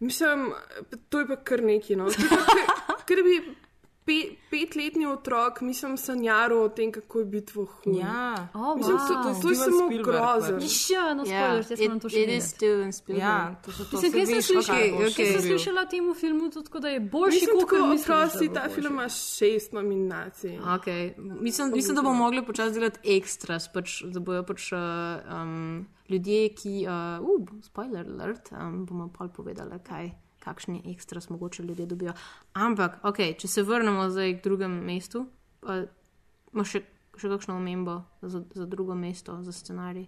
[0.01, 0.51] Mislim,
[1.09, 1.95] to je pa kar neki.
[1.95, 2.07] No.
[3.05, 3.35] Ker bi
[4.05, 7.97] pe, petletni otrok, mislim, sanjaro o tem, kako je biti v hudu.
[7.99, 8.47] Ja.
[8.53, 10.57] Oh, mislim, to, to, to je samo grozno.
[10.89, 12.47] Ja, no, spoiler, jaz moram to še is videti.
[12.47, 13.27] Steven Spielberg.
[13.27, 13.97] Ja, to so to.
[13.97, 14.79] Mislim, kaj sem slišala?
[14.97, 18.07] boš Kaj sem slišala o tem filmu, tudi tako, da je boljši Mislim, kot misliš,
[18.07, 18.75] da oprosti, ta boljši.
[18.75, 20.57] film ima šest nominacij.
[20.77, 21.13] Okay.
[21.17, 26.75] Mislim, mislim, da bomo mogli počasi delati ekstras, pač, da bojo pač, um, ljudje, ki,
[26.87, 30.11] uh, uh, spoiler alert, um, bomo pol povedali, kaj,
[30.43, 32.13] kakšni ekstras mogoče ljudje dobijo.
[32.53, 35.25] Ampak, okay, če se vrnemo zdaj k drugemu mestu,
[35.61, 35.85] uh,
[36.53, 36.83] imaš še,
[37.21, 40.07] še kakšno omembo za, za drugo mesto, za scenarij?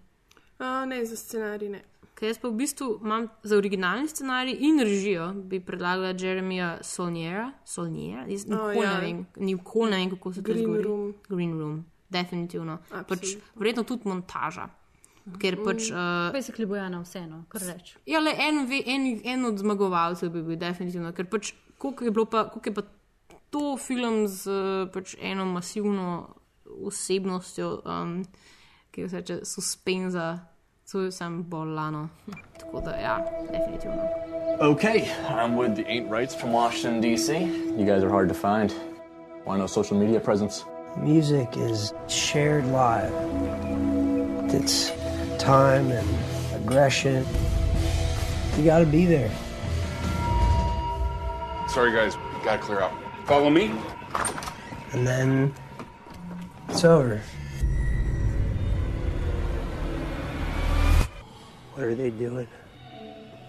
[0.58, 1.82] A, ne, za scenarij ne.
[2.14, 7.48] Kaj jaz pa v bistvu imam za originalni scenarij in režijo, bi predlagala Jeremija Solniera.
[7.66, 8.26] Solniera?
[8.30, 8.92] Jaz nikoli ja.
[8.94, 10.82] ne vem, nikoli ne vem, kako se to Green zgodi.
[10.82, 11.14] Room.
[11.28, 12.78] Green Room, definitivno.
[12.90, 13.50] Pač, Absolutno.
[13.58, 14.68] verjetno tudi montaža.
[15.40, 15.88] Ker pač.
[15.88, 17.94] Uh, Basically Bojana vseeno, kar reč.
[18.06, 21.14] ja, le en, en, en od zmagovalcev bi bil, definitivno.
[21.16, 22.82] Ker pač, koliko je, bilo pa, koliko je pa
[23.50, 26.34] to film z uh, pač eno masivno
[26.84, 28.18] osebnostjo, um,
[28.92, 30.38] ki se reče suspenza,
[30.90, 32.08] to je sam bolano.
[32.60, 33.16] Tako da, ja,
[33.48, 34.04] definitivno.
[34.60, 37.32] Okay, I'm with the Ain't Rights from Washington, D.C.
[37.78, 38.72] You guys are hard to find.
[39.44, 40.64] Why no social media presence?
[40.96, 43.12] Music is shared live.
[44.54, 44.92] It's
[45.38, 46.08] time and
[46.54, 47.26] aggression.
[48.56, 49.30] You gotta be there.
[51.68, 52.16] Sorry, guys.
[52.44, 52.92] Gotta clear out.
[53.26, 53.72] Follow me.
[54.92, 55.52] And then
[56.68, 57.20] it's over.
[61.74, 62.46] What are they doing?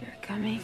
[0.01, 0.61] You're coming.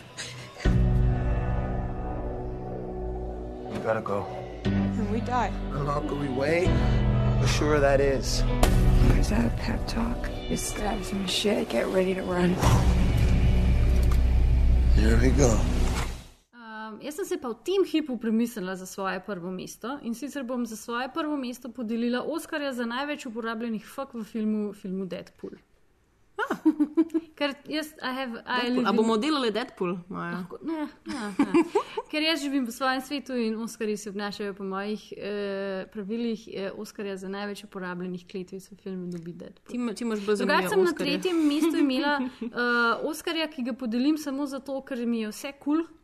[3.70, 4.26] We gotta go.
[4.66, 5.52] And we die.
[5.72, 6.68] How long can we wait?
[6.68, 8.44] How sure that is?
[9.20, 10.30] Is that a pep talk?
[10.52, 12.56] Just grab some shit, get ready to run.
[15.00, 15.48] Here we go.
[16.52, 20.44] Um, jaz sem se pa v tem hipu premislila za svoje prvo mesto in sicer
[20.44, 25.56] bom za svoje prvo mesto podelila Oskarja za največ uporabljenih fuk v filmu, filmu Deadpool.
[27.36, 28.88] Ker jaz, I have, I Deadpool.
[28.88, 29.96] A bomo delali Deadpool?
[30.10, 30.44] Maja?
[30.62, 31.64] Ne, ne, ne.
[32.12, 36.50] Ker jaz živim v svojem svetu in Oskarji se obnašajo po mojih eh, pravilih.
[36.54, 39.72] Eh, Oskarja za največ uporabljenih kletvic v filmu dobi Deadpool.
[39.72, 41.18] Ti, ti imaš bolj Drugače sem na Oskarje.
[41.18, 45.82] tretjem mestu imela uh, Oskarja, ki ga podelim samo zato, ker mi je vse kul.
[45.82, 46.01] Cool.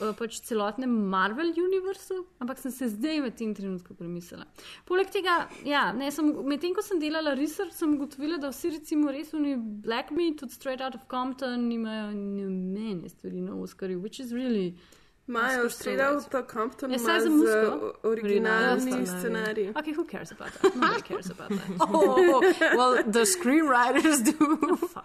[0.00, 4.44] Uh, pač celotnem Marvel univerzu, ampak sem se zdaj v tem trenutku premislila.
[4.88, 9.10] Poleg tega, ja, ne, sem, medtem ko sem delala research, sem ugotovila, da vsi recimo
[9.12, 14.20] res oni Black Meat, tudi Straight Out of Compton, imajo nobene stvari na Oscarju, which
[14.20, 14.74] is really
[15.28, 17.92] Imajo Straight Outta Compton, Je ima saj za muziko?
[18.02, 19.70] originalni scenarij.
[19.70, 20.74] Okay, who cares about that?
[20.76, 21.66] Nobody cares about that.
[21.80, 22.40] Oh,
[22.78, 24.38] well, the screenwriters do.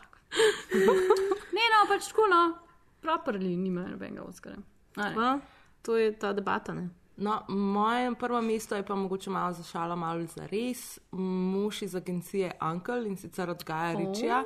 [1.52, 2.54] Ne, no, pač tako, no,
[3.02, 4.56] properly nimajo nobenega Oscara.
[4.96, 5.16] A ne.
[5.16, 5.40] Well,
[5.82, 6.74] to je ta debata.
[6.74, 6.90] Ne?
[7.18, 11.00] No, moje prvo mesto je pa mogoče malo zašala, malo za res.
[11.12, 14.44] Mož iz agencije Uncle in sicer od Gaja Ričija.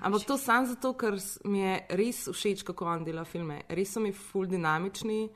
[0.00, 3.60] Ampak to samo zato, ker mi je res všeč, kako on dela filme.
[3.68, 5.28] Res so mi full dinamični.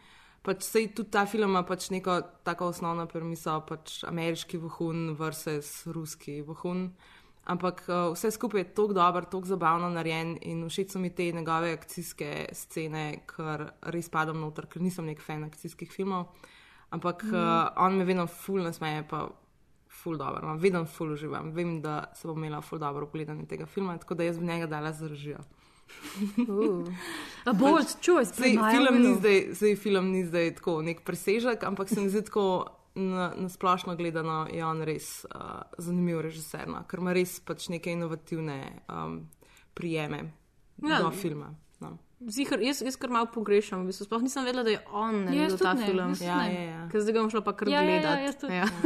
[0.43, 5.87] Pač sej tudi ta film ima pač neko tako osnovno premiso, pač ameriški vohun versus
[5.87, 6.93] ruski vohun.
[7.49, 11.31] Ampak uh, vse skupaj je tako dobro, tako zabavno narejen in všeč so mi te
[11.33, 16.27] njegove akcijske scene, ker res padam noter, ker nisem nek fan akcijskih filmov.
[16.91, 17.35] Ampak mm.
[17.35, 19.29] uh, on me vedno ful nasmeje, pa
[19.89, 21.51] ful dobro, no, vedno ful uživam.
[21.57, 24.67] Vem, da se bom imela ful dobro pogledanje tega filma, tako da jaz bi njega
[24.67, 25.41] dala zražijo.
[27.49, 31.89] A bold choice, Zdaj, film ni zdaj, zdaj film ni zdaj tako nek presežek, ampak
[31.89, 36.85] se mi zdi tako na, na splošno gledano, je on res uh, zanimiv režiser, no,
[36.89, 39.29] ker ima res pač neke inovativne um,
[39.75, 40.25] prijeme
[40.83, 40.89] Ja.
[40.89, 40.99] ja.
[41.03, 41.55] do filma.
[41.81, 41.97] No.
[42.27, 44.05] Zihar, jaz, jaz kar malo pogrešam, v bistvu.
[44.07, 46.15] sploh nisem vedela, da je on Ja, naredil ta tudi ne, film.
[46.21, 46.89] Ja, ja, ja.
[46.91, 48.19] Ker zdaj ga bom šla pa kar Ja, ja, ja, gledat.
[48.27, 48.55] jaz tudi.
[48.55, 48.67] Ja.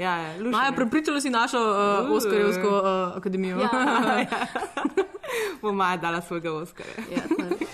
[0.00, 2.16] Ja, ja, lušno Maja, prepričala si našo uh, Uh.
[2.16, 3.58] Oskarjevsko uh, akademijo.
[3.60, 3.68] Ja.
[5.62, 6.94] Bo Maja dala svojega Oskarja.
[7.10, 7.66] Ja, We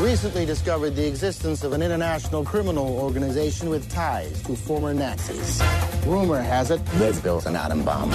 [0.00, 5.62] recently discovered the existence of an international criminal organization with ties to former Nazis.
[6.06, 8.10] Rumor has it they've built an atom bomb.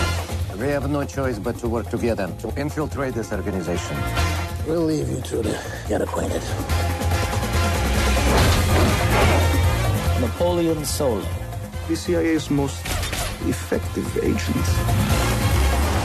[0.57, 3.97] We have no choice but to work together to infiltrate this organization.
[4.65, 6.41] We'll leave you two to get acquainted.
[10.21, 11.23] Napoleon Solo.
[11.87, 12.83] The CIA's most
[13.45, 14.65] effective agent.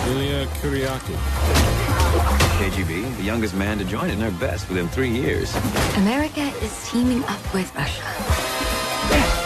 [0.08, 1.89] Ilya Kuryaki.
[2.10, 5.54] KGB, the youngest man to join and their best within three years.
[5.96, 8.02] America is teaming up with Russia.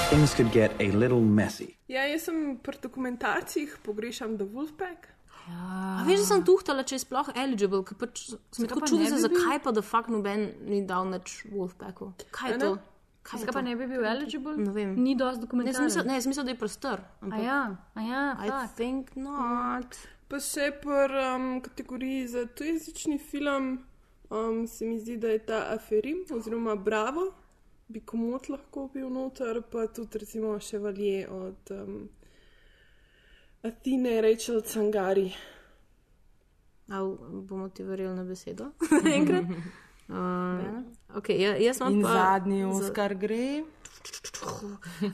[0.09, 1.77] Things could get a little messy.
[1.89, 5.13] Ja, jaz sem pri dokumentarcih pogrešam The Wolfpack.
[5.53, 9.13] A veš, da sem tuhtala, če je sploh eligible, ker pač sem tako pa čudila,
[9.13, 12.15] bi zakaj pa da fakt noben ni dal nič Wolfpacku.
[12.33, 12.73] Kaj je to?
[13.29, 14.57] Kaj je Zakaj pa ne bi bil eligible?
[14.57, 14.97] Ne vem.
[14.97, 17.05] Ni dosti mislila, ne, sem mislila, da je prostor.
[17.29, 17.61] A ja,
[17.93, 18.77] a ja, I fakt.
[18.81, 20.01] think not.
[20.29, 23.85] Pa še pri um, kategoriji za tujezični film
[24.31, 27.33] um, se mi zdi, da je ta Aferim oziroma Bravo,
[27.89, 32.09] bi komot lahko bil noter, pa tudi recimo Chevalier od um,
[33.63, 35.33] Atine Rachel Cangari.
[36.89, 37.01] A
[37.49, 38.71] bomo ti verjeli na besedo?
[39.17, 39.45] Enkrat.
[40.09, 40.83] Uh,
[41.17, 43.63] okay, ja, jaz sem In pa zadnji za- Oscar gre.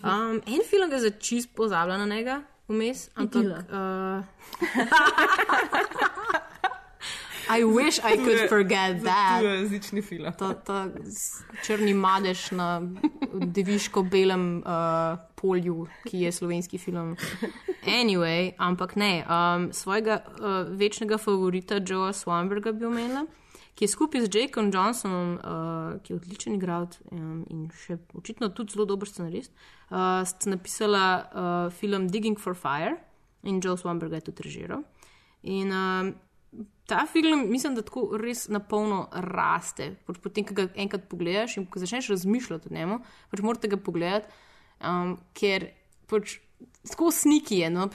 [0.02, 3.44] Um, en film je za čist pozabila na njega, vmes, ampak.
[3.66, 4.22] Uh,
[7.50, 9.42] I wish I could forget that.
[9.42, 10.32] Tujezični film.
[10.38, 10.88] Ta, ta
[11.62, 12.82] črni madež na
[13.34, 17.16] deviško-belem uh, polju, ki je slovenski film.
[17.82, 23.26] Anyway, ampak ne, um, svojega uh, večnega favorita Joea Swamberga bi omenila,
[23.74, 28.52] ki je skupaj z Jakom Johnsonom, uh, ki je odličen igralec um, in še očitno
[28.54, 32.96] tudi zelo dober scenarist, uh, sta napisala uh, film Digging for Fire
[33.42, 34.82] in Joe Swamberg ga je tudi režiral.
[35.42, 36.12] In um,
[36.86, 39.94] ta film, mislim, da tako res na polno raste.
[40.06, 43.00] Pač Potem, ko ga enkrat pogledaš in ko začneš razmišljati o njemu,
[43.30, 44.30] pač morate ga pogledati,
[44.82, 45.70] um, ker
[46.10, 46.38] pač
[46.88, 47.88] tako sniki je, no,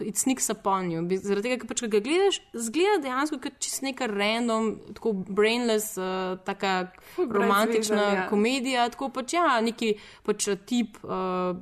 [0.51, 1.07] upon you.
[1.07, 5.97] Bi- Zaradi tega, ker pač, ga gledaš, zgleda dejansko kot čist neka random, tako brainless,
[5.97, 8.27] uh, taka romantična veze, ja.
[8.29, 9.95] komedija, tako pač ja, neki
[10.27, 11.57] pač tip uh,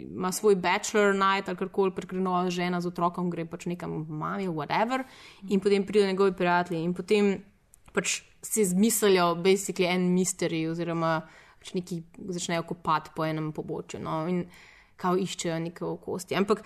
[0.00, 4.02] ima svoj bachelor night ali karkoli, pač gre nova žena z otrokom, gre pač nekam
[4.08, 5.04] mami, whatever,
[5.48, 7.32] in potem pridejo njegovi prijatelji in potem
[7.92, 11.20] pač si izmislijo basically en mystery oziroma
[11.60, 12.02] pač neki
[12.32, 14.00] začnejo kopati po enem pobočju.
[14.02, 14.46] No, in
[14.96, 16.36] kao iščejo neke okosti.
[16.38, 16.62] Ampak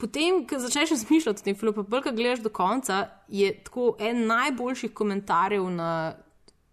[0.00, 3.94] potem, ko začneš razmišljati o tem filmu, pa bolj, ko gledaš do konca, je tako
[4.00, 6.14] en najboljših komentarjev na,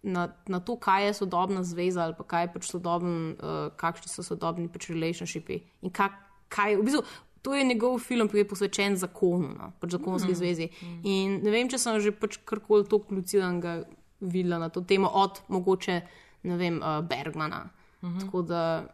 [0.02, 4.08] na, na to, kaj je sodobna zveza ali pa kaj je pač sodoben, uh, kakšni
[4.12, 6.16] so sodobni pač relationshipi in kak,
[6.48, 7.02] kaj, v bistvu,
[7.42, 10.38] to je njegov film, ki je posvečen zakonu, no, pač zakonski Mhm.
[10.38, 10.68] zvezi.
[11.04, 13.84] In ne vem, če sem že pač karkoli tako lucidanega
[14.20, 16.00] videla na to temo od mogoče,
[16.42, 17.68] ne vem, uh, Bergmana.
[18.02, 18.18] Mhm.
[18.18, 18.86] Tako da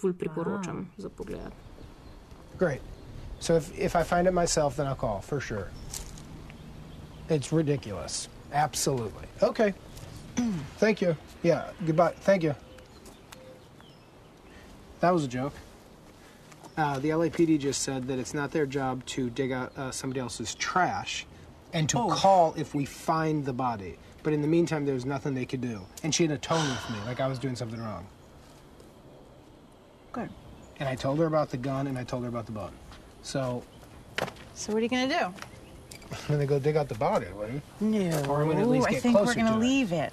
[0.00, 1.52] ful priporočam za pogled.
[2.58, 2.80] Great.
[3.40, 5.68] So if, if I find it myself, then I'll call for sure.
[7.28, 8.28] It's ridiculous.
[8.52, 9.26] Absolutely.
[9.42, 9.72] Okay.
[10.78, 11.16] Thank you.
[11.42, 11.70] Yeah.
[11.86, 12.14] Goodbye.
[12.20, 12.54] Thank you.
[15.00, 15.54] That was a joke.
[16.76, 20.20] Uh, the LAPD just said that it's not their job to dig out uh, somebody
[20.20, 21.26] else's trash
[21.72, 22.08] and to Oh.
[22.10, 23.96] call if we find the body.
[24.22, 25.80] But in the meantime, there was nothing they could do.
[26.02, 28.06] And she had a tone with me, like I was doing something wrong.
[30.12, 30.28] Good.
[30.78, 32.72] And I told her about the gun and I told her about the bun.
[33.22, 33.62] So
[34.54, 35.34] So what are you gonna do?
[36.12, 37.60] I'm gonna go dig out the body, Lee.
[37.80, 40.12] No, Or I'm gonna at least I get think we're gonna to leave it.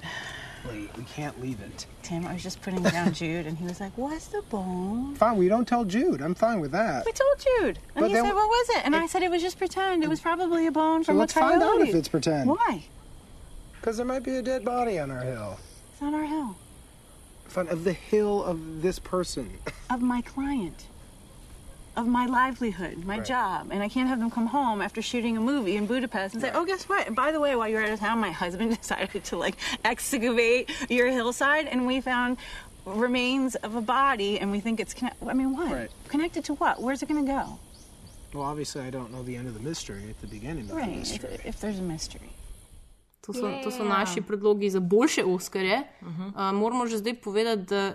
[0.69, 1.85] Lee, we can't leave it.
[2.03, 5.37] Tim, I was just putting down Jude, and he was like, "What's the bone?" Fine,
[5.37, 6.21] we don't tell Jude.
[6.21, 7.05] I'm fine with that.
[7.05, 9.41] We told Jude, and But he said, "What was it?" And I said, "It was
[9.41, 10.03] just pretend.
[10.03, 12.49] It was probably a bone So from let's a coyote." find out if it's pretend.
[12.49, 12.83] Why?
[13.79, 15.57] Because there might be a dead body on our hill.
[15.93, 16.55] It's on our hill
[17.55, 19.57] Of the hill of this person.
[19.89, 20.85] of my client,
[21.95, 23.25] of my livelihood, my Right.
[23.25, 26.41] job, and I can't have them come home after shooting a movie in Budapest and
[26.43, 27.07] say, "Oh, guess what?
[27.07, 29.55] And by the way, while you were out of town, my husband decided to like
[29.83, 32.37] excavate your hillside, and we found."
[32.85, 35.69] Remains of a body, and we think it's connect- I mean, what?
[35.69, 35.91] Right.
[36.07, 36.81] Connected to what?
[36.81, 37.59] Where's it going to go?
[38.33, 40.75] Well, obviously, I don't know the end of the mystery at the beginning of the
[40.75, 40.95] Right.
[40.99, 41.33] mystery.
[41.33, 42.29] If, if there's a mystery.
[43.21, 43.89] To so, to so Yeah.
[43.89, 45.83] naši predlogi za boljše Oskarje.
[46.01, 46.21] Uh Mhm.
[46.23, 46.49] -huh.
[46.49, 47.93] uh, moramo že zdaj povedati, da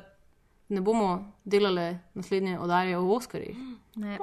[0.69, 1.09] ne bomo
[1.45, 3.57] delali naslednje oddaje o Oskarjih.
[3.97, 4.19] Ne.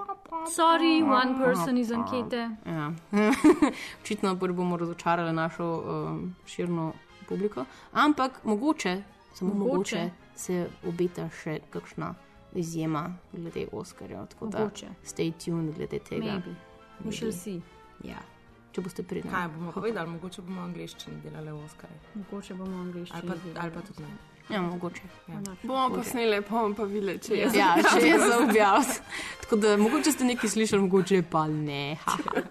[0.48, 2.50] Sorry, one person iz ankete.
[2.66, 2.92] Ja.
[4.02, 6.94] Očitno bomo razočarali našo um, širno
[7.28, 7.66] publiko.
[7.94, 9.04] Ampak mogoče,
[9.34, 10.10] samo mogoče, Mogoče.
[10.36, 10.56] se
[10.86, 12.16] obeta še kakšna
[12.54, 14.26] izjema glede Oskarjev.
[14.26, 14.88] Tako da Mogoče.
[15.06, 16.26] stay tuned glede tega.
[16.26, 16.56] Maybe.
[17.06, 17.62] We shall see.
[18.04, 18.18] Ja.
[18.72, 19.32] Če boste pridni.
[19.32, 22.02] Kaj bomo povedali, mogoče bomo v angliščini delali v Oskarju.
[22.16, 23.22] Mogoče bomo v angliščini.
[23.22, 24.12] Ali pa, ali pa tudi ne.
[24.50, 25.02] Ja, mogoče.
[25.30, 25.40] Ja.
[25.64, 29.00] Bomo posneli, pa bomo pa videli, če je Ja, če je za objaviti.
[29.42, 31.98] Tako da mogoče ste nekaj slišali, mogoče pa ne.
[32.06, 32.46] haha.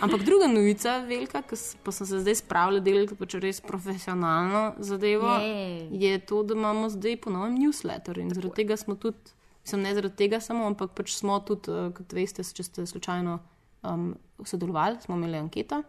[0.00, 5.32] Ampak druga novica, velika, ki pa sem se zdaj spravila delati pač res profesionalno zadevo,
[5.42, 5.88] Je.
[5.90, 9.34] je to, da imamo zdaj ponovno newsletter in zaradi tega smo tudi,
[9.64, 13.38] mislim ne zaradi tega samo, ampak pač smo tudi, eh, kot veste, če ste slučajno
[13.82, 15.82] um, sodelovali, smo imeli anketo.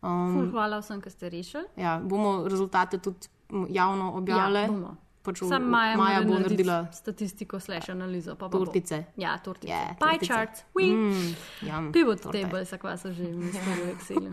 [0.00, 1.64] Ful, Um, hvala vsem, ki ste rešili.
[1.76, 3.28] ja, bomo rezultate tudi
[3.70, 4.58] javno objavili.
[4.58, 4.96] Ja, bomo.
[5.22, 8.32] Pač Sam Maja, Maja bo naredila statistiko, slash analizo.
[8.32, 8.58] Pa pa bo.
[8.58, 9.04] tortice.
[9.16, 9.68] Ja, tortice.
[9.68, 10.26] Ja, Pie tortice.
[10.26, 10.64] chart.
[10.74, 10.86] Oui.
[10.88, 12.40] Mm, jam, Pivot torte.
[12.40, 14.32] table, se kva so že stvari v Excelu.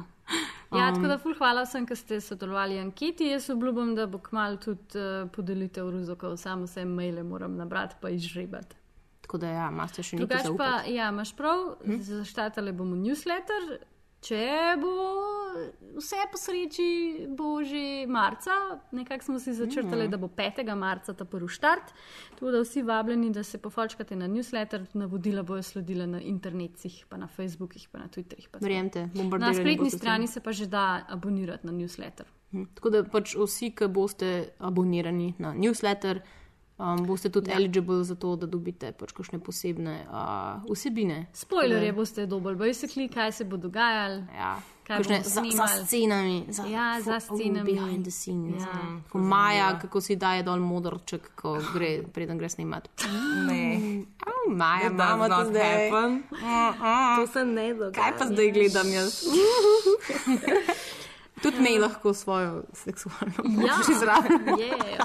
[0.72, 3.26] Ja, Um, tako da ful hvala vsem, ki ste sodelovali v anketi.
[3.26, 8.10] Jaz obljubim, da bo kmalo tudi uh, podelitev ruzokov, samo vse maile moram nabrati pa
[8.10, 8.76] izžrebati.
[9.28, 11.98] Tako da, ja, imate še nekaj Drugač pa, ja, imaš prav, hm?
[12.02, 13.78] zaštartali bomo newsletter.
[14.20, 14.40] Če
[14.78, 14.94] bo
[15.96, 16.86] vse po sreči,
[17.30, 18.52] bo že marca,
[18.92, 20.10] nekako smo si začrtali, Mm.
[20.10, 20.76] da bo 5.
[20.76, 21.94] marca ta prvi štart.
[22.32, 27.18] Tako da vsi vabljeni, da se pofolčkate na newsletter, navodila bojo sledila na internetih, pa
[27.18, 28.50] na Facebookih, pa na Twitterih.
[28.50, 28.58] pa.
[28.60, 29.10] Verjemte,
[29.40, 32.26] Na spletni strani se pa že da abonirati na newsletter.
[32.52, 36.22] Hm, Tako da pač vsi, ki boste abonirani na newsletter,
[36.80, 37.54] um, boste tudi Ja.
[37.54, 37.58] ja.
[37.58, 40.18] eligible za to, da dobite pač kakšne posebne uh,
[40.68, 41.28] vsebine.
[41.34, 44.24] Spoilerje boste dobili, basically, kaj se bo dogajalo.
[44.34, 44.56] Ja.
[44.84, 47.64] Kaj Kakšne za, za scenami, za, Ja, za fo- oh, scenami.
[47.66, 48.56] behind the scenes.
[48.58, 48.68] Ja.
[48.70, 49.02] Ja.
[49.06, 52.88] Ko Maja, kako si daje dol modrček, ko gre, preden gre snemat.
[53.44, 53.64] Ne.
[54.22, 55.90] Oh, Maja, imamo to not zdaj.
[55.90, 56.24] happen.
[57.18, 57.92] To se ne dogaja.
[57.94, 59.24] Kaj pa zdaj gledam jaz?
[61.38, 64.48] Tudi me lahko svojo seksualno moč Ja, izražam.
[64.58, 64.98] je.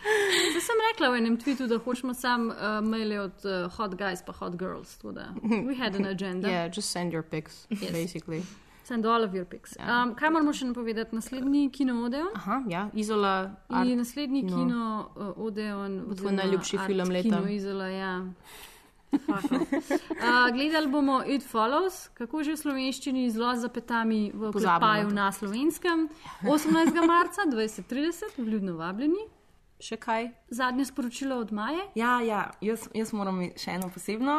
[0.50, 4.22] Zdaj sem rekla v enem tvitu, da hočemo sam uh, maile od uh, hot guys
[4.22, 4.98] pa hot girls.
[5.02, 5.28] Da,
[5.66, 6.48] we had an agenda.
[6.48, 7.92] Yeah, just send your pics, Yes.
[7.92, 8.42] basically.
[8.84, 9.76] Send all of your pics.
[9.78, 11.14] Um, kaj moramo še napovedati?
[11.14, 12.32] Naslednji kino Odeon.
[12.34, 13.50] Aha, ja, Izola.
[13.68, 14.56] Art In naslednji kino.
[14.56, 16.00] kino uh, Odeon.
[16.16, 17.28] Tvoj najljubši film leta.
[17.36, 18.14] Kino Izola, ja.
[19.12, 24.58] Uh, gledali bomo It Follows, kako že v slovenščini zelo z zapetami v to.
[25.14, 26.08] na slovenskem.
[26.42, 26.94] 18.
[27.06, 29.22] marca 2030, vljudno vabljeni.
[29.80, 30.28] Še kaj?
[30.52, 31.80] Zadnje sporočilo od Maje.
[31.96, 34.36] Ja, ja, jaz, jaz moram še eno posebno.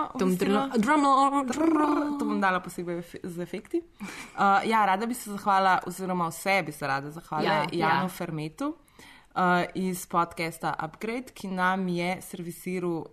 [2.20, 3.82] To bom dala posebej z efekti.
[4.02, 8.14] Uh, ja, rada bi se zahvalila, oziroma vse bi se rada zahvalila Ja, Janu ja.
[8.14, 8.70] Fermetu
[9.36, 13.06] uh, iz podcasta Upgrade, ki nam je servisiral uh,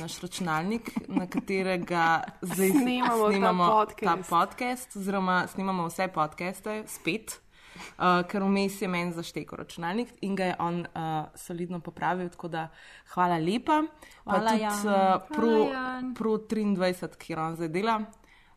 [0.00, 4.30] naš računalnik, na katerega zdaj Snemamo ta snemamo podcast.
[4.30, 7.40] ta podcast, oziroma snemamo vse podcaste spet.
[7.72, 11.02] Uh, ker vmes je meni zaštekel računalnik in ga je on uh,
[11.34, 12.66] solidno popravil, tako da
[13.14, 13.82] hvala lepa.
[14.24, 14.72] Pa Hvala, tudi Jan.
[14.72, 16.02] uh, Pro, Hvala.
[16.14, 17.96] Pro 23, ki on zdaj dela,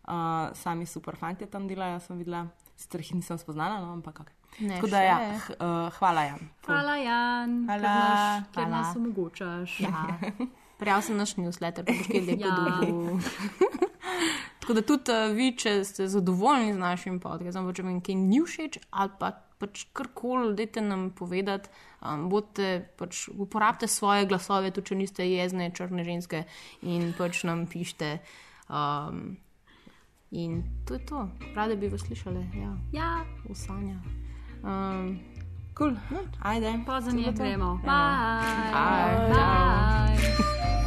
[0.03, 0.13] uh,
[0.53, 4.31] sami super fanti tam delajo, sem videla, sicer jih nisem spoznala, no, ampak ok.
[4.59, 6.39] Ne, Tako da ja, h, uh, hvala Jan.
[6.61, 6.73] Ful.
[6.73, 7.81] Hvala, Jan, Hvala.
[7.81, 8.77] ker, naš, ker Hvala.
[8.77, 9.79] nas omogočaš.
[9.79, 10.05] Ja.
[10.79, 12.55] Prijav sem naš newsletter, pa boš kaj lepo Ja.
[12.55, 13.19] dobil.
[14.65, 18.39] Tako da tudi uh, vi, če ste zadovoljni z našim podcastom, če vam kaj ni
[18.41, 19.29] všeč ali pa
[19.61, 21.69] pač karkoli, dajte nam povedati,
[22.01, 26.47] um, bodite, pač uporabite svoje glasove, tudi če niste jezne, črne ženske
[26.81, 28.09] in pač nam pišite.
[28.65, 29.37] Um,
[30.33, 33.11] in to je to, rade bi vas slišali, ja, Ja,
[33.45, 34.01] v sanjah.
[34.65, 35.19] Um,
[35.77, 35.93] cool.
[36.41, 36.73] Ajde.
[36.89, 37.77] Pa za njim gremo.
[37.85, 38.01] Ja.
[38.73, 39.29] Bye.
[39.29, 40.33] Bye.
[40.49, 40.84] Bye.